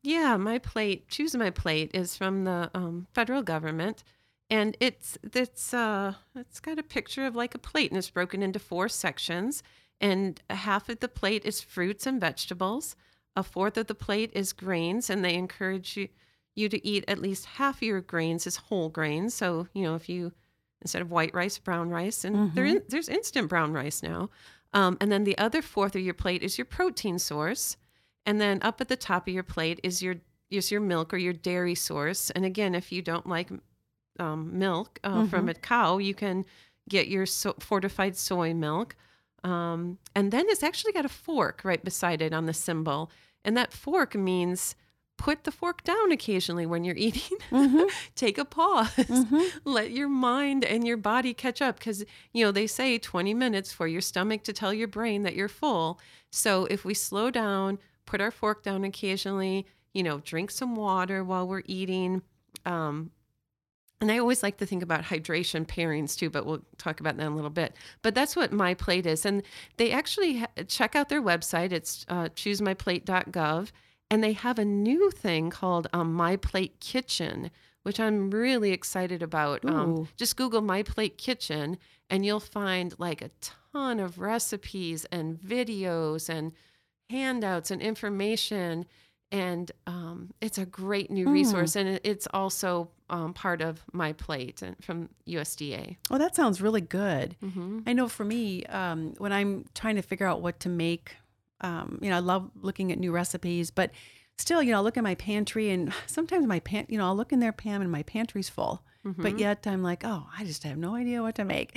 Yeah, 0.03 0.37
my 0.37 0.59
plate, 0.59 1.09
choose 1.09 1.35
my 1.37 1.51
plate 1.51 1.90
is 1.94 2.16
from 2.16 2.44
the 2.44 2.70
um, 2.75 3.07
federal 3.14 3.42
government, 3.42 4.03
and 4.51 4.77
it's 4.81 5.16
it's 5.33 5.72
uh 5.72 6.14
it's 6.35 6.59
got 6.61 6.79
a 6.79 6.83
picture 6.83 7.25
of 7.25 7.37
like 7.37 7.55
a 7.55 7.59
plate, 7.59 7.90
and 7.90 7.98
it's 7.98 8.11
broken 8.11 8.42
into 8.42 8.59
four 8.59 8.88
sections, 8.88 9.62
and 10.01 10.42
half 10.51 10.88
of 10.88 11.01
the 11.01 11.09
plate 11.09 11.44
is 11.44 11.61
fruits 11.61 12.05
and 12.07 12.20
vegetables, 12.20 12.96
a 13.37 13.42
fourth 13.44 13.77
of 13.79 13.87
the 13.87 13.94
plate 13.94 14.33
is 14.35 14.53
grains, 14.53 15.09
and 15.09 15.25
they 15.25 15.35
encourage 15.35 15.96
you 15.96 16.09
you 16.55 16.68
to 16.68 16.87
eat 16.87 17.03
at 17.09 17.18
least 17.20 17.46
half 17.46 17.77
of 17.77 17.83
your 17.83 18.01
grains 18.03 18.46
as 18.46 18.57
whole 18.57 18.90
grains. 18.90 19.33
So, 19.33 19.68
you 19.72 19.83
know, 19.85 19.94
if 19.94 20.07
you 20.09 20.33
instead 20.83 21.01
of 21.03 21.11
white 21.11 21.35
rice, 21.35 21.57
brown 21.59 21.88
rice, 21.88 22.25
and 22.25 22.37
Mm-hmm. 22.37 22.55
there 22.55 22.64
in, 22.66 22.83
there's 22.88 23.09
instant 23.09 23.49
brown 23.49 23.73
rice 23.73 24.03
now. 24.03 24.29
Um, 24.75 24.97
and 25.01 25.11
then 25.11 25.25
the 25.25 25.37
other 25.38 25.62
fourth 25.62 25.95
of 25.97 26.03
your 26.03 26.14
plate 26.14 26.42
is 26.42 26.59
your 26.59 26.64
protein 26.66 27.18
source, 27.18 27.77
and 28.27 28.40
then 28.40 28.59
up 28.62 28.81
at 28.81 28.88
the 28.88 28.97
top 28.97 29.27
of 29.29 29.35
your 29.35 29.42
plate 29.42 29.81
is 29.83 30.03
your 30.03 30.16
is 30.51 30.71
your 30.71 30.81
milk 30.83 31.14
or 31.14 31.16
your 31.16 31.33
dairy 31.33 31.75
source. 31.75 32.29
And 32.31 32.45
again, 32.45 32.75
if 32.75 32.92
you 32.92 33.01
don't 33.01 33.27
like 33.27 33.51
um, 34.18 34.59
milk 34.59 34.99
uh, 35.03 35.27
from 35.27 35.49
a 35.49 35.55
cow, 35.55 35.97
you 35.97 36.14
can 36.14 36.45
get 36.90 37.09
your 37.09 37.25
so- 37.25 37.57
fortified 37.59 38.16
soy 38.16 38.53
milk. 38.53 38.95
Um, 39.45 39.99
and 40.14 40.31
then 40.31 40.45
it's 40.51 40.62
actually 40.62 40.92
got 40.92 41.07
a 41.07 41.09
fork 41.09 41.62
right 41.64 41.83
beside 41.83 42.21
it 42.21 42.35
on 42.35 42.45
the 42.45 42.53
symbol. 42.53 43.11
And 43.45 43.57
that 43.57 43.73
fork 43.73 44.14
means 44.14 44.77
put 45.23 45.45
the 45.45 45.53
fork 45.53 45.85
down 45.85 46.11
occasionally 46.11 46.67
when 46.67 46.83
you're 46.83 46.97
eating. 46.99 47.39
Take 48.17 48.39
a 48.39 48.45
pause. 48.45 48.91
Let 49.65 49.93
your 49.93 50.09
mind 50.09 50.65
and 50.65 50.85
your 50.85 50.97
body 50.97 51.33
catch 51.33 51.63
up 51.63 51.79
because, 51.79 52.05
you 52.33 52.45
know, 52.45 52.51
they 52.51 52.67
say 52.67 52.99
20 52.99 53.33
minutes 53.33 53.73
for 53.73 53.87
your 53.87 54.01
stomach 54.01 54.43
to 54.43 54.53
tell 54.53 54.75
your 54.75 54.89
brain 54.89 55.23
that 55.23 55.37
you're 55.37 55.49
full. 55.49 56.01
So 56.31 56.65
if 56.65 56.85
we 56.85 56.93
slow 56.93 57.31
down, 57.31 57.79
put 58.05 58.21
our 58.21 58.33
fork 58.33 58.65
down 58.65 58.83
occasionally, 58.83 59.65
you 59.95 60.03
know, 60.03 60.19
drink 60.25 60.51
some 60.51 60.75
water 60.75 61.23
while 61.23 61.47
we're 61.47 61.63
eating. 61.67 62.23
Um, 62.67 63.13
and 64.01 64.11
I 64.11 64.19
always 64.19 64.43
like 64.43 64.57
to 64.57 64.67
think 64.67 64.83
about 64.83 65.05
hydration 65.05 65.65
pairings 65.65 66.19
too, 66.19 66.31
but 66.31 66.47
we'll 66.47 66.65
talk 66.79 66.99
about 66.99 67.17
that 67.19 67.27
in 67.27 67.33
a 67.33 67.37
little 67.37 67.49
bit. 67.49 67.77
But 68.03 68.17
that's 68.17 68.35
what 68.35 68.53
My 68.53 68.75
Plate 68.75 69.07
is. 69.07 69.25
And 69.25 69.45
they 69.77 69.93
actually 69.93 70.39
ha- 70.39 70.49
check 70.67 70.97
out 70.97 71.09
their 71.09 71.23
website. 71.23 71.71
It's 71.71 72.05
uh, 72.09 72.25
choosemyplate.gov. 72.31 73.71
And 74.12 74.22
they 74.22 74.35
have 74.35 74.59
a 74.59 74.64
new 74.66 75.11
thing 75.11 75.48
called 75.48 75.88
um, 75.94 76.12
My 76.12 76.37
Plate 76.37 76.79
Kitchen, 76.81 77.51
which 77.83 77.98
I'm 77.98 78.31
really 78.31 78.70
excited 78.70 79.22
about. 79.22 79.64
Um, 79.64 80.07
just 80.18 80.37
Google 80.37 80.61
My 80.61 80.83
Plate 80.83 81.16
Kitchen, 81.16 81.79
and 82.11 82.22
you'll 82.22 82.38
find 82.38 82.94
like 82.98 83.22
a 83.22 83.31
ton 83.72 83.98
of 84.01 84.18
recipes 84.18 85.07
and 85.07 85.40
videos 85.40 86.29
and 86.29 86.53
handouts 87.09 87.70
and 87.70 87.81
information. 87.81 88.85
And 89.31 89.72
um, 89.87 90.35
it's 90.42 90.59
a 90.59 90.66
great 90.66 91.11
new 91.11 91.31
resource, 91.31 91.75
and 91.75 91.98
it's 92.05 92.29
also 92.35 92.90
um, 93.09 93.33
part 93.33 93.62
of 93.62 93.83
my 93.94 94.12
plate 94.12 94.61
and 94.61 94.77
from 94.85 95.09
USDA. 95.27 95.96
Well, 96.11 96.18
that 96.18 96.37
sounds 96.37 96.61
really 96.61 96.83
good. 96.83 97.35
Mm-hmm. 97.42 97.81
I 97.87 97.94
know 97.94 98.09
for 98.09 98.25
me, 98.25 98.66
um, 98.66 99.14
when 99.16 99.33
I'm 99.33 99.64
trying 99.75 99.96
to 99.96 100.03
figure 100.03 100.27
out 100.27 100.42
what 100.42 100.61
to 100.61 100.68
make, 100.68 101.16
um, 101.62 101.98
you 102.03 102.11
know, 102.11 102.16
I 102.16 102.20
love 102.20 102.51
looking 102.61 102.92
at 102.92 102.98
new 102.98 103.12
recipes, 103.12 103.70
but 103.70 103.90
still, 104.38 104.62
you 104.62 104.72
know, 104.72 104.79
I 104.79 104.81
look 104.81 104.96
at 104.96 105.05
my 105.05 105.14
pantry 105.14 105.70
and 105.70 105.92
sometimes 106.07 106.46
my 106.46 106.61
pan, 106.61 106.87
you 106.88 106.98
know, 106.98 107.07
I'll 107.07 107.16
look 107.16 107.33
in 107.33 107.40
there, 107.40 107.53
Pam, 107.53 107.81
and 107.83 107.90
my 107.90 108.03
pantry's 108.03 108.48
full. 108.48 108.83
But 109.05 109.40
yet 109.40 109.66
I'm 109.66 109.83
like, 109.83 110.05
oh, 110.05 110.29
I 110.38 110.44
just 110.44 110.62
have 110.62 110.77
no 110.79 110.94
idea 110.94 111.22
what 111.22 111.35
to 111.35 111.44
make. 111.44 111.77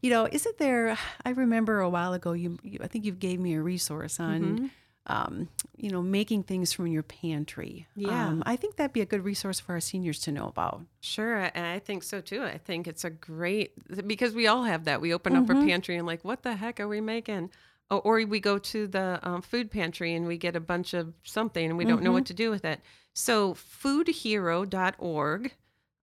You 0.00 0.08
know, 0.10 0.26
isn't 0.32 0.56
there? 0.56 0.96
I 1.24 1.30
remember 1.30 1.80
a 1.80 1.90
while 1.90 2.14
ago, 2.14 2.32
you, 2.32 2.58
you 2.62 2.78
I 2.82 2.86
think 2.86 3.04
you 3.04 3.12
gave 3.12 3.38
me 3.38 3.54
a 3.56 3.60
resource 3.60 4.18
on, 4.18 4.70
um, 5.06 5.48
you 5.76 5.90
know, 5.90 6.00
making 6.00 6.44
things 6.44 6.72
from 6.72 6.86
your 6.86 7.02
pantry. 7.02 7.86
Yeah. 7.94 8.28
um, 8.28 8.42
I 8.46 8.56
think 8.56 8.76
that'd 8.76 8.94
be 8.94 9.02
a 9.02 9.06
good 9.06 9.22
resource 9.22 9.60
for 9.60 9.72
our 9.72 9.80
seniors 9.80 10.20
to 10.20 10.32
know 10.32 10.46
about. 10.46 10.80
Sure, 11.02 11.50
and 11.54 11.66
I 11.66 11.78
think 11.78 12.04
so 12.04 12.22
too. 12.22 12.42
I 12.42 12.56
think 12.56 12.88
it's 12.88 13.04
a 13.04 13.10
great 13.10 13.72
because 14.06 14.32
we 14.32 14.46
all 14.46 14.62
have 14.64 14.84
that. 14.84 15.02
We 15.02 15.12
open 15.12 15.36
up 15.36 15.50
our 15.50 15.56
pantry 15.56 15.96
and 15.96 16.06
like, 16.06 16.24
what 16.24 16.42
the 16.42 16.56
heck 16.56 16.80
are 16.80 16.88
we 16.88 17.02
making? 17.02 17.50
Or, 17.92 18.00
or 18.20 18.26
we 18.26 18.40
go 18.40 18.58
to 18.58 18.86
the 18.86 19.20
um, 19.22 19.42
food 19.42 19.70
pantry 19.70 20.14
and 20.14 20.26
we 20.26 20.38
get 20.38 20.56
a 20.56 20.60
bunch 20.60 20.94
of 20.94 21.12
something 21.24 21.64
and 21.64 21.76
we 21.78 21.84
don't 21.84 22.02
know 22.02 22.12
what 22.12 22.26
to 22.26 22.34
do 22.34 22.50
with 22.50 22.64
it. 22.64 22.80
So 23.14 23.54
foodhero.org, 23.54 25.52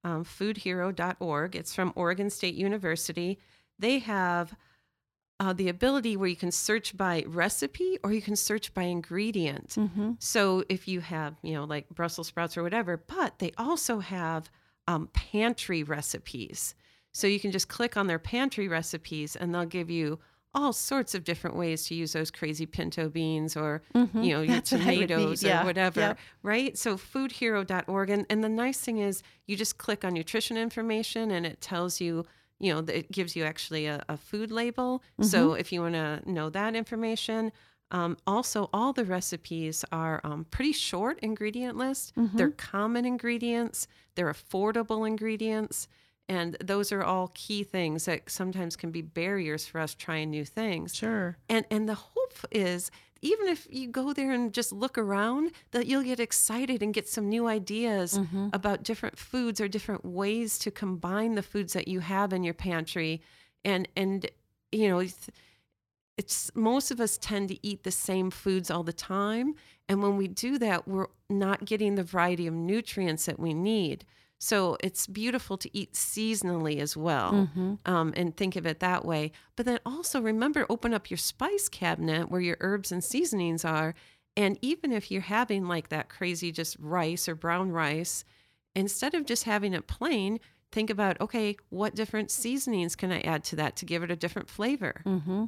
um, 0.04 0.24
foodhero.org. 0.24 1.56
It's 1.56 1.74
from 1.76 1.94
Oregon 1.96 2.30
State 2.30 2.56
University. 2.56 3.40
They 3.80 4.00
have 4.00 4.56
uh, 5.40 5.54
the 5.54 5.70
ability 5.70 6.18
where 6.18 6.28
you 6.28 6.36
can 6.36 6.52
search 6.52 6.96
by 6.98 7.24
recipe 7.28 7.98
or 8.04 8.12
you 8.12 8.22
can 8.22 8.36
search 8.36 8.74
by 8.74 8.84
ingredient. 8.84 9.76
So 10.20 10.64
if 10.70 10.88
you 10.88 11.00
have, 11.00 11.36
you 11.42 11.54
know, 11.54 11.64
like 11.64 11.90
Brussels 11.90 12.28
sprouts 12.28 12.58
or 12.58 12.64
whatever, 12.64 12.98
but 12.98 13.40
they 13.40 13.52
also 13.58 14.00
have 14.00 14.50
um, 14.88 15.08
pantry 15.14 15.84
recipes. 15.84 16.76
So 17.14 17.26
you 17.26 17.40
can 17.40 17.52
just 17.52 17.70
click 17.70 17.96
on 17.98 18.08
their 18.08 18.20
pantry 18.20 18.68
recipes 18.68 19.36
and 19.36 19.56
they'll 19.56 19.66
give 19.66 19.90
you 19.90 20.20
all 20.56 20.74
sorts 20.74 21.14
of 21.14 21.24
different 21.24 21.56
ways 21.56 21.86
to 21.88 21.96
use 21.96 22.14
those 22.14 22.32
crazy 22.32 22.66
pinto 22.66 23.08
beans 23.10 23.56
or, 23.56 23.82
you 23.94 24.08
know, 24.14 24.42
your 24.42 24.42
Mm-hmm. 24.42 24.54
That's 24.54 24.72
what 24.72 24.82
tomatoes 24.82 25.44
yeah, 25.44 25.62
or 25.62 25.66
whatever, 25.66 26.16
right? 26.44 26.78
So 26.78 26.98
foodhero.org. 26.98 28.10
And, 28.10 28.26
and 28.30 28.44
the 28.44 28.50
nice 28.50 28.80
thing 28.80 28.98
is 29.00 29.22
you 29.46 29.56
just 29.56 29.78
click 29.78 30.04
on 30.04 30.14
nutrition 30.14 30.58
information 30.58 31.32
and 31.32 31.46
it 31.46 31.62
tells 31.62 32.02
you, 32.02 32.26
you 32.60 32.74
know, 32.74 32.80
it 32.92 33.12
gives 33.12 33.36
you 33.36 33.44
actually 33.44 33.86
a, 33.86 34.04
a 34.10 34.18
food 34.18 34.52
label. 34.52 35.04
So 35.22 35.50
Mm-hmm. 35.50 35.60
if 35.60 35.72
you 35.72 35.82
want 35.82 35.94
to 35.94 36.22
know 36.26 36.50
that 36.50 36.76
information, 36.76 37.52
um, 37.92 38.18
also, 38.28 38.70
all 38.72 38.94
the 38.94 39.06
recipes 39.06 39.84
are 39.92 40.22
um, 40.24 40.46
pretty 40.52 40.74
short 40.74 41.20
ingredient 41.22 41.76
list. 41.76 42.16
Mm-hmm. 42.16 42.38
They're 42.38 42.52
common 42.52 43.04
ingredients, 43.06 43.88
they're 44.16 44.32
affordable 44.32 45.08
ingredients. 45.08 45.88
And 46.30 46.56
those 46.64 46.92
are 46.92 47.04
all 47.04 47.32
key 47.34 47.64
things 47.64 48.06
that 48.06 48.30
sometimes 48.30 48.76
can 48.76 48.92
be 48.92 49.02
barriers 49.02 49.66
for 49.66 49.82
us 49.82 49.96
trying 49.96 50.30
new 50.30 50.46
things. 50.46 50.96
Sure. 50.96 51.38
And 51.50 51.66
and 51.72 51.90
the 51.90 51.96
hope 51.96 52.34
is 52.52 52.92
even 53.22 53.48
if 53.48 53.68
you 53.70 53.88
go 53.88 54.14
there 54.14 54.32
and 54.32 54.54
just 54.54 54.72
look 54.72 54.98
around, 54.98 55.52
that 55.72 55.88
you'll 55.88 56.04
get 56.04 56.20
excited 56.20 56.82
and 56.82 56.94
get 56.94 57.10
some 57.10 57.28
new 57.28 57.48
ideas 57.48 58.18
mm-hmm. 58.18 58.50
about 58.54 58.84
different 58.84 59.18
foods 59.18 59.60
or 59.60 59.68
different 59.68 60.06
ways 60.06 60.58
to 60.60 60.72
combine 60.72 61.36
the 61.36 61.44
foods 61.44 61.74
that 61.74 61.88
you 61.88 62.00
have 62.00 62.32
in 62.32 62.44
your 62.44 62.54
pantry. 62.54 63.22
And 63.66 63.88
and 63.98 64.30
you 64.72 64.88
know, 64.88 65.00
it's, 65.00 65.30
it's 66.16 66.52
most 66.56 66.92
of 66.92 67.00
us 67.00 67.18
tend 67.18 67.50
to 67.50 67.68
eat 67.68 67.84
the 67.84 67.92
same 67.92 68.30
foods 68.30 68.70
all 68.70 68.84
the 68.84 68.94
time, 68.94 69.56
and 69.88 70.04
when 70.04 70.16
we 70.16 70.28
do 70.28 70.60
that, 70.60 70.88
we're 70.88 71.08
not 71.30 71.66
getting 71.66 71.96
the 71.96 72.04
variety 72.04 72.46
of 72.46 72.54
nutrients 72.54 73.26
that 73.26 73.40
we 73.40 73.54
need. 73.54 74.06
So 74.42 74.78
it's 74.82 75.06
beautiful 75.06 75.58
to 75.58 75.70
eat 75.78 75.94
seasonally 75.94 76.80
as 76.80 76.96
well, 76.96 77.50
um, 77.86 78.14
and 78.16 78.36
think 78.36 78.56
of 78.56 78.66
it 78.66 78.80
that 78.80 79.04
way. 79.04 79.34
But 79.58 79.66
then 79.66 79.80
also 79.86 80.22
remember, 80.22 80.66
open 80.70 80.94
up 80.94 81.12
your 81.12 81.18
spice 81.18 81.68
cabinet 81.68 82.32
where 82.32 82.40
your 82.40 82.56
herbs 82.62 82.92
and 82.92 83.04
seasonings 83.04 83.66
are, 83.66 83.94
and 84.38 84.58
even 84.62 84.94
if 84.94 85.12
you're 85.12 85.22
having 85.22 85.68
like 85.68 85.90
that 85.90 86.08
crazy 86.08 86.52
just 86.54 86.78
rice 86.80 87.28
or 87.28 87.36
brown 87.36 87.72
rice, 87.72 88.24
instead 88.76 89.14
of 89.14 89.26
just 89.26 89.44
having 89.44 89.74
it 89.74 89.88
plain, 89.88 90.40
think 90.72 90.90
about 90.90 91.20
okay, 91.20 91.58
what 91.70 91.94
different 91.94 92.32
seasonings 92.32 92.96
can 92.96 93.12
I 93.12 93.20
add 93.22 93.44
to 93.46 93.58
that 93.58 93.76
to 93.78 93.86
give 93.86 94.04
it 94.04 94.12
a 94.12 94.16
different 94.16 94.50
flavor? 94.50 95.02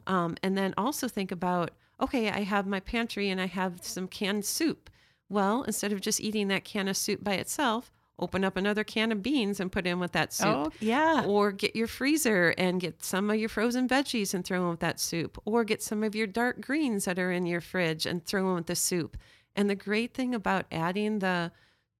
Um, 0.05 0.35
and 0.43 0.57
then 0.57 0.73
also 0.77 1.07
think 1.07 1.31
about 1.31 1.71
okay, 2.01 2.29
I 2.29 2.41
have 2.41 2.65
my 2.67 2.79
pantry 2.81 3.29
and 3.29 3.39
I 3.39 3.45
have 3.45 3.85
some 3.85 4.07
canned 4.09 4.43
soup. 4.43 4.89
Well, 5.29 5.63
instead 5.63 5.93
of 5.93 6.01
just 6.01 6.19
eating 6.19 6.49
that 6.49 6.65
can 6.65 6.87
of 6.89 6.97
soup 6.97 7.23
by 7.23 7.35
itself, 7.35 7.89
open 8.21 8.43
up 8.43 8.55
another 8.55 8.83
can 8.83 9.11
of 9.11 9.21
beans 9.21 9.59
and 9.59 9.71
put 9.71 9.87
in 9.87 9.99
with 9.99 10.11
that 10.13 10.31
soup. 10.31 10.47
Oh, 10.47 10.71
yeah. 10.79 11.25
Or 11.25 11.51
get 11.51 11.75
your 11.75 11.87
freezer 11.87 12.53
and 12.57 12.79
get 12.79 13.03
some 13.03 13.29
of 13.29 13.37
your 13.37 13.49
frozen 13.49 13.87
veggies 13.87 14.33
and 14.33 14.45
throw 14.45 14.63
in 14.63 14.69
with 14.69 14.79
that 14.81 14.99
soup. 14.99 15.41
Or 15.45 15.63
get 15.63 15.81
some 15.81 16.03
of 16.03 16.15
your 16.15 16.27
dark 16.27 16.61
greens 16.61 17.05
that 17.05 17.19
are 17.19 17.31
in 17.31 17.45
your 17.45 17.61
fridge 17.61 18.05
and 18.05 18.23
throw 18.25 18.49
in 18.49 18.55
with 18.55 18.67
the 18.67 18.75
soup. 18.75 19.17
And 19.55 19.69
the 19.69 19.75
great 19.75 20.13
thing 20.13 20.33
about 20.33 20.65
adding 20.71 21.19
the 21.19 21.51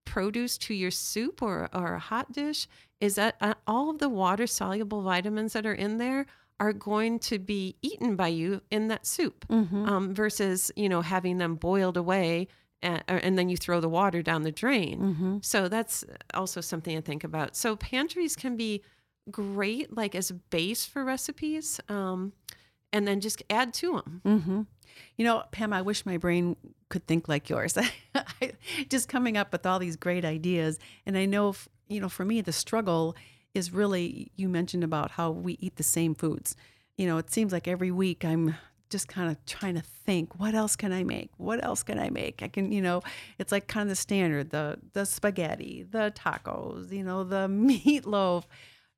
produce 0.06 0.58
to 0.58 0.74
your 0.74 0.92
soup 0.92 1.42
or, 1.42 1.70
or 1.74 1.96
a 1.96 2.00
hot 2.00 2.32
dish 2.32 2.68
is 3.00 3.16
that 3.16 3.36
uh, 3.42 3.54
all 3.68 3.90
of 3.90 4.00
the 4.00 4.10
water 4.10 4.48
soluble 4.48 5.02
vitamins 5.02 5.54
that 5.54 5.66
are 5.66 5.74
in 5.74 5.98
there 5.98 6.26
are 6.60 6.74
going 6.74 7.18
to 7.18 7.40
be 7.40 7.76
eaten 7.82 8.16
by 8.16 8.28
you 8.28 8.62
in 8.70 8.88
that 8.88 9.06
soup 9.06 9.46
um, 9.88 10.14
versus 10.14 10.72
you 10.76 10.88
know 10.88 11.02
having 11.02 11.40
them 11.40 11.56
boiled 11.56 11.98
away 11.98 12.48
and, 12.82 13.04
and 13.08 13.38
then 13.38 13.50
you 13.50 13.58
throw 13.58 13.80
the 13.80 13.90
water 13.90 14.22
down 14.22 14.44
the 14.44 14.52
drain 14.52 15.00
so 15.44 15.68
that's 15.68 16.04
also 16.34 16.62
something 16.62 16.96
to 16.96 17.02
think 17.02 17.24
about 17.24 17.56
so 17.56 17.76
pantries 17.76 18.36
can 18.36 18.56
be 18.58 18.82
great 19.30 19.96
like 19.96 20.16
as 20.16 20.30
a 20.30 20.34
base 20.34 20.86
for 20.86 21.04
recipes 21.04 21.80
um, 21.90 22.34
and 22.92 23.08
then 23.08 23.20
just 23.22 23.44
add 23.50 23.74
to 23.74 23.94
them 23.94 24.22
Mm-hmm. 24.26 24.62
You 25.18 25.26
know, 25.26 25.44
Pam, 25.52 25.72
I 25.74 25.82
wish 25.82 26.06
my 26.06 26.18
brain 26.18 26.56
could 26.90 27.08
think 27.08 27.28
like 27.30 27.50
yours. 27.50 27.78
Just 28.90 29.08
coming 29.08 29.38
up 29.38 29.52
with 29.52 29.66
all 29.66 29.80
these 29.80 29.96
great 29.96 30.26
ideas. 30.26 30.80
And 31.06 31.18
I 31.18 31.26
know, 31.26 31.50
f- 31.50 31.70
you 31.88 32.02
know, 32.02 32.10
for 32.10 32.26
me, 32.26 32.42
the 32.42 32.52
struggle 32.52 33.16
is 33.54 33.72
really, 33.72 34.32
you 34.36 34.50
mentioned 34.50 34.84
about 34.84 35.12
how 35.12 35.32
we 35.32 35.54
eat 35.60 35.78
the 35.78 35.84
same 35.84 36.14
foods. 36.16 36.56
You 36.98 37.08
know, 37.08 37.18
it 37.18 37.32
seems 37.32 37.52
like 37.54 37.68
every 37.68 37.92
week 37.92 38.26
I'm 38.26 38.56
just 38.92 39.08
kind 39.08 39.32
of 39.32 39.44
trying 39.46 39.76
to 39.76 39.82
think, 39.82 40.40
what 40.40 40.54
else 40.54 40.76
can 40.76 40.92
I 40.92 41.04
make? 41.04 41.32
What 41.38 41.64
else 41.64 41.82
can 41.82 41.98
I 41.98 42.10
make? 42.10 42.44
I 42.44 42.48
can, 42.48 42.72
you 42.72 42.82
know, 42.82 43.02
it's 43.40 43.52
like 43.52 43.68
kind 43.68 43.84
of 43.84 43.90
the 43.90 43.96
standard, 43.96 44.52
the 44.52 44.78
the 44.94 45.06
spaghetti, 45.06 45.88
the 45.90 46.14
tacos, 46.16 46.92
you 46.92 47.04
know, 47.04 47.24
the 47.24 47.48
meatloaf, 47.50 48.44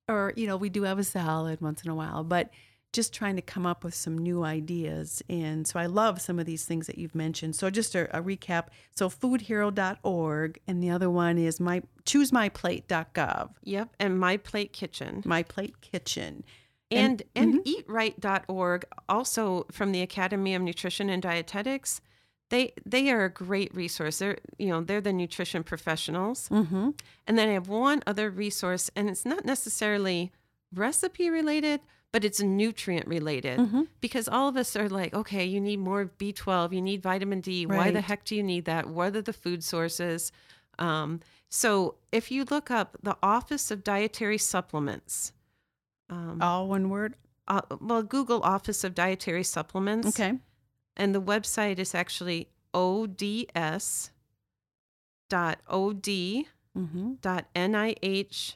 or 0.09 0.33
you 0.35 0.47
know, 0.47 0.57
we 0.57 0.69
do 0.69 0.83
have 0.83 0.99
a 0.99 1.03
salad 1.03 1.61
once 1.61 1.83
in 1.83 1.89
a 1.89 1.95
while, 1.95 2.23
but 2.23 2.49
just 2.91 3.11
trying 3.11 3.35
to 3.35 3.41
come 3.41 3.65
up 3.65 3.83
with 3.83 3.95
some 3.95 4.17
new 4.17 4.43
ideas. 4.43 5.23
And 5.27 5.67
so 5.67 5.79
I 5.79 5.87
love 5.87 6.21
some 6.21 6.37
of 6.37 6.45
these 6.45 6.63
things 6.63 6.85
that 6.87 6.97
you've 6.97 7.15
mentioned. 7.15 7.55
So 7.55 7.69
just 7.71 7.95
a, 7.95 8.15
a 8.15 8.21
recap. 8.21 8.67
So 8.95 9.09
foodhero.org 9.09 10.59
and 10.67 10.83
the 10.83 10.91
other 10.91 11.09
one 11.09 11.39
is 11.39 11.59
my 11.59 11.81
choosemyplate.gov. 12.05 13.49
Yep, 13.63 13.95
and 13.99 14.19
My 14.19 14.37
Plate 14.37 14.73
Kitchen. 14.73 15.23
My 15.25 15.41
Plate 15.41 15.81
Kitchen. 15.81 16.43
And 16.97 17.23
and, 17.35 17.55
and 17.55 17.65
eatright.org 17.65 18.85
also 19.09 19.65
from 19.71 19.91
the 19.91 20.01
Academy 20.01 20.55
of 20.55 20.61
Nutrition 20.61 21.09
and 21.09 21.21
Dietetics. 21.21 22.01
They 22.49 22.73
they 22.85 23.09
are 23.09 23.25
a 23.25 23.29
great 23.29 23.73
resource. 23.75 24.19
They're 24.19 24.37
you 24.57 24.67
know, 24.67 24.81
they're 24.81 25.01
the 25.01 25.13
nutrition 25.13 25.63
professionals. 25.63 26.49
Mm-hmm. 26.49 26.91
And 27.27 27.37
then 27.37 27.49
I 27.49 27.53
have 27.53 27.67
one 27.67 28.03
other 28.05 28.29
resource 28.29 28.91
and 28.95 29.09
it's 29.09 29.25
not 29.25 29.45
necessarily 29.45 30.31
recipe 30.73 31.29
related, 31.29 31.81
but 32.11 32.23
it's 32.23 32.41
nutrient 32.41 33.07
related 33.07 33.59
Mm-hmm. 33.59 33.81
because 34.01 34.27
all 34.27 34.47
of 34.47 34.57
us 34.57 34.75
are 34.75 34.89
like, 34.89 35.13
okay, 35.13 35.45
you 35.45 35.59
need 35.59 35.79
more 35.79 36.05
B12, 36.05 36.73
you 36.73 36.81
need 36.81 37.01
vitamin 37.01 37.41
D. 37.41 37.65
Why 37.65 37.91
the 37.91 38.01
heck 38.01 38.23
do 38.25 38.35
you 38.35 38.43
need 38.43 38.65
that? 38.65 38.87
What 38.87 39.15
are 39.15 39.21
the 39.21 39.33
food 39.33 39.63
sources? 39.63 40.31
Um, 40.79 41.19
so 41.49 41.95
if 42.11 42.31
you 42.31 42.45
look 42.45 42.71
up 42.71 42.97
the 43.03 43.15
Office 43.21 43.69
of 43.71 43.83
Dietary 43.83 44.37
Supplements, 44.39 45.31
um, 46.09 46.39
All 46.41 46.67
one 46.67 46.89
word. 46.89 47.15
uh, 47.47 47.61
well, 47.81 48.03
Google 48.03 48.41
Office 48.43 48.83
of 48.83 48.93
Dietary 48.95 49.43
Supplements. 49.43 50.07
Okay. 50.09 50.39
And 50.95 51.13
the 51.15 51.21
website 51.21 51.79
is 51.79 51.95
actually 51.95 52.49
ods 52.73 54.11
dot 55.29 55.59
od 55.67 56.03
Mm-hmm. 56.75 57.13
dot 57.21 57.45
nih 57.55 58.55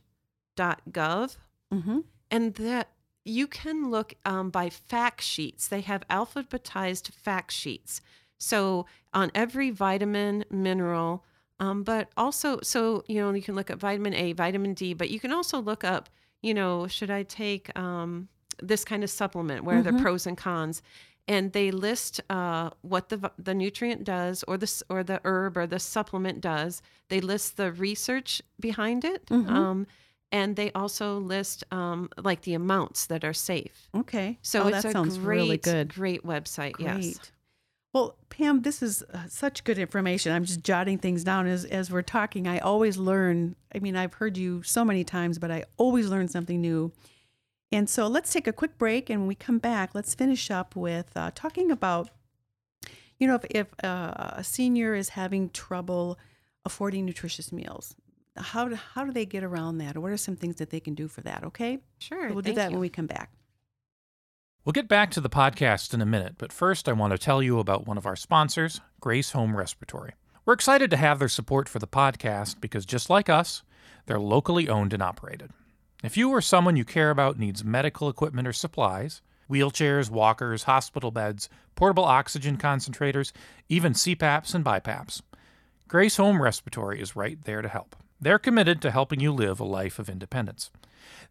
dot 0.56 0.82
gov 0.92 1.38
Mm-hmm. 1.72 2.00
and 2.32 2.54
that 2.56 2.90
you 3.26 3.46
can 3.46 3.92
look 3.92 4.14
um, 4.26 4.50
by 4.50 4.70
fact 4.70 5.22
sheets. 5.22 5.68
They 5.68 5.82
have 5.82 6.02
alphabetized 6.10 7.12
fact 7.14 7.52
sheets. 7.52 8.02
So 8.40 8.86
on 9.14 9.32
every 9.36 9.70
vitamin, 9.70 10.46
mineral, 10.50 11.26
um, 11.60 11.84
but 11.84 12.10
also, 12.16 12.60
so, 12.64 13.04
you 13.08 13.20
know, 13.22 13.34
you 13.34 13.42
can 13.42 13.54
look 13.56 13.70
at 13.70 13.78
vitamin 13.80 14.14
A, 14.14 14.32
vitamin 14.32 14.74
D, 14.74 14.94
but 14.94 15.10
you 15.10 15.20
can 15.20 15.32
also 15.34 15.60
look 15.60 15.84
up, 15.84 16.08
you 16.42 16.54
know, 16.54 16.88
should 16.88 17.10
I 17.10 17.24
take 17.24 17.78
um, 17.78 18.28
this 18.62 18.86
kind 18.86 19.04
of 19.04 19.10
supplement? 19.10 19.64
Where 19.64 19.80
are 19.80 19.84
the 19.84 19.94
pros 19.94 20.26
and 20.28 20.38
cons? 20.38 20.82
And 21.28 21.52
they 21.52 21.72
list 21.72 22.22
uh, 22.30 22.70
what 22.82 23.10
the 23.10 23.32
the 23.38 23.54
nutrient 23.54 24.06
does, 24.06 24.44
or 24.48 24.58
the 24.58 24.84
or 24.90 25.04
the 25.04 25.20
herb 25.26 25.58
or 25.58 25.68
the 25.68 25.80
supplement 25.80 26.40
does. 26.40 26.82
They 27.10 27.20
list 27.20 27.58
the 27.58 27.72
research 27.72 28.42
behind 28.60 29.04
it, 29.04 29.26
um, 29.30 29.88
and 30.32 30.56
they 30.56 30.72
also 30.72 31.18
list 31.18 31.66
um, 31.72 32.10
like 32.18 32.42
the 32.42 32.54
amounts 32.54 33.08
that 33.08 33.26
are 33.26 33.34
safe. 33.34 33.90
Okay. 33.94 34.38
So 34.42 34.64
oh, 34.64 34.68
it's 34.68 34.84
that 34.84 34.90
a 34.90 34.92
sounds 34.92 35.18
great, 35.18 35.38
really 35.38 35.58
good. 35.58 35.94
great 35.94 36.24
website. 36.24 36.74
Great. 36.74 37.04
Yes. 37.04 37.20
Well, 37.98 38.16
Pam, 38.30 38.62
this 38.62 38.84
is 38.84 39.02
uh, 39.12 39.24
such 39.28 39.64
good 39.64 39.80
information. 39.80 40.32
I'm 40.32 40.46
just 40.46 40.62
jotting 40.62 41.00
things 41.00 41.24
down 41.24 41.48
as 41.48 41.66
as 41.66 41.90
we're 41.90 42.04
talking. 42.04 42.48
I 42.48 42.60
always 42.60 42.96
learn. 42.98 43.56
I 43.74 43.80
mean, 43.80 43.96
I've 43.96 44.14
heard 44.14 44.38
you 44.38 44.62
so 44.62 44.86
many 44.86 45.04
times, 45.04 45.40
but 45.40 45.50
I 45.50 45.64
always 45.78 46.08
learn 46.08 46.28
something 46.28 46.62
new. 46.62 46.92
And 47.72 47.90
so 47.90 48.06
let's 48.06 48.32
take 48.32 48.46
a 48.46 48.54
quick 48.54 48.78
break, 48.78 49.10
and 49.10 49.22
when 49.22 49.28
we 49.28 49.34
come 49.34 49.58
back, 49.58 49.96
let's 49.96 50.14
finish 50.14 50.52
up 50.52 50.76
with 50.76 51.10
uh, 51.16 51.32
talking 51.34 51.72
about, 51.72 52.12
you 53.18 53.26
know, 53.26 53.34
if, 53.36 53.46
if 53.50 53.84
uh, 53.84 54.34
a 54.34 54.44
senior 54.44 54.94
is 54.94 55.10
having 55.10 55.50
trouble 55.50 56.20
affording 56.66 57.04
nutritious 57.04 57.52
meals, 57.52 57.96
how 58.38 58.68
do, 58.68 58.76
how 58.76 59.06
do 59.06 59.12
they 59.12 59.26
get 59.26 59.44
around 59.44 59.80
that, 59.80 59.98
or 59.98 60.02
what 60.02 60.12
are 60.12 60.18
some 60.18 60.36
things 60.36 60.58
that 60.58 60.70
they 60.70 60.80
can 60.80 60.94
do 60.94 61.08
for 61.08 61.22
that? 61.22 61.44
Okay, 61.44 61.80
Sure. 61.98 62.30
So 62.30 62.36
we'll 62.36 62.44
do 62.44 62.54
that 62.54 62.70
you. 62.70 62.76
when 62.76 62.82
we 62.82 62.90
come 62.90 63.08
back. 63.08 63.32
We'll 64.68 64.74
get 64.74 64.90
back 64.90 65.12
to 65.12 65.22
the 65.22 65.30
podcast 65.30 65.94
in 65.94 66.02
a 66.02 66.06
minute, 66.06 66.36
but 66.38 66.52
first 66.52 66.90
I 66.90 66.92
want 66.92 67.12
to 67.12 67.18
tell 67.18 67.42
you 67.42 67.58
about 67.58 67.88
one 67.88 67.98
of 67.98 68.06
our 68.06 68.18
sponsors, 68.18 68.82
Grace 69.00 69.32
Home 69.32 69.56
Respiratory. 69.56 70.12
We're 70.44 70.56
excited 70.56 70.92
to 70.92 70.98
have 70.98 71.20
their 71.20 71.30
support 71.30 71.70
for 71.70 71.80
the 71.80 71.88
podcast 71.88 72.60
because 72.60 72.86
just 72.86 73.10
like 73.10 73.30
us, 73.30 73.64
they're 74.08 74.20
locally 74.20 74.68
owned 74.68 74.92
and 74.92 75.02
operated. 75.02 75.52
If 76.04 76.18
you 76.18 76.32
or 76.32 76.42
someone 76.42 76.76
you 76.76 76.84
care 76.84 77.12
about 77.12 77.40
needs 77.40 77.64
medical 77.64 78.10
equipment 78.10 78.46
or 78.46 78.52
supplies, 78.52 79.22
wheelchairs, 79.50 80.10
walkers, 80.10 80.64
hospital 80.64 81.12
beds, 81.12 81.48
portable 81.76 82.04
oxygen 82.04 82.58
concentrators, 82.58 83.32
even 83.70 83.94
CPAPs 83.94 84.54
and 84.54 84.66
BiPAPs, 84.66 85.22
Grace 85.88 86.18
Home 86.18 86.42
Respiratory 86.42 87.00
is 87.00 87.16
right 87.16 87.42
there 87.46 87.62
to 87.62 87.70
help. 87.70 87.96
They're 88.20 88.38
committed 88.38 88.82
to 88.82 88.92
helping 88.92 89.22
you 89.22 89.32
live 89.32 89.62
a 89.62 89.64
life 89.64 89.98
of 89.98 90.10
independence. 90.10 90.72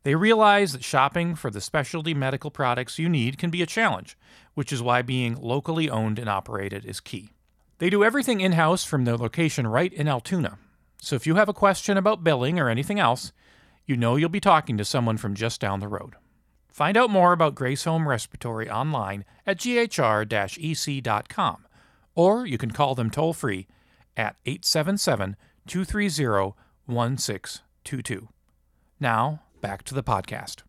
They 0.03 0.14
realize 0.14 0.72
that 0.72 0.85
shopping 0.85 1.35
for 1.35 1.51
the 1.51 1.61
specialty 1.61 2.14
medical 2.14 2.51
products 2.51 2.99
you 2.99 3.09
need 3.09 3.39
can 3.39 3.51
be 3.51 3.62
a 3.62 3.66
challenge, 3.66 4.16
which 4.55 4.72
is 4.72 4.83
why 4.83 5.03
being 5.03 5.35
locally 5.41 5.91
owned 5.91 6.18
and 6.18 6.29
operated 6.29 6.85
is 6.85 7.01
key. 7.01 7.31
They 7.79 7.91
do 7.91 8.05
everything 8.05 8.41
in 8.41 8.53
house 8.53 8.85
from 8.85 9.05
their 9.05 9.16
location 9.16 9.66
right 9.66 9.93
in 9.93 10.09
Altoona. 10.09 10.59
So 11.01 11.14
if 11.14 11.27
you 11.27 11.35
have 11.35 11.49
a 11.49 11.55
question 11.55 11.97
about 11.97 12.24
billing 12.24 12.59
or 12.59 12.68
anything 12.68 12.99
else, 12.99 13.33
you 13.85 13.97
know 13.97 14.16
you'll 14.16 14.29
be 14.29 14.41
talking 14.41 14.77
to 14.79 14.85
someone 14.85 15.16
from 15.16 15.35
just 15.35 15.61
down 15.61 15.81
the 15.81 15.89
road. 15.89 16.14
Find 16.68 16.97
out 16.97 17.11
more 17.11 17.33
about 17.33 17.55
Grace 17.55 17.85
Home 17.85 18.09
Respiratory 18.09 18.68
online 18.68 19.24
at 19.47 19.59
ghr 19.59 20.59
ec.com, 20.59 21.66
or 22.14 22.47
you 22.47 22.59
can 22.59 22.70
call 22.70 22.95
them 22.95 23.11
toll 23.11 23.33
free 23.33 23.66
at 24.16 24.37
877 24.45 25.37
230 25.66 26.55
1622. 26.87 28.29
Now, 29.01 29.43
back 29.61 29.83
to 29.85 29.95
the 29.95 30.03
podcast. 30.03 30.63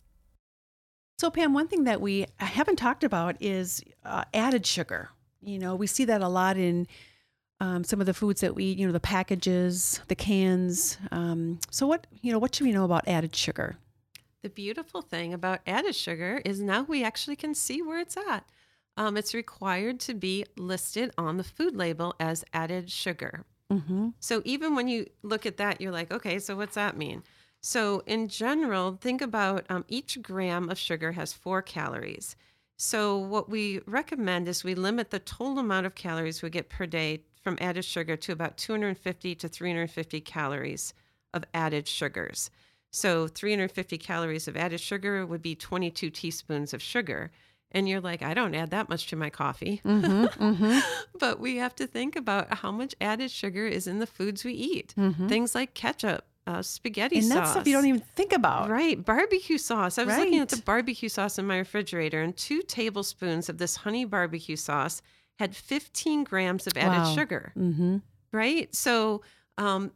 So, 1.19 1.31
Pam, 1.31 1.53
one 1.53 1.67
thing 1.67 1.85
that 1.85 1.99
we 1.99 2.27
haven't 2.37 2.75
talked 2.75 3.03
about 3.03 3.37
is 3.41 3.83
uh, 4.05 4.25
added 4.33 4.65
sugar. 4.65 5.09
You 5.41 5.57
know, 5.57 5.75
we 5.75 5.87
see 5.87 6.05
that 6.05 6.21
a 6.21 6.27
lot 6.27 6.57
in 6.57 6.87
um, 7.59 7.83
some 7.83 7.99
of 7.99 8.05
the 8.05 8.13
foods 8.13 8.41
that 8.41 8.53
we 8.53 8.65
eat. 8.65 8.77
You 8.77 8.85
know, 8.85 8.93
the 8.93 8.99
packages, 8.99 9.99
the 10.09 10.15
cans. 10.15 10.97
Um, 11.11 11.59
so, 11.71 11.87
what 11.87 12.05
you 12.21 12.31
know, 12.31 12.39
what 12.39 12.53
should 12.53 12.65
we 12.65 12.71
know 12.71 12.85
about 12.85 13.07
added 13.07 13.35
sugar? 13.35 13.77
The 14.43 14.49
beautiful 14.49 15.01
thing 15.01 15.33
about 15.33 15.61
added 15.65 15.95
sugar 15.95 16.41
is 16.45 16.61
now 16.61 16.83
we 16.83 17.03
actually 17.03 17.35
can 17.35 17.55
see 17.55 17.81
where 17.81 17.99
it's 17.99 18.15
at. 18.15 18.45
Um, 18.95 19.17
it's 19.17 19.33
required 19.33 19.99
to 20.01 20.13
be 20.13 20.45
listed 20.55 21.11
on 21.17 21.37
the 21.37 21.43
food 21.43 21.75
label 21.75 22.15
as 22.19 22.45
added 22.53 22.91
sugar. 22.91 23.43
Mm-hmm. 23.71 24.09
So 24.19 24.41
even 24.45 24.75
when 24.75 24.87
you 24.87 25.07
look 25.23 25.45
at 25.45 25.57
that, 25.57 25.81
you're 25.81 25.91
like, 25.91 26.11
okay, 26.11 26.39
so 26.39 26.55
what's 26.55 26.75
that 26.75 26.97
mean? 26.97 27.23
So 27.67 28.01
in 28.05 28.29
general, 28.29 28.97
think 29.01 29.21
about 29.21 29.65
um, 29.69 29.83
each 29.89 30.21
gram 30.21 30.69
of 30.69 30.77
sugar 30.77 31.11
has 31.11 31.33
four 31.33 31.61
calories. 31.61 32.37
So 32.77 33.17
what 33.17 33.49
we 33.49 33.81
recommend 33.85 34.47
is 34.47 34.63
we 34.63 34.73
limit 34.73 35.11
the 35.11 35.19
total 35.19 35.59
amount 35.59 35.85
of 35.85 35.93
calories 35.93 36.41
we 36.41 36.49
get 36.49 36.69
per 36.69 36.85
day 36.85 37.23
from 37.43 37.57
added 37.59 37.83
sugar 37.83 38.15
to 38.15 38.31
about 38.31 38.55
250 38.55 39.35
to 39.35 39.49
350 39.49 40.21
calories 40.21 40.93
of 41.33 41.43
added 41.53 41.89
sugars. 41.89 42.49
So 42.89 43.27
350 43.27 43.97
calories 43.97 44.47
of 44.47 44.55
added 44.55 44.79
sugar 44.79 45.25
would 45.25 45.41
be 45.41 45.53
22 45.53 46.09
teaspoons 46.09 46.73
of 46.73 46.81
sugar. 46.81 47.31
And 47.73 47.89
you're 47.89 47.99
like, 47.99 48.23
I 48.23 48.33
don't 48.33 48.55
add 48.55 48.69
that 48.69 48.87
much 48.87 49.07
to 49.07 49.17
my 49.17 49.29
coffee. 49.29 49.81
Mm-hmm. 49.83 50.41
Mm-hmm. 50.41 50.79
but 51.19 51.41
we 51.41 51.57
have 51.57 51.75
to 51.75 51.85
think 51.85 52.15
about 52.15 52.59
how 52.59 52.71
much 52.71 52.95
added 53.01 53.29
sugar 53.29 53.67
is 53.67 53.87
in 53.87 53.99
the 53.99 54.07
foods 54.07 54.45
we 54.45 54.53
eat. 54.53 54.93
Mhm. 54.97 55.27
Things 55.27 55.53
like 55.53 55.73
ketchup, 55.73 56.25
uh, 56.47 56.61
spaghetti 56.61 57.17
And 57.17 57.25
sauce. 57.25 57.35
that's 57.35 57.51
stuff 57.51 57.67
you 57.67 57.73
don't 57.73 57.85
even 57.85 58.01
think 58.15 58.31
about. 58.33 58.69
Right, 58.69 59.03
barbecue 59.03 59.57
sauce. 59.57 59.97
I 59.97 60.03
was 60.05 60.17
looking 60.17 60.39
at 60.39 60.49
the 60.49 60.61
barbecue 60.61 61.09
sauce 61.09 61.37
in 61.37 61.45
my 61.45 61.57
refrigerator, 61.57 62.21
and 62.21 62.35
two 62.35 62.61
tablespoons 62.61 63.49
of 63.49 63.57
this 63.57 63.75
honey 63.77 64.05
barbecue 64.05 64.55
sauce 64.55 65.01
had 65.39 65.55
15 65.55 66.23
grams 66.23 66.65
of 66.65 66.73
added 66.77 67.03
Wow. 67.03 67.15
sugar. 67.15 67.51
Mm-hmm. 67.57 67.97
Right, 68.31 68.73
so 68.75 69.21
um, 69.59 69.91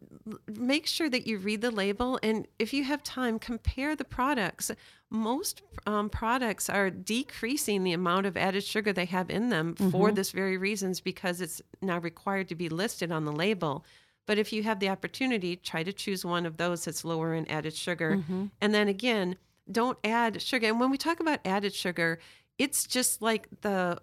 make 0.47 0.87
sure 0.87 1.09
that 1.09 1.27
you 1.27 1.37
read 1.37 1.61
the 1.61 1.69
label, 1.71 2.19
and 2.23 2.47
if 2.59 2.73
you 2.73 2.83
have 2.83 3.03
time, 3.03 3.37
compare 3.39 3.95
the 3.95 4.03
products. 4.05 4.71
Most 5.11 5.61
um, 5.85 6.09
products 6.09 6.69
are 6.69 6.89
decreasing 6.89 7.83
the 7.83 7.91
amount 7.93 8.25
of 8.25 8.35
added 8.37 8.63
sugar 8.63 8.91
they 8.93 9.05
have 9.05 9.29
in 9.29 9.49
them 9.49 9.75
for 9.75 10.11
this 10.11 10.31
very 10.31 10.57
reasons 10.57 10.99
because 11.01 11.41
it's 11.41 11.61
now 11.81 11.99
required 11.99 12.47
to 12.49 12.55
be 12.55 12.69
listed 12.69 13.11
on 13.11 13.25
the 13.25 13.31
label. 13.31 13.85
But 14.31 14.39
if 14.39 14.53
you 14.53 14.63
have 14.63 14.79
the 14.79 14.87
opportunity, 14.87 15.57
try 15.57 15.83
to 15.83 15.91
choose 15.91 16.23
one 16.23 16.45
of 16.45 16.55
those 16.55 16.85
that's 16.85 17.03
lower 17.03 17.33
in 17.33 17.45
added 17.51 17.73
sugar. 17.75 18.23
And 18.61 18.73
then 18.73 18.87
again, 18.87 19.35
don't 19.69 19.97
add 20.05 20.41
sugar. 20.41 20.67
And 20.67 20.79
when 20.79 20.89
we 20.89 20.97
talk 20.97 21.19
about 21.19 21.39
added 21.43 21.73
sugar, 21.73 22.17
it's 22.57 22.87
just 22.87 23.21
like 23.21 23.43
the 23.59 23.99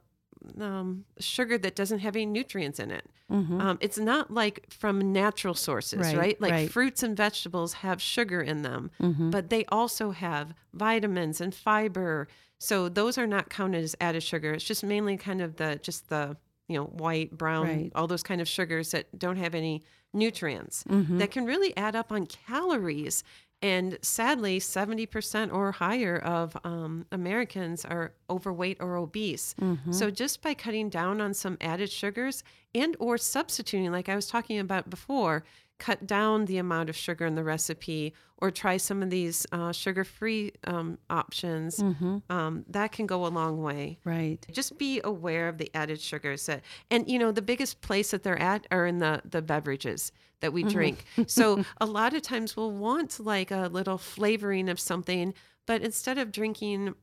um, 0.61 1.07
sugar 1.19 1.57
that 1.59 1.75
doesn't 1.75 2.01
have 2.01 2.15
any 2.15 2.27
nutrients 2.27 2.79
in 2.79 2.91
it. 2.91 3.07
Mm-hmm. 3.33 3.59
Um, 3.59 3.79
it's 3.81 3.97
not 3.99 4.31
like 4.43 4.67
from 4.71 5.15
natural 5.15 5.55
sources, 5.55 6.01
Right, 6.01 6.17
right? 6.19 6.41
Like 6.41 6.53
right. 6.53 6.71
fruits 6.71 7.03
and 7.03 7.17
vegetables 7.17 7.73
have 7.85 8.01
sugar 8.03 8.43
in 8.43 8.61
them, 8.63 8.91
Mm-hmm. 9.01 9.31
but 9.31 9.49
they 9.49 9.65
also 9.67 10.11
have 10.11 10.53
vitamins 10.75 11.41
and 11.41 11.55
fiber. 11.55 12.29
So 12.59 12.91
those 12.91 13.17
are 13.17 13.27
not 13.27 13.49
counted 13.49 13.83
as 13.83 13.97
added 13.99 14.23
sugar. 14.23 14.53
It's 14.53 14.65
just 14.65 14.85
mainly 14.85 15.17
kind 15.17 15.41
of 15.41 15.57
the 15.57 15.81
just 15.83 16.11
the 16.11 16.37
you 16.69 16.77
know 16.77 16.85
white, 16.85 17.31
brown, 17.37 17.67
Right. 17.67 17.93
all 17.95 18.07
those 18.07 18.23
kind 18.23 18.41
of 18.43 18.49
sugars 18.49 18.91
that 18.91 19.19
don't 19.19 19.37
have 19.39 19.55
any 19.55 19.83
nutrients 20.13 20.85
Mm-hmm. 20.89 21.19
that 21.19 21.31
can 21.31 21.45
really 21.45 21.77
add 21.77 21.95
up 21.97 22.11
on 22.13 22.27
calories. 22.27 23.23
And 23.61 23.99
sadly, 24.03 24.61
70% 24.61 25.53
or 25.53 25.73
higher 25.73 26.17
of 26.17 26.57
um, 26.63 27.07
Americans 27.11 27.85
are 27.85 28.13
overweight 28.31 28.77
or 28.81 28.97
obese. 28.97 29.55
Mm-hmm. 29.61 29.91
So 29.93 30.11
just 30.11 30.43
by 30.43 30.55
cutting 30.55 30.89
down 30.89 31.21
on 31.21 31.35
some 31.35 31.57
added 31.61 31.91
sugars 31.91 32.45
and 32.75 32.95
or 33.01 33.19
substituting, 33.19 33.91
like 33.91 34.09
I 34.09 34.15
was 34.15 34.29
talking 34.29 34.61
about 34.61 34.89
before, 34.89 35.43
cut 35.79 36.07
down 36.07 36.45
the 36.47 36.59
amount 36.59 36.89
of 36.91 36.97
sugar 36.97 37.25
in 37.25 37.35
the 37.35 37.45
recipe 37.45 38.13
or 38.39 38.51
try 38.51 38.77
some 38.77 39.03
of 39.03 39.11
these 39.11 39.47
uh, 39.53 39.73
sugar-free 39.73 40.53
um, 40.65 40.99
options, 41.11 41.79
Mm-hmm. 41.79 42.19
um, 42.31 42.65
that 42.69 42.93
can 42.93 43.07
go 43.07 43.27
a 43.27 43.29
long 43.29 43.63
way. 43.63 43.99
Right. 44.05 44.45
Just 44.53 44.79
be 44.79 45.01
aware 45.03 45.49
of 45.49 45.59
the 45.59 45.71
added 45.75 46.01
sugars 46.01 46.47
that, 46.47 46.63
and 46.91 47.09
you 47.09 47.19
know, 47.19 47.33
the 47.33 47.43
biggest 47.43 47.81
place 47.81 48.11
that 48.13 48.23
they're 48.23 48.39
at 48.41 48.67
are 48.71 48.87
in 48.87 48.99
the 48.99 49.23
the 49.25 49.43
beverages 49.43 50.13
that 50.41 50.53
we 50.53 50.63
drink. 50.63 51.05
so 51.27 51.65
a 51.81 51.87
lot 51.87 52.15
of 52.15 52.23
times 52.23 52.57
we'll 52.57 52.71
want 52.71 53.19
like 53.19 53.51
a 53.51 53.69
little 53.73 53.99
flavoring 53.99 54.69
of 54.69 54.79
something, 54.79 55.35
but 55.67 55.83
instead 55.83 56.17
of 56.17 56.31
drinking, 56.31 56.95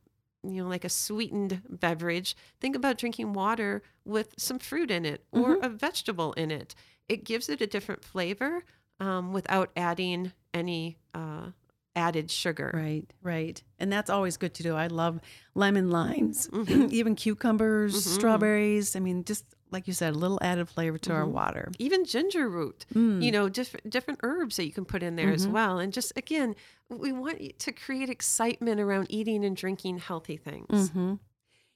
you 0.42 0.62
know, 0.62 0.68
like 0.68 0.84
a 0.84 0.88
sweetened 0.88 1.60
beverage, 1.68 2.34
think 2.60 2.74
about 2.76 2.96
drinking 2.96 3.34
water 3.34 3.82
with 4.06 4.34
some 4.38 4.58
fruit 4.58 4.90
in 4.90 5.04
it 5.04 5.24
or 5.32 5.56
a 5.60 5.68
vegetable 5.68 6.32
in 6.34 6.50
it. 6.50 6.74
It 7.08 7.24
gives 7.24 7.48
it 7.48 7.60
a 7.60 7.66
different 7.66 8.04
flavor 8.04 8.64
um, 9.00 9.32
without 9.32 9.70
adding 9.76 10.32
any 10.52 10.98
uh, 11.14 11.50
added 11.94 12.30
sugar. 12.30 12.70
Right, 12.74 13.10
right. 13.22 13.62
And 13.78 13.92
that's 13.92 14.10
always 14.10 14.36
good 14.36 14.54
to 14.54 14.62
do. 14.62 14.74
I 14.74 14.88
love 14.88 15.20
lemon 15.54 15.90
limes, 15.90 16.48
Mm-hmm. 16.48 16.88
even 16.90 17.14
cucumbers, 17.14 18.04
strawberries. 18.04 18.96
I 18.96 19.00
mean, 19.00 19.24
just 19.24 19.44
like 19.70 19.86
you 19.86 19.92
said, 19.94 20.14
a 20.14 20.18
little 20.18 20.38
added 20.42 20.68
flavor 20.68 20.98
to 20.98 21.10
Mm-hmm. 21.10 21.18
our 21.18 21.26
water. 21.26 21.72
even 21.78 22.04
ginger 22.04 22.48
root, 22.48 22.86
Mm. 22.94 23.22
you 23.22 23.30
know, 23.32 23.48
different 23.48 23.88
different 23.90 24.20
herbs 24.22 24.56
that 24.56 24.64
you 24.66 24.72
can 24.72 24.84
put 24.84 25.02
in 25.02 25.16
there 25.16 25.26
Mm-hmm. 25.26 25.34
as 25.34 25.48
well. 25.48 25.78
And 25.78 25.92
just 25.92 26.12
again, 26.16 26.54
we 26.88 27.12
want 27.12 27.58
to 27.60 27.72
create 27.72 28.08
excitement 28.10 28.80
around 28.80 29.06
eating 29.10 29.44
and 29.44 29.56
drinking 29.56 29.98
healthy 29.98 30.36
things. 30.36 30.90
hmm 30.90 31.14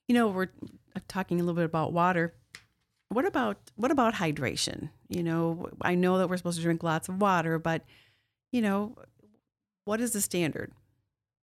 You 0.08 0.14
know, 0.14 0.28
we're 0.28 0.48
talking 1.08 1.38
a 1.40 1.42
little 1.44 1.54
bit 1.56 1.64
about 1.64 1.92
water. 1.92 2.34
What 3.10 3.26
about 3.26 3.58
what 3.76 3.90
about 3.90 4.14
hydration? 4.14 4.90
You 5.08 5.22
know, 5.22 5.68
I 5.82 5.94
know 5.94 6.18
that 6.18 6.28
we're 6.28 6.36
supposed 6.36 6.58
to 6.58 6.62
drink 6.62 6.82
lots 6.82 7.08
of 7.08 7.20
water, 7.20 7.58
but 7.58 7.82
you 8.52 8.62
know, 8.62 8.96
what 9.84 10.00
is 10.00 10.12
the 10.12 10.20
standard? 10.20 10.72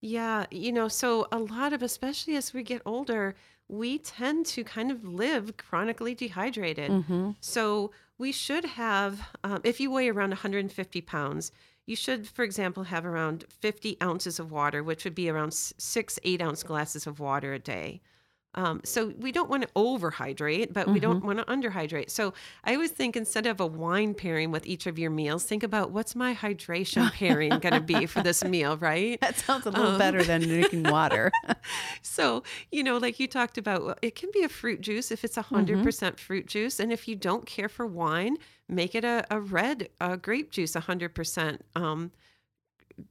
Yeah, 0.01 0.45
you 0.51 0.71
know, 0.71 0.87
so 0.87 1.27
a 1.31 1.39
lot 1.39 1.73
of 1.73 1.83
especially 1.83 2.35
as 2.35 2.53
we 2.53 2.63
get 2.63 2.81
older, 2.85 3.35
we 3.67 3.97
tend 3.97 4.45
to 4.47 4.63
kind 4.63 4.91
of 4.91 5.03
live 5.03 5.57
chronically 5.57 6.15
dehydrated. 6.15 6.91
Mm-hmm. 6.91 7.31
So 7.41 7.91
we 8.17 8.31
should 8.31 8.63
have, 8.65 9.19
um, 9.43 9.61
if 9.63 9.79
you 9.79 9.91
weigh 9.91 10.09
around 10.09 10.29
150 10.29 11.01
pounds, 11.01 11.51
you 11.85 11.95
should, 11.95 12.27
for 12.27 12.43
example, 12.43 12.83
have 12.83 13.05
around 13.05 13.45
50 13.49 13.97
ounces 14.01 14.39
of 14.39 14.51
water, 14.51 14.83
which 14.83 15.03
would 15.03 15.15
be 15.15 15.29
around 15.29 15.53
six, 15.53 16.19
eight 16.23 16.41
ounce 16.41 16.63
glasses 16.63 17.07
of 17.07 17.19
water 17.19 17.53
a 17.53 17.59
day. 17.59 18.01
Um, 18.57 18.81
so 18.83 19.13
we 19.19 19.31
don't 19.31 19.51
want 19.51 19.61
to 19.63 19.69
overhydrate, 19.75 20.73
but 20.73 20.87
we 20.87 20.99
don't 20.99 21.23
want 21.23 21.37
to 21.37 21.45
underhydrate. 21.45 22.09
So 22.09 22.33
I 22.63 22.73
always 22.73 22.89
think 22.89 23.15
instead 23.15 23.45
of 23.45 23.59
a 23.59 23.67
wine 23.67 24.15
pairing 24.15 24.49
with 24.49 24.65
each 24.65 24.87
of 24.87 24.97
your 24.97 25.11
meals, 25.11 25.43
think 25.43 25.61
about 25.61 25.91
what's 25.91 26.15
my 26.15 26.33
hydration 26.33 27.11
pairing 27.19 27.49
going 27.59 27.73
to 27.75 27.79
be 27.79 28.07
for 28.07 28.23
this 28.23 28.43
meal, 28.43 28.75
right? 28.77 29.21
That 29.21 29.37
sounds 29.37 29.67
a 29.67 29.69
little 29.69 29.91
Um, 29.91 29.97
better 29.99 30.23
than 30.23 30.41
drinking 30.41 30.83
water. 30.83 31.31
So, 32.01 32.43
you 32.71 32.83
know, 32.83 32.97
like 32.97 33.19
you 33.19 33.27
talked 33.27 33.57
about, 33.59 33.85
well, 33.85 33.95
it 34.01 34.15
can 34.15 34.29
be 34.33 34.41
a 34.41 34.49
fruit 34.49 34.81
juice 34.81 35.11
if 35.11 35.23
it's 35.23 35.37
a 35.37 35.43
100% 35.43 36.17
fruit 36.17 36.47
juice. 36.47 36.79
And 36.79 36.91
if 36.91 37.07
you 37.07 37.15
don't 37.15 37.45
care 37.45 37.69
for 37.69 37.85
wine, 37.85 38.37
make 38.67 38.95
it 38.95 39.03
a, 39.03 39.23
a 39.29 39.39
red 39.39 39.89
uh, 40.01 40.15
grape 40.15 40.49
juice, 40.49 40.73
100% 40.73 41.59
um, 41.75 42.11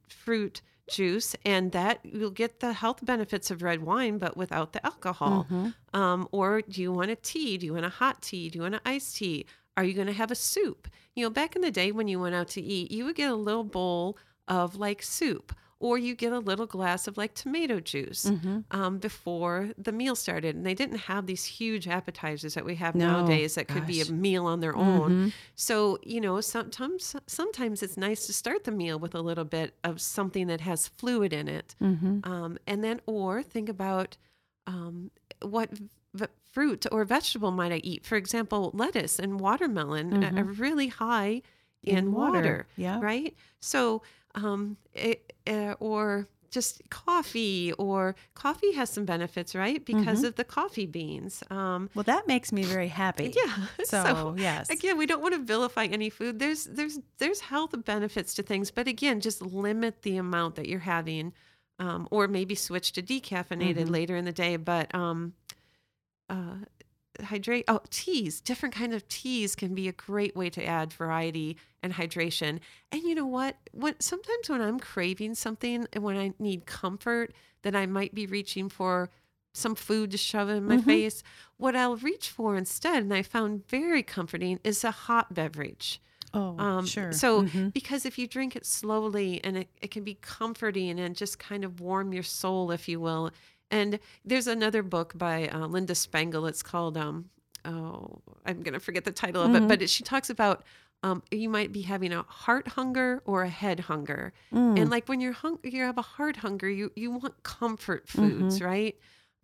fruit 0.09 0.61
juice. 0.89 1.35
And 1.45 1.71
that 1.71 1.99
you'll 2.03 2.31
get 2.31 2.59
the 2.59 2.73
health 2.73 3.05
benefits 3.05 3.51
of 3.51 3.61
red 3.61 3.81
wine, 3.83 4.17
but 4.17 4.35
without 4.37 4.73
the 4.73 4.85
alcohol. 4.85 5.47
Um, 5.93 6.27
or 6.31 6.61
do 6.61 6.81
you 6.81 6.91
want 6.91 7.11
a 7.11 7.15
tea? 7.15 7.57
Do 7.57 7.65
you 7.65 7.73
want 7.73 7.85
a 7.85 7.89
hot 7.89 8.21
tea? 8.21 8.49
Do 8.49 8.57
you 8.57 8.63
want 8.63 8.75
an 8.75 8.81
iced 8.85 9.17
tea? 9.17 9.45
Are 9.75 9.83
you 9.83 9.93
going 9.93 10.07
to 10.07 10.13
have 10.13 10.31
a 10.31 10.35
soup? 10.35 10.87
You 11.15 11.23
know, 11.23 11.29
back 11.29 11.55
in 11.55 11.61
the 11.61 11.71
day 11.71 11.91
when 11.91 12.07
you 12.07 12.19
went 12.19 12.35
out 12.35 12.47
to 12.49 12.61
eat, 12.61 12.91
you 12.91 13.05
would 13.05 13.15
get 13.15 13.29
a 13.29 13.35
little 13.35 13.63
bowl 13.63 14.17
of 14.47 14.75
like 14.77 15.03
soup, 15.03 15.53
or 15.79 15.97
you 15.97 16.15
get 16.15 16.33
a 16.33 16.39
little 16.39 16.65
glass 16.65 17.07
of 17.07 17.17
like 17.17 17.33
tomato 17.35 17.79
juice 17.79 18.25
Mm-hmm. 18.25 18.59
um, 18.71 18.97
before 18.97 19.69
the 19.77 19.91
meal 19.91 20.15
started. 20.15 20.55
And 20.55 20.65
they 20.65 20.73
didn't 20.73 20.97
have 20.97 21.27
these 21.27 21.45
huge 21.45 21.87
appetizers 21.87 22.55
that 22.55 22.65
we 22.65 22.75
have 22.75 22.95
No, 22.95 23.07
nowadays 23.21 23.55
that 23.55 23.67
could 23.67 23.85
be 23.85 24.01
a 24.01 24.11
meal 24.11 24.45
on 24.47 24.59
their 24.59 24.75
own. 24.75 25.33
So, 25.55 25.99
you 26.03 26.19
know, 26.19 26.41
sometimes 26.41 27.15
sometimes 27.27 27.83
it's 27.83 27.95
nice 27.97 28.25
to 28.27 28.33
start 28.33 28.63
the 28.63 28.71
meal 28.71 28.97
with 28.97 29.13
a 29.13 29.21
little 29.21 29.45
bit 29.45 29.75
of 29.83 30.01
something 30.01 30.47
that 30.47 30.61
has 30.61 30.87
fluid 30.87 31.31
in 31.33 31.47
it. 31.47 31.75
Mm-hmm. 31.81 32.29
Um, 32.31 32.57
and 32.65 32.83
then, 32.83 32.99
or 33.05 33.43
think 33.43 33.69
about 33.69 34.17
um, 34.65 35.11
what 35.41 35.69
v- 36.13 36.25
fruit 36.51 36.85
or 36.91 37.05
vegetable 37.05 37.51
might 37.51 37.71
I 37.71 37.81
eat? 37.83 38.03
For 38.05 38.15
example, 38.15 38.71
lettuce 38.73 39.19
and 39.19 39.39
watermelon 39.39 40.23
are- 40.23 40.39
are 40.39 40.43
really 40.43 40.87
high 40.87 41.41
in, 41.83 41.97
In 41.99 42.11
water, 42.11 42.33
water, 42.33 42.67
yeah. 42.75 42.99
right? 42.99 43.35
So, 43.61 44.01
um, 44.37 44.77
it, 44.93 45.33
uh, 45.47 45.73
or 45.79 46.27
just 46.49 46.81
coffee, 46.89 47.73
or 47.73 48.15
coffee 48.33 48.71
has 48.71 48.89
some 48.89 49.03
benefits, 49.05 49.53
right? 49.53 49.83
Because 49.83 50.23
of 50.23 50.35
the 50.35 50.45
coffee 50.45 50.85
beans. 50.85 51.43
Um, 51.49 51.89
Well, 51.93 52.03
that 52.03 52.25
makes 52.25 52.51
me 52.53 52.63
very 52.63 52.87
happy. 52.87 53.33
yeah. 53.45 53.67
So, 53.85 54.33
yes. 54.37 54.69
Again, 54.69 54.97
we 54.97 55.05
don't 55.05 55.21
want 55.21 55.33
to 55.33 55.41
vilify 55.43 55.85
any 55.85 56.09
food. 56.09 56.39
There's 56.39 56.63
there's 56.63 56.99
there's 57.17 57.41
health 57.41 57.73
benefits 57.83 58.33
to 58.35 58.43
things, 58.43 58.71
but 58.71 58.87
again, 58.87 59.19
just 59.19 59.41
limit 59.41 60.03
the 60.03 60.15
amount 60.17 60.55
that 60.55 60.67
you're 60.69 60.79
having, 60.95 61.33
um, 61.79 62.07
or 62.11 62.27
maybe 62.29 62.55
switch 62.55 62.93
to 62.93 63.01
decaffeinated 63.03 63.75
Mm-hmm. 63.83 63.91
later 63.99 64.15
in 64.15 64.23
the 64.25 64.31
day. 64.45 64.55
But 64.55 64.93
um, 64.95 65.33
uh, 66.29 66.63
hydrate. 67.21 67.65
Oh, 67.67 67.81
teas. 67.89 68.41
Different 68.41 68.73
kind 68.75 68.93
of 68.93 69.07
teas 69.07 69.55
can 69.55 69.73
be 69.75 69.87
a 69.87 69.91
great 69.93 70.35
way 70.35 70.49
to 70.51 70.63
add 70.65 70.93
variety 70.93 71.57
and 71.83 71.93
hydration. 71.93 72.59
And 72.91 73.01
you 73.03 73.15
know 73.15 73.25
what? 73.25 73.57
When 73.71 73.95
sometimes 73.99 74.49
when 74.49 74.61
I'm 74.61 74.79
craving 74.79 75.35
something 75.35 75.87
and 75.93 76.03
when 76.03 76.17
I 76.17 76.33
need 76.39 76.65
comfort, 76.65 77.33
that 77.63 77.75
I 77.75 77.85
might 77.85 78.13
be 78.15 78.25
reaching 78.25 78.69
for 78.69 79.09
some 79.53 79.73
food 79.75 80.11
to 80.11 80.17
shove 80.17 80.49
in 80.49 80.65
my 80.65 80.77
face. 80.81 81.23
What 81.57 81.75
I'll 81.75 81.95
reach 81.97 82.29
for 82.29 82.55
instead, 82.55 83.01
and 83.03 83.13
I 83.13 83.23
found 83.23 83.67
very 83.67 84.03
comforting, 84.03 84.59
is 84.63 84.83
a 84.83 84.91
hot 84.91 85.33
beverage. 85.33 85.99
Oh, 86.33 86.55
Um, 86.59 86.85
sure. 86.85 87.11
So, 87.13 87.43
Mhm. 87.43 87.73
because 87.73 88.05
if 88.05 88.19
you 88.19 88.27
drink 88.27 88.55
it 88.55 88.65
slowly 88.65 89.43
and 89.43 89.57
it, 89.57 89.69
it 89.81 89.89
can 89.89 90.03
be 90.03 90.15
comforting 90.15 90.99
and 90.99 91.15
just 91.15 91.39
kind 91.39 91.63
of 91.63 91.79
warm 91.79 92.13
your 92.13 92.21
soul, 92.23 92.69
if 92.69 92.87
you 92.87 92.99
will. 92.99 93.31
And 93.71 93.99
there's 94.23 94.47
another 94.47 94.81
book 94.83 95.17
by 95.17 95.47
uh, 95.49 95.67
Linda 95.67 95.95
Spangle. 95.95 96.45
It's 96.45 96.63
called, 96.63 96.97
um, 96.97 97.29
oh, 97.65 98.21
I'm 98.45 98.61
going 98.63 98.73
to 98.73 98.79
forget 98.79 99.03
the 99.03 99.11
title 99.11 99.43
of 99.43 99.53
it, 99.55 99.67
but 99.67 99.81
it, 99.81 99.89
she 99.89 100.03
talks 100.03 100.29
about 100.29 100.63
um, 101.03 101.21
you 101.31 101.49
might 101.49 101.71
be 101.71 101.81
having 101.81 102.11
a 102.13 102.23
heart 102.23 102.67
hunger 102.69 103.21
or 103.25 103.43
a 103.43 103.49
head 103.49 103.81
hunger. 103.81 104.33
And 104.77 104.89
like 104.89 105.07
when 105.09 105.19
you're 105.19 105.33
hung- 105.33 105.59
you 105.63 105.83
have 105.83 105.97
a 105.97 106.01
heart 106.01 106.37
hunger, 106.37 106.69
you, 106.69 106.91
you 106.95 107.11
want 107.11 107.43
comfort 107.43 108.07
foods, 108.07 108.61
right? 108.61 108.95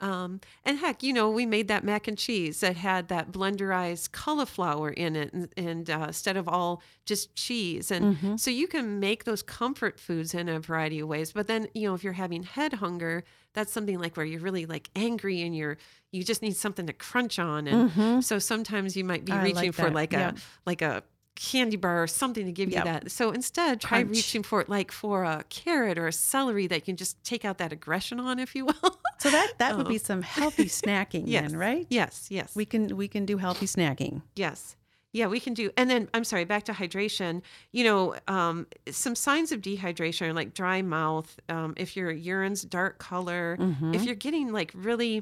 Um, 0.03 0.41
and 0.65 0.77
heck, 0.79 1.01
you 1.01 1.13
know, 1.13 1.29
we 1.29 1.45
made 1.45 1.67
that 1.69 1.83
mac 1.83 2.07
and 2.09 2.17
cheese 2.17 2.59
that 2.59 2.75
had 2.75 3.07
that 3.07 3.31
blenderized 3.31 4.11
cauliflower 4.11 4.89
in 4.89 5.15
it, 5.15 5.31
and, 5.33 5.49
and 5.55 5.89
uh, 5.89 6.05
instead 6.07 6.37
of 6.37 6.47
all 6.47 6.81
just 7.05 7.35
cheese. 7.35 7.89
And 7.89 8.39
so 8.39 8.51
you 8.51 8.67
can 8.67 8.99
make 8.99 9.23
those 9.23 9.41
comfort 9.41 9.99
foods 9.99 10.33
in 10.33 10.49
a 10.49 10.59
variety 10.59 10.99
of 10.99 11.07
ways. 11.07 11.31
But 11.31 11.47
then, 11.47 11.67
you 11.73 11.87
know, 11.87 11.95
if 11.95 12.03
you're 12.03 12.13
having 12.13 12.43
head 12.43 12.73
hunger, 12.73 13.23
that's 13.53 13.71
something 13.71 13.99
like 13.99 14.17
where 14.17 14.25
you're 14.25 14.41
really 14.41 14.65
like 14.65 14.89
angry 14.95 15.41
and 15.41 15.55
you're 15.55 15.77
you 16.11 16.23
just 16.23 16.41
need 16.41 16.55
something 16.55 16.85
to 16.87 16.93
crunch 16.93 17.39
on. 17.39 17.67
And 17.67 18.23
so 18.23 18.39
sometimes 18.39 18.95
you 18.95 19.03
might 19.03 19.25
be 19.25 19.31
Mm-hmm. 19.31 19.41
I 19.41 19.43
like 19.45 19.55
reaching 19.55 19.71
for 19.71 19.89
like 19.89 20.13
yeah. 20.13 20.31
a 20.31 20.33
like 20.65 20.81
a 20.81 21.03
candy 21.35 21.75
bar 21.77 22.03
or 22.03 22.07
something 22.07 22.45
to 22.45 22.51
give 22.51 22.69
Yep. 22.69 22.85
you 22.85 22.91
that. 22.91 23.11
So 23.11 23.31
instead, 23.31 23.81
try 23.81 24.01
Crunch. 24.03 24.15
reaching 24.15 24.43
for 24.43 24.61
it 24.61 24.69
like 24.69 24.91
for 24.91 25.23
a 25.23 25.43
carrot 25.49 25.97
or 25.97 26.07
a 26.07 26.11
celery 26.13 26.67
that 26.67 26.75
you 26.75 26.81
can 26.81 26.95
just 26.97 27.21
take 27.23 27.43
out 27.45 27.57
that 27.57 27.71
aggression 27.71 28.19
on, 28.19 28.39
if 28.39 28.55
you 28.55 28.65
will. 28.65 28.99
so 29.19 29.29
that 29.31 29.53
that 29.59 29.77
would 29.77 29.85
Oh. 29.87 29.89
be 29.89 29.97
some 29.97 30.21
healthy 30.21 30.65
snacking 30.81 31.23
Yes. 31.25 31.51
then, 31.51 31.59
right? 31.59 31.87
yes, 31.89 32.27
yes, 32.29 32.55
We 32.55 32.65
can 32.65 32.95
we 32.97 33.07
can 33.07 33.25
do 33.25 33.37
healthy 33.37 33.65
snacking. 33.65 34.21
yes. 34.35 34.75
Yeah, 35.15 35.27
we 35.27 35.39
can 35.39 35.53
do. 35.53 35.69
And 35.77 35.91
then 35.91 36.09
I'm 36.15 36.23
sorry, 36.23 36.43
back 36.43 36.63
to 36.63 36.71
hydration. 36.73 37.43
You 37.71 37.83
know, 37.83 38.15
um, 38.27 38.65
some 38.89 39.13
signs 39.13 39.51
of 39.51 39.61
dehydration 39.61 40.29
are 40.29 40.33
like 40.33 40.55
dry 40.55 40.81
mouth. 40.81 41.39
Um, 41.49 41.75
if 41.77 41.95
your 41.95 42.09
urine's 42.09 42.63
dark 42.63 42.97
color, 42.97 43.55
Mm-hmm. 43.59 43.93
if 43.93 44.05
you're 44.05 44.15
getting 44.15 44.51
like 44.51 44.71
really 44.73 45.21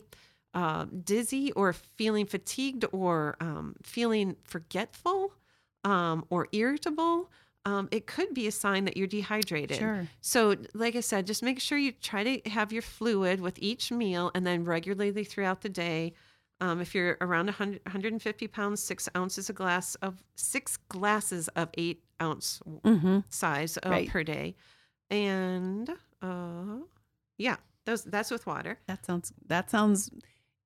uh, 0.54 0.86
dizzy 1.04 1.52
or 1.54 1.74
feeling 1.74 2.26
fatigued 2.26 2.86
or 2.94 3.36
um, 3.42 3.76
feeling 3.84 4.38
forgetful 4.46 5.34
um, 5.84 6.26
or 6.30 6.48
irritable, 6.52 7.32
um, 7.66 7.88
it 7.92 8.08
could 8.08 8.34
be 8.34 8.48
a 8.48 8.52
sign 8.52 8.86
that 8.86 8.98
you're 8.98 9.08
dehydrated. 9.08 9.78
Sure. 9.78 10.08
So, 10.22 10.56
like 10.74 10.96
I 10.96 11.00
said, 11.02 11.28
just 11.28 11.44
make 11.44 11.60
sure 11.60 11.78
you 11.78 11.92
try 11.92 12.24
to 12.24 12.50
have 12.50 12.72
your 12.74 12.82
fluid 12.82 13.40
with 13.40 13.58
each 13.60 13.92
meal 13.92 14.32
and 14.34 14.46
then 14.48 14.64
regularly 14.64 15.24
throughout 15.24 15.62
the 15.62 15.70
day. 15.70 16.14
Um, 16.60 16.80
if 16.82 16.94
you're 16.94 17.18
around 17.22 17.48
100, 17.48 17.82
150 17.86 18.48
pounds, 18.48 18.82
six 18.82 19.10
ounces 19.18 19.50
a 19.50 19.54
glass 19.54 19.96
of 19.96 20.24
six 20.36 20.78
glasses 20.90 21.48
of 21.50 21.70
eight 21.78 22.04
ounce 22.22 22.62
Mm-hmm. 22.84 23.20
size 23.30 23.78
uh, 23.84 23.90
Right. 23.90 24.10
per 24.10 24.24
day. 24.24 24.56
and 25.10 25.90
uh, 26.22 26.78
yeah, 27.38 27.56
those 27.86 28.04
that's 28.04 28.30
with 28.32 28.46
water. 28.46 28.78
That 28.88 29.06
sounds 29.06 29.34
that 29.48 29.70
sounds 29.72 30.10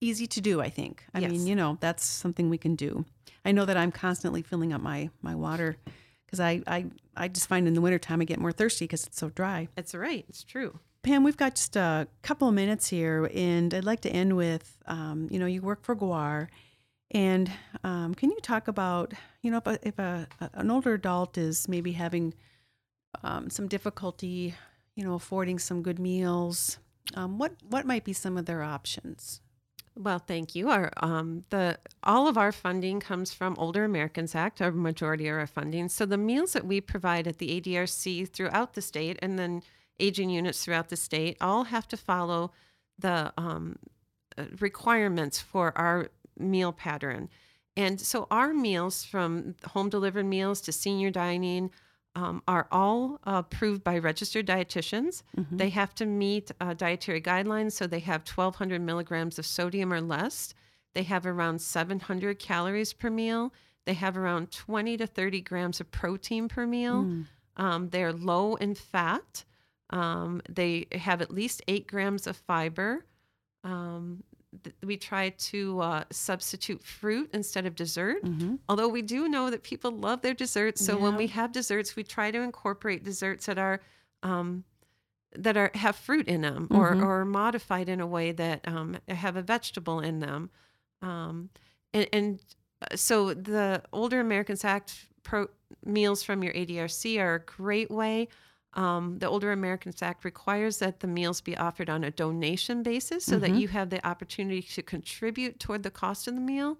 easy 0.06 0.28
to 0.28 0.42
do. 0.42 0.62
I 0.62 0.70
think. 0.70 1.04
I 1.14 1.20
Yes. 1.20 1.32
mean, 1.32 1.48
you 1.48 1.56
know, 1.56 1.78
that's 1.80 2.06
something 2.06 2.50
we 2.50 2.58
can 2.58 2.76
do. 2.76 3.06
I 3.44 3.52
know 3.52 3.66
that 3.66 3.78
I'm 3.78 3.92
constantly 3.92 4.42
filling 4.42 4.74
up 4.74 4.82
my 4.82 5.10
my 5.22 5.36
water 5.36 5.78
because 6.26 6.40
I, 6.40 6.62
I 6.68 6.86
I 7.16 7.28
just 7.28 7.48
find 7.48 7.68
in 7.68 7.74
the 7.74 7.82
wintertime 7.82 8.22
I 8.22 8.26
get 8.26 8.40
more 8.40 8.52
thirsty 8.52 8.86
because 8.86 9.06
it's 9.06 9.20
so 9.20 9.30
dry. 9.30 9.68
That's 9.76 9.94
right. 9.96 10.26
It's 10.30 10.44
true. 10.44 10.80
Pam, 11.04 11.24
we've 11.24 11.38
got 11.38 11.54
just 11.56 11.76
a 11.76 12.08
couple 12.24 12.48
of 12.48 12.56
minutes 12.56 12.88
here, 12.90 13.30
and 13.36 13.72
I'd 13.76 13.84
like 13.86 14.02
to 14.02 14.10
end 14.10 14.36
with, 14.36 14.82
um, 14.88 15.28
you 15.30 15.38
know, 15.38 15.46
you 15.46 15.62
work 15.62 15.84
for 15.84 15.96
GWAAR, 15.96 16.48
and 17.12 17.52
um, 17.84 18.16
can 18.16 18.32
you 18.32 18.40
talk 18.42 18.68
about, 18.68 19.14
you 19.44 19.52
know, 19.52 19.58
if, 19.58 19.68
a, 19.68 19.88
if 19.88 20.00
a, 20.00 20.28
an 20.56 20.72
older 20.72 20.96
adult 20.96 21.38
is 21.38 21.68
maybe 21.70 21.92
having 21.92 22.34
um, 23.24 23.52
some 23.52 23.68
difficulty, 23.68 24.56
you 24.96 25.04
know, 25.06 25.14
affording 25.14 25.60
some 25.60 25.84
good 25.84 26.00
meals, 26.00 26.80
um, 27.14 27.38
what 27.38 27.52
what 27.70 27.86
might 27.86 28.04
be 28.04 28.14
some 28.14 28.36
of 28.36 28.48
their 28.48 28.64
options? 28.64 29.42
Well, 29.98 30.20
thank 30.20 30.56
you. 30.56 30.70
Our 30.70 30.92
um, 30.98 31.46
the 31.50 31.80
all 32.04 32.28
of 32.28 32.38
our 32.38 32.52
funding 32.52 33.00
comes 33.00 33.34
from 33.34 33.56
Older 33.58 33.86
Americans 33.86 34.36
Act. 34.36 34.62
Our 34.62 34.72
majority 34.72 35.28
of 35.30 35.38
our 35.38 35.48
funding. 35.48 35.88
So 35.88 36.06
the 36.06 36.18
meals 36.18 36.54
that 36.54 36.66
we 36.66 36.82
provide 36.82 37.28
at 37.28 37.38
the 37.38 37.62
ADRC 37.62 38.28
throughout 38.30 38.74
the 38.74 38.82
state, 38.82 39.18
and 39.22 39.40
then 39.40 39.64
aging 40.00 40.30
units 40.30 40.66
throughout 40.66 40.90
the 40.90 40.98
state, 40.98 41.38
all 41.40 41.66
have 41.66 41.88
to 41.88 41.98
follow 41.98 42.52
the 43.00 43.32
um, 43.38 43.78
uh, 44.38 44.44
requirements 44.60 45.40
for 45.40 45.78
our 45.78 46.10
meal 46.38 46.74
pattern. 46.74 47.30
And 47.78 48.00
so 48.00 48.28
our 48.30 48.54
meals, 48.54 49.06
from 49.06 49.56
home 49.68 49.90
delivered 49.90 50.26
meals 50.26 50.60
to 50.62 50.74
senior 50.74 51.10
dining, 51.10 51.72
um, 52.16 52.42
are 52.48 52.68
all 52.72 53.20
approved 53.24 53.84
by 53.84 53.98
registered 53.98 54.48
dietitians. 54.48 55.22
They 55.58 55.70
have 55.70 55.94
to 55.96 56.06
meet 56.06 56.52
uh, 56.62 56.74
dietary 56.74 57.22
guidelines, 57.22 57.74
so 57.74 57.88
they 57.88 58.00
have 58.00 58.22
1,200 58.28 58.82
milligrams 58.82 59.38
of 59.38 59.46
sodium 59.46 59.92
or 59.92 60.02
less. 60.02 60.54
They 60.94 61.04
have 61.04 61.26
around 61.26 61.60
700 61.62 62.40
calories 62.40 62.94
per 62.94 63.10
meal. 63.10 63.52
They 63.86 63.94
have 63.96 64.16
around 64.18 64.52
20 64.52 64.98
to 64.98 65.08
30 65.08 65.42
grams 65.42 65.80
of 65.82 65.92
protein 65.92 66.48
per 66.48 66.66
meal. 66.66 67.04
Um, 67.58 67.90
they're 67.90 68.14
low 68.14 68.56
in 68.56 68.76
fat. 68.76 69.44
Um, 69.90 70.42
they 70.50 70.88
have 70.94 71.22
at 71.22 71.32
least 71.32 71.62
eight 71.68 71.86
grams 71.88 72.28
of 72.28 72.38
fiber. 72.38 73.06
Th- 74.64 74.76
we 74.84 74.98
try 74.98 75.30
to 75.30 75.80
uh, 75.82 76.04
substitute 76.12 76.84
fruit 76.84 77.30
instead 77.34 77.66
of 77.66 77.76
dessert. 77.76 78.18
Although 78.70 78.88
we 78.90 79.02
do 79.02 79.28
know 79.28 79.50
that 79.50 79.64
people 79.64 79.92
love 79.92 80.22
their 80.22 80.34
desserts, 80.34 80.86
so 80.86 80.98
when 80.98 81.16
we 81.16 81.28
have 81.28 81.52
desserts, 81.52 81.96
we 81.96 82.04
try 82.04 82.32
to 82.32 82.40
incorporate 82.42 83.04
desserts 83.04 83.46
that 83.48 83.58
are 83.58 83.82
um, 84.24 84.64
that 85.38 85.58
are 85.58 85.72
have 85.76 85.96
fruit 85.96 86.28
in 86.28 86.42
them 86.42 86.68
or 86.72 86.94
Mhm. 86.94 87.04
or 87.06 87.26
modified 87.26 87.90
in 87.90 88.00
a 88.00 88.08
way 88.08 88.32
that 88.32 88.68
um, 88.68 88.98
have 89.10 89.36
a 89.36 89.42
vegetable 89.42 90.00
in 90.00 90.20
them. 90.20 90.50
Um, 91.02 91.50
and, 91.94 92.08
and 92.14 92.40
uh, 92.82 92.96
so 92.96 93.34
the 93.34 93.84
Older 93.92 94.20
Americans 94.20 94.64
Act 94.64 95.08
pro- 95.24 95.50
meals 95.84 96.24
from 96.24 96.42
your 96.44 96.54
ADRC 96.54 97.20
are 97.20 97.36
a 97.36 97.40
great 97.40 97.92
way. 97.92 98.28
Um, 98.76 99.20
the 99.20 99.28
Older 99.28 99.52
Americans 99.54 100.02
Act 100.02 100.26
requires 100.26 100.80
that 100.80 101.00
the 101.00 101.08
meals 101.08 101.40
be 101.42 101.56
offered 101.56 101.90
on 101.90 102.04
a 102.04 102.12
donation 102.12 102.84
basis 102.84 103.26
so 103.26 103.40
that 103.40 103.54
Mhm. 103.54 103.60
you 103.60 103.70
have 103.70 103.90
the 103.90 104.06
opportunity 104.06 104.62
to 104.62 104.82
contribute 104.84 105.60
toward 105.60 105.84
the 105.84 105.92
cost 105.92 106.28
of 106.28 106.36
the 106.36 106.42
meal, 106.42 106.78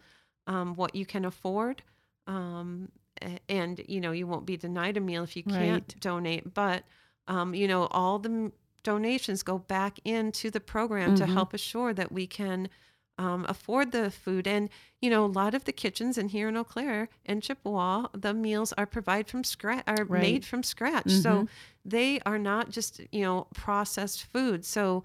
um, 0.48 0.76
what 0.76 0.94
you 0.94 1.06
can 1.06 1.24
afford. 1.26 1.84
Um, 2.28 2.92
and, 3.48 3.82
you 3.88 4.02
know, 4.02 4.12
you 4.12 4.28
won't 4.28 4.46
be 4.46 4.58
denied 4.58 4.98
a 4.98 5.00
meal 5.00 5.24
if 5.24 5.38
you 5.38 5.44
can't 5.44 5.88
Right. 5.88 5.96
donate. 6.02 6.54
But, 6.54 6.84
um, 7.28 7.56
you 7.56 7.68
know, 7.68 7.86
all 7.88 8.20
the 8.20 8.52
donations 8.84 9.42
go 9.42 9.58
back 9.58 10.00
into 10.04 10.52
the 10.52 10.60
program 10.60 11.14
to 11.14 11.26
Mhm. 11.26 11.28
help 11.28 11.54
assure 11.54 11.94
that 11.94 12.12
we 12.12 12.28
can 12.28 12.70
um, 13.18 13.46
afford 13.48 13.92
the 13.92 14.12
food. 14.12 14.48
And, 14.48 14.70
you 15.02 15.10
know, 15.10 15.26
a 15.26 15.28
lot 15.28 15.54
of 15.54 15.66
the 15.66 15.72
kitchens 15.72 16.18
in 16.18 16.30
here 16.30 16.50
in 16.50 16.58
Eau 16.58 16.64
Claire 16.64 17.10
and 17.26 17.42
Chippewa, 17.42 18.08
the 18.14 18.34
meals 18.34 18.74
are 18.74 18.86
provided 18.86 19.30
from 19.30 19.44
scratch, 19.44 19.84
are 19.88 20.06
Right. 20.06 20.22
made 20.22 20.46
from 20.46 20.64
scratch. 20.64 21.10
So 21.10 21.48
they 21.84 22.20
are 22.26 22.40
not 22.40 22.72
just, 22.72 23.02
you 23.12 23.22
know, 23.22 23.48
processed 23.54 24.26
food. 24.26 24.66
So 24.66 25.04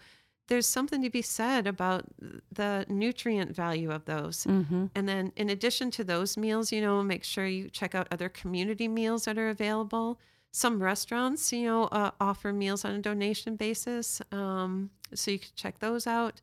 there's 0.49 0.67
something 0.67 1.01
to 1.03 1.11
be 1.11 1.23
said 1.23 1.69
about 1.69 2.07
the 2.51 2.85
nutrient 2.89 3.55
value 3.55 3.93
of 3.93 4.07
those. 4.07 4.45
Mm-hmm. 4.45 4.87
And 4.97 5.09
then 5.09 5.33
in 5.37 5.49
addition 5.49 5.93
to 5.93 6.03
those 6.03 6.37
meals, 6.37 6.73
you 6.73 6.81
know, 6.81 7.03
make 7.05 7.23
sure 7.23 7.47
you 7.47 7.71
check 7.71 7.95
out 7.95 8.09
other 8.11 8.29
community 8.29 8.89
meals 8.89 9.27
that 9.27 9.39
are 9.39 9.49
available. 9.49 10.19
Some 10.51 10.83
restaurants, 10.83 11.53
you 11.53 11.67
know, 11.67 11.85
uh, 11.85 12.11
offer 12.21 12.53
meals 12.53 12.85
on 12.85 12.93
a 12.97 12.99
donation 12.99 13.55
basis. 13.55 14.21
Um, 14.33 14.91
so 15.15 15.31
you 15.31 15.39
can 15.39 15.51
check 15.55 15.79
those 15.79 16.09
out. 16.09 16.41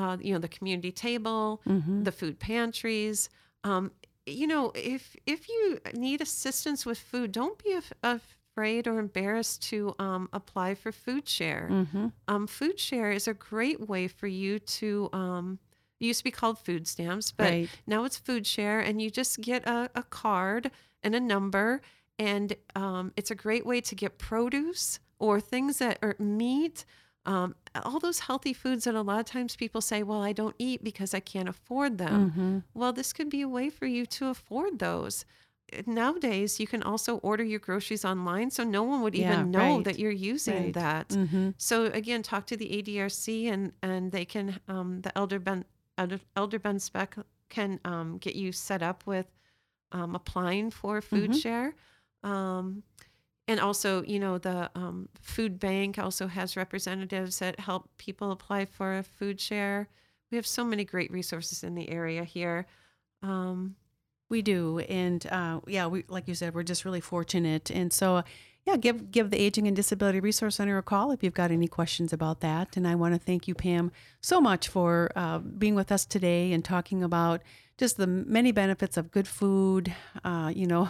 Uh, 0.00 0.16
you 0.20 0.32
know, 0.34 0.38
the 0.46 0.54
community 0.58 0.92
table, 0.92 1.60
Mm-hmm. 1.66 2.02
the 2.04 2.12
food 2.12 2.36
pantries. 2.38 3.28
Um, 3.64 3.90
you 4.26 4.46
know, 4.52 4.72
if 4.74 5.16
if 5.34 5.48
you 5.48 5.78
need 5.94 6.20
assistance 6.20 6.80
with 6.88 6.98
food, 6.98 7.32
don't 7.32 7.56
be 7.64 7.72
af- 7.72 7.92
afraid 8.02 8.86
or 8.86 8.98
embarrassed 8.98 9.62
to 9.70 9.94
um, 9.98 10.28
apply 10.32 10.74
for 10.74 10.92
food 10.92 11.28
share. 11.28 11.68
Mm-hmm. 11.70 12.06
Um, 12.28 12.46
food 12.46 12.78
share 12.78 13.10
is 13.18 13.26
a 13.28 13.34
great 13.34 13.80
way 13.88 14.08
for 14.08 14.26
you 14.42 14.58
to. 14.78 15.08
Um, 15.12 15.58
it 16.00 16.04
used 16.10 16.20
to 16.20 16.24
be 16.24 16.30
called 16.40 16.58
food 16.58 16.86
stamps, 16.86 17.32
but 17.32 17.50
Right. 17.50 17.68
now 17.86 18.04
it's 18.04 18.18
food 18.18 18.46
share, 18.46 18.80
and 18.80 19.00
you 19.00 19.08
just 19.10 19.40
get 19.40 19.66
a, 19.66 19.88
a 19.94 20.02
card 20.02 20.70
and 21.02 21.14
a 21.14 21.20
number, 21.20 21.80
and 22.18 22.54
um, 22.74 23.12
it's 23.16 23.30
a 23.30 23.34
great 23.34 23.64
way 23.64 23.80
to 23.80 23.94
get 23.94 24.18
produce 24.18 24.98
or 25.18 25.40
things 25.40 25.78
that 25.78 25.96
are 26.02 26.14
meat. 26.18 26.84
Um, 27.26 27.54
all 27.84 27.98
those 27.98 28.20
healthy 28.20 28.52
foods 28.54 28.84
that 28.84 28.94
a 28.94 29.02
lot 29.02 29.18
of 29.20 29.26
times 29.26 29.56
people 29.56 29.80
say, 29.80 30.02
well, 30.02 30.22
I 30.22 30.32
don't 30.32 30.54
eat 30.58 30.82
because 30.84 31.12
I 31.12 31.20
can't 31.20 31.48
afford 31.48 31.98
them. 31.98 32.30
Mm-hmm. 32.30 32.58
Well, 32.72 32.92
this 32.92 33.12
could 33.12 33.28
be 33.28 33.42
a 33.42 33.48
way 33.48 33.68
for 33.68 33.84
you 33.86 34.06
to 34.06 34.28
afford 34.28 34.78
those. 34.78 35.24
Nowadays, 35.86 36.60
you 36.60 36.66
can 36.68 36.82
also 36.84 37.16
order 37.18 37.42
your 37.42 37.58
groceries 37.58 38.04
online, 38.04 38.50
so 38.52 38.62
no 38.62 38.84
one 38.84 39.02
would 39.02 39.16
Yeah, 39.16 39.32
even 39.32 39.50
know 39.50 39.58
right. 39.76 39.84
that 39.84 39.98
you're 39.98 40.12
using 40.12 40.66
Right. 40.66 40.74
that. 40.74 41.08
Mm-hmm. 41.08 41.50
So 41.58 41.86
again, 41.86 42.22
talk 42.22 42.46
to 42.46 42.56
the 42.56 42.68
ADRC, 42.82 43.46
and 43.52 43.72
and 43.82 44.12
they 44.12 44.24
can 44.24 44.60
um, 44.68 45.00
the 45.02 45.10
elder 45.18 45.40
ben 45.40 45.64
elder, 45.98 46.58
ben 46.60 46.78
spec 46.78 47.16
can 47.48 47.80
um, 47.84 48.18
get 48.18 48.36
you 48.36 48.52
set 48.52 48.80
up 48.82 49.04
with 49.06 49.26
um, 49.90 50.14
applying 50.14 50.70
for 50.70 51.00
food 51.00 51.30
Mhm. 51.32 51.42
share. 51.42 51.74
And 53.48 53.60
also, 53.60 54.02
you 54.02 54.18
know, 54.18 54.38
the 54.38 54.70
um, 54.74 55.08
food 55.20 55.58
bank 55.58 55.98
also 55.98 56.26
has 56.26 56.56
representatives 56.56 57.38
that 57.38 57.60
help 57.60 57.88
people 57.96 58.30
apply 58.30 58.64
for 58.64 58.98
a 58.98 59.02
food 59.02 59.40
share. 59.40 59.88
We 60.30 60.36
have 60.36 60.46
so 60.46 60.64
many 60.64 60.84
great 60.84 61.10
resources 61.10 61.62
in 61.62 61.74
the 61.74 61.88
area 61.88 62.24
here. 62.24 62.66
Um, 63.22 63.76
We 64.28 64.42
do, 64.42 64.80
and 64.80 65.24
uh, 65.30 65.60
yeah, 65.68 65.86
we 65.86 66.02
like 66.08 66.26
you 66.26 66.34
said, 66.34 66.52
we're 66.52 66.64
just 66.64 66.84
really 66.84 67.00
fortunate, 67.00 67.70
and 67.70 67.92
so 67.92 68.24
yeah, 68.64 68.76
give 68.76 69.12
give 69.12 69.30
the 69.30 69.38
Aging 69.38 69.68
and 69.68 69.76
Disability 69.76 70.18
Resource 70.18 70.56
Center 70.56 70.78
a 70.78 70.82
call 70.82 71.12
if 71.12 71.22
you've 71.22 71.40
got 71.42 71.52
any 71.52 71.68
questions 71.68 72.12
about 72.12 72.40
that. 72.40 72.76
And 72.76 72.88
I 72.88 72.96
want 72.96 73.14
to 73.14 73.20
thank 73.20 73.46
you, 73.46 73.54
Pam, 73.54 73.92
so 74.20 74.40
much 74.40 74.68
for 74.68 75.12
uh, 75.14 75.38
being 75.38 75.76
with 75.76 75.92
us 75.92 76.04
today 76.04 76.52
and 76.52 76.64
talking 76.64 77.04
about 77.04 77.40
just 77.78 77.96
the 77.96 78.08
many 78.08 78.52
benefits 78.52 78.96
of 78.96 79.12
good 79.12 79.28
food. 79.28 79.94
Uh, 80.24 80.50
you 80.52 80.66
know, 80.66 80.88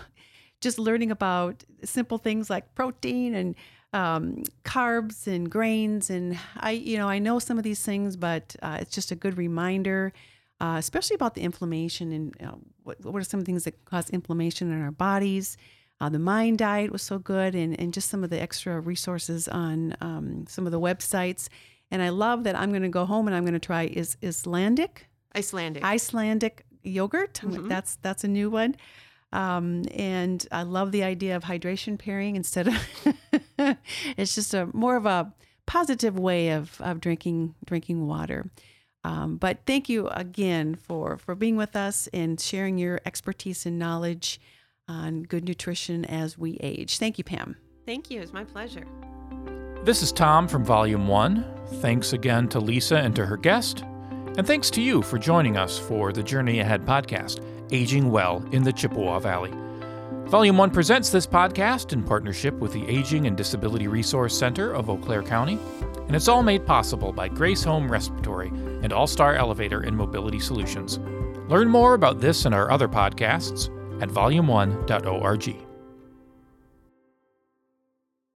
just 0.67 0.79
learning 0.89 1.11
about 1.11 1.55
simple 1.85 2.19
things 2.27 2.45
like 2.55 2.65
protein 2.75 3.31
and 3.41 3.55
um, 4.01 4.43
carbs 4.65 5.27
and 5.27 5.43
grains. 5.57 6.11
And 6.11 6.39
I, 6.69 6.73
you 6.91 6.97
know, 7.01 7.09
I 7.17 7.19
know 7.27 7.39
some 7.39 7.59
of 7.61 7.65
these 7.65 7.83
things, 7.89 8.17
but 8.17 8.45
uh, 8.67 8.79
it's 8.81 8.95
just 8.99 9.11
a 9.17 9.19
good 9.25 9.37
reminder 9.47 10.13
uh, 10.61 10.77
especially 10.79 11.15
about 11.15 11.35
the 11.35 11.43
inflammation 11.43 12.13
and 12.13 12.35
you 12.41 12.47
know, 12.47 12.59
what, 12.83 12.97
what 13.05 13.17
are 13.17 13.25
some 13.25 13.45
things 13.45 13.65
that 13.65 13.85
cause 13.85 14.09
inflammation 14.11 14.73
in 14.73 14.83
our 14.83 14.91
bodies. 14.91 15.57
Uh, 16.01 16.09
the 16.09 16.19
mind 16.19 16.59
diet 16.59 16.93
was 16.93 17.03
so 17.03 17.19
good, 17.19 17.55
and, 17.55 17.79
and 17.81 17.95
just 17.95 18.11
some 18.11 18.23
of 18.23 18.31
the 18.31 18.41
extra 18.41 18.81
resources 18.81 19.49
on 19.49 19.95
um, 20.01 20.45
some 20.47 20.67
of 20.67 20.73
the 20.73 20.81
websites. 20.81 21.49
And 21.91 22.03
I 22.03 22.11
love 22.11 22.45
that 22.45 22.57
I'm 22.57 22.71
going 22.71 22.83
to 22.83 22.89
go 22.89 23.05
home 23.07 23.27
and 23.29 23.37
I'm 23.37 23.45
going 23.45 23.55
to 23.55 23.67
try 23.73 23.85
is 23.85 24.17
Icelandic 24.23 25.07
Icelandic. 25.35 25.85
Icelandic 25.85 26.65
yogurt. 26.83 27.41
Mhm. 27.43 27.69
That's 27.69 27.97
that's 27.97 28.25
a 28.25 28.29
new 28.29 28.51
one. 28.51 28.77
Um, 29.37 29.85
and 29.95 30.47
I 30.51 30.63
love 30.63 30.93
the 30.93 31.05
idea 31.05 31.37
of 31.37 31.45
hydration 31.45 31.99
pairing 31.99 32.37
instead 32.37 32.69
of 32.69 32.89
it's 34.17 34.35
just 34.35 34.55
a 34.55 34.71
more 34.73 34.97
of 34.97 35.05
a 35.05 35.31
positive 35.67 36.19
way 36.19 36.51
of, 36.51 36.81
of 36.81 37.01
drinking 37.01 37.55
drinking 37.67 38.07
water. 38.07 38.51
Um, 39.05 39.37
but 39.37 39.59
thank 39.67 39.91
you 39.91 40.09
again 40.09 40.75
for 40.75 41.19
for 41.19 41.35
being 41.35 41.57
with 41.57 41.77
us 41.77 42.09
and 42.15 42.41
sharing 42.41 42.79
your 42.79 43.03
expertise 43.05 43.67
and 43.67 43.79
knowledge 43.79 44.41
on 44.89 45.25
good 45.25 45.45
nutrition 45.45 46.07
as 46.07 46.39
we 46.39 46.57
age. 46.63 46.99
Thank 46.99 47.19
you, 47.19 47.25
Pam. 47.25 47.57
Thank 47.85 48.11
you. 48.11 48.23
It's 48.23 48.33
my 48.33 48.45
pleasure. 48.45 48.87
This 49.85 50.03
is 50.03 50.13
Tom 50.13 50.49
from 50.49 50.65
Volume 50.65 51.07
1. 51.07 51.45
Thanks 51.75 52.15
again 52.15 52.49
to 52.49 52.59
Lisa 52.59 52.97
and 52.97 53.15
to 53.15 53.27
her 53.27 53.37
guest. 53.37 53.83
And 53.83 54.47
thanks 54.47 54.71
to 54.71 54.83
you 54.83 55.03
for 55.03 55.19
joining 55.19 55.57
us 55.57 55.79
for 55.79 56.13
the 56.13 56.23
Journey 56.23 56.61
Ahead 56.61 56.85
podcast, 56.87 57.41
Aging 57.71 58.11
Well 58.11 58.45
in 58.53 58.63
the 58.63 58.73
Chippewa 58.73 59.19
Valley. 59.19 59.53
Volume 60.27 60.59
1 60.59 60.71
presents 60.71 61.11
this 61.11 61.27
podcast 61.27 61.93
in 61.93 62.03
partnership 62.03 62.55
with 62.55 62.73
the 62.73 62.87
Aging 62.89 63.27
and 63.27 63.37
Disability 63.37 63.87
Resource 63.87 64.37
Center 64.37 64.73
of 64.73 64.91
Eau 64.91 64.97
Claire 64.97 65.23
County, 65.23 65.59
and 66.07 66.17
it's 66.17 66.29
all 66.29 66.43
made 66.43 66.67
possible 66.67 67.13
by 67.13 67.29
Grace 67.29 67.63
Home 67.65 67.91
Respiratory 67.91 68.49
and 68.49 68.93
All 68.93 69.07
Star 69.07 69.35
Elevator 69.35 69.81
and 69.81 69.97
Mobility 69.97 70.41
Solutions. 70.41 70.99
Learn 71.49 71.69
more 71.69 71.95
about 71.95 72.21
this 72.21 72.45
and 72.45 72.55
our 72.55 72.71
other 72.71 72.89
podcasts 72.89 73.71
at 74.03 74.09
volume1.org. 74.09 75.66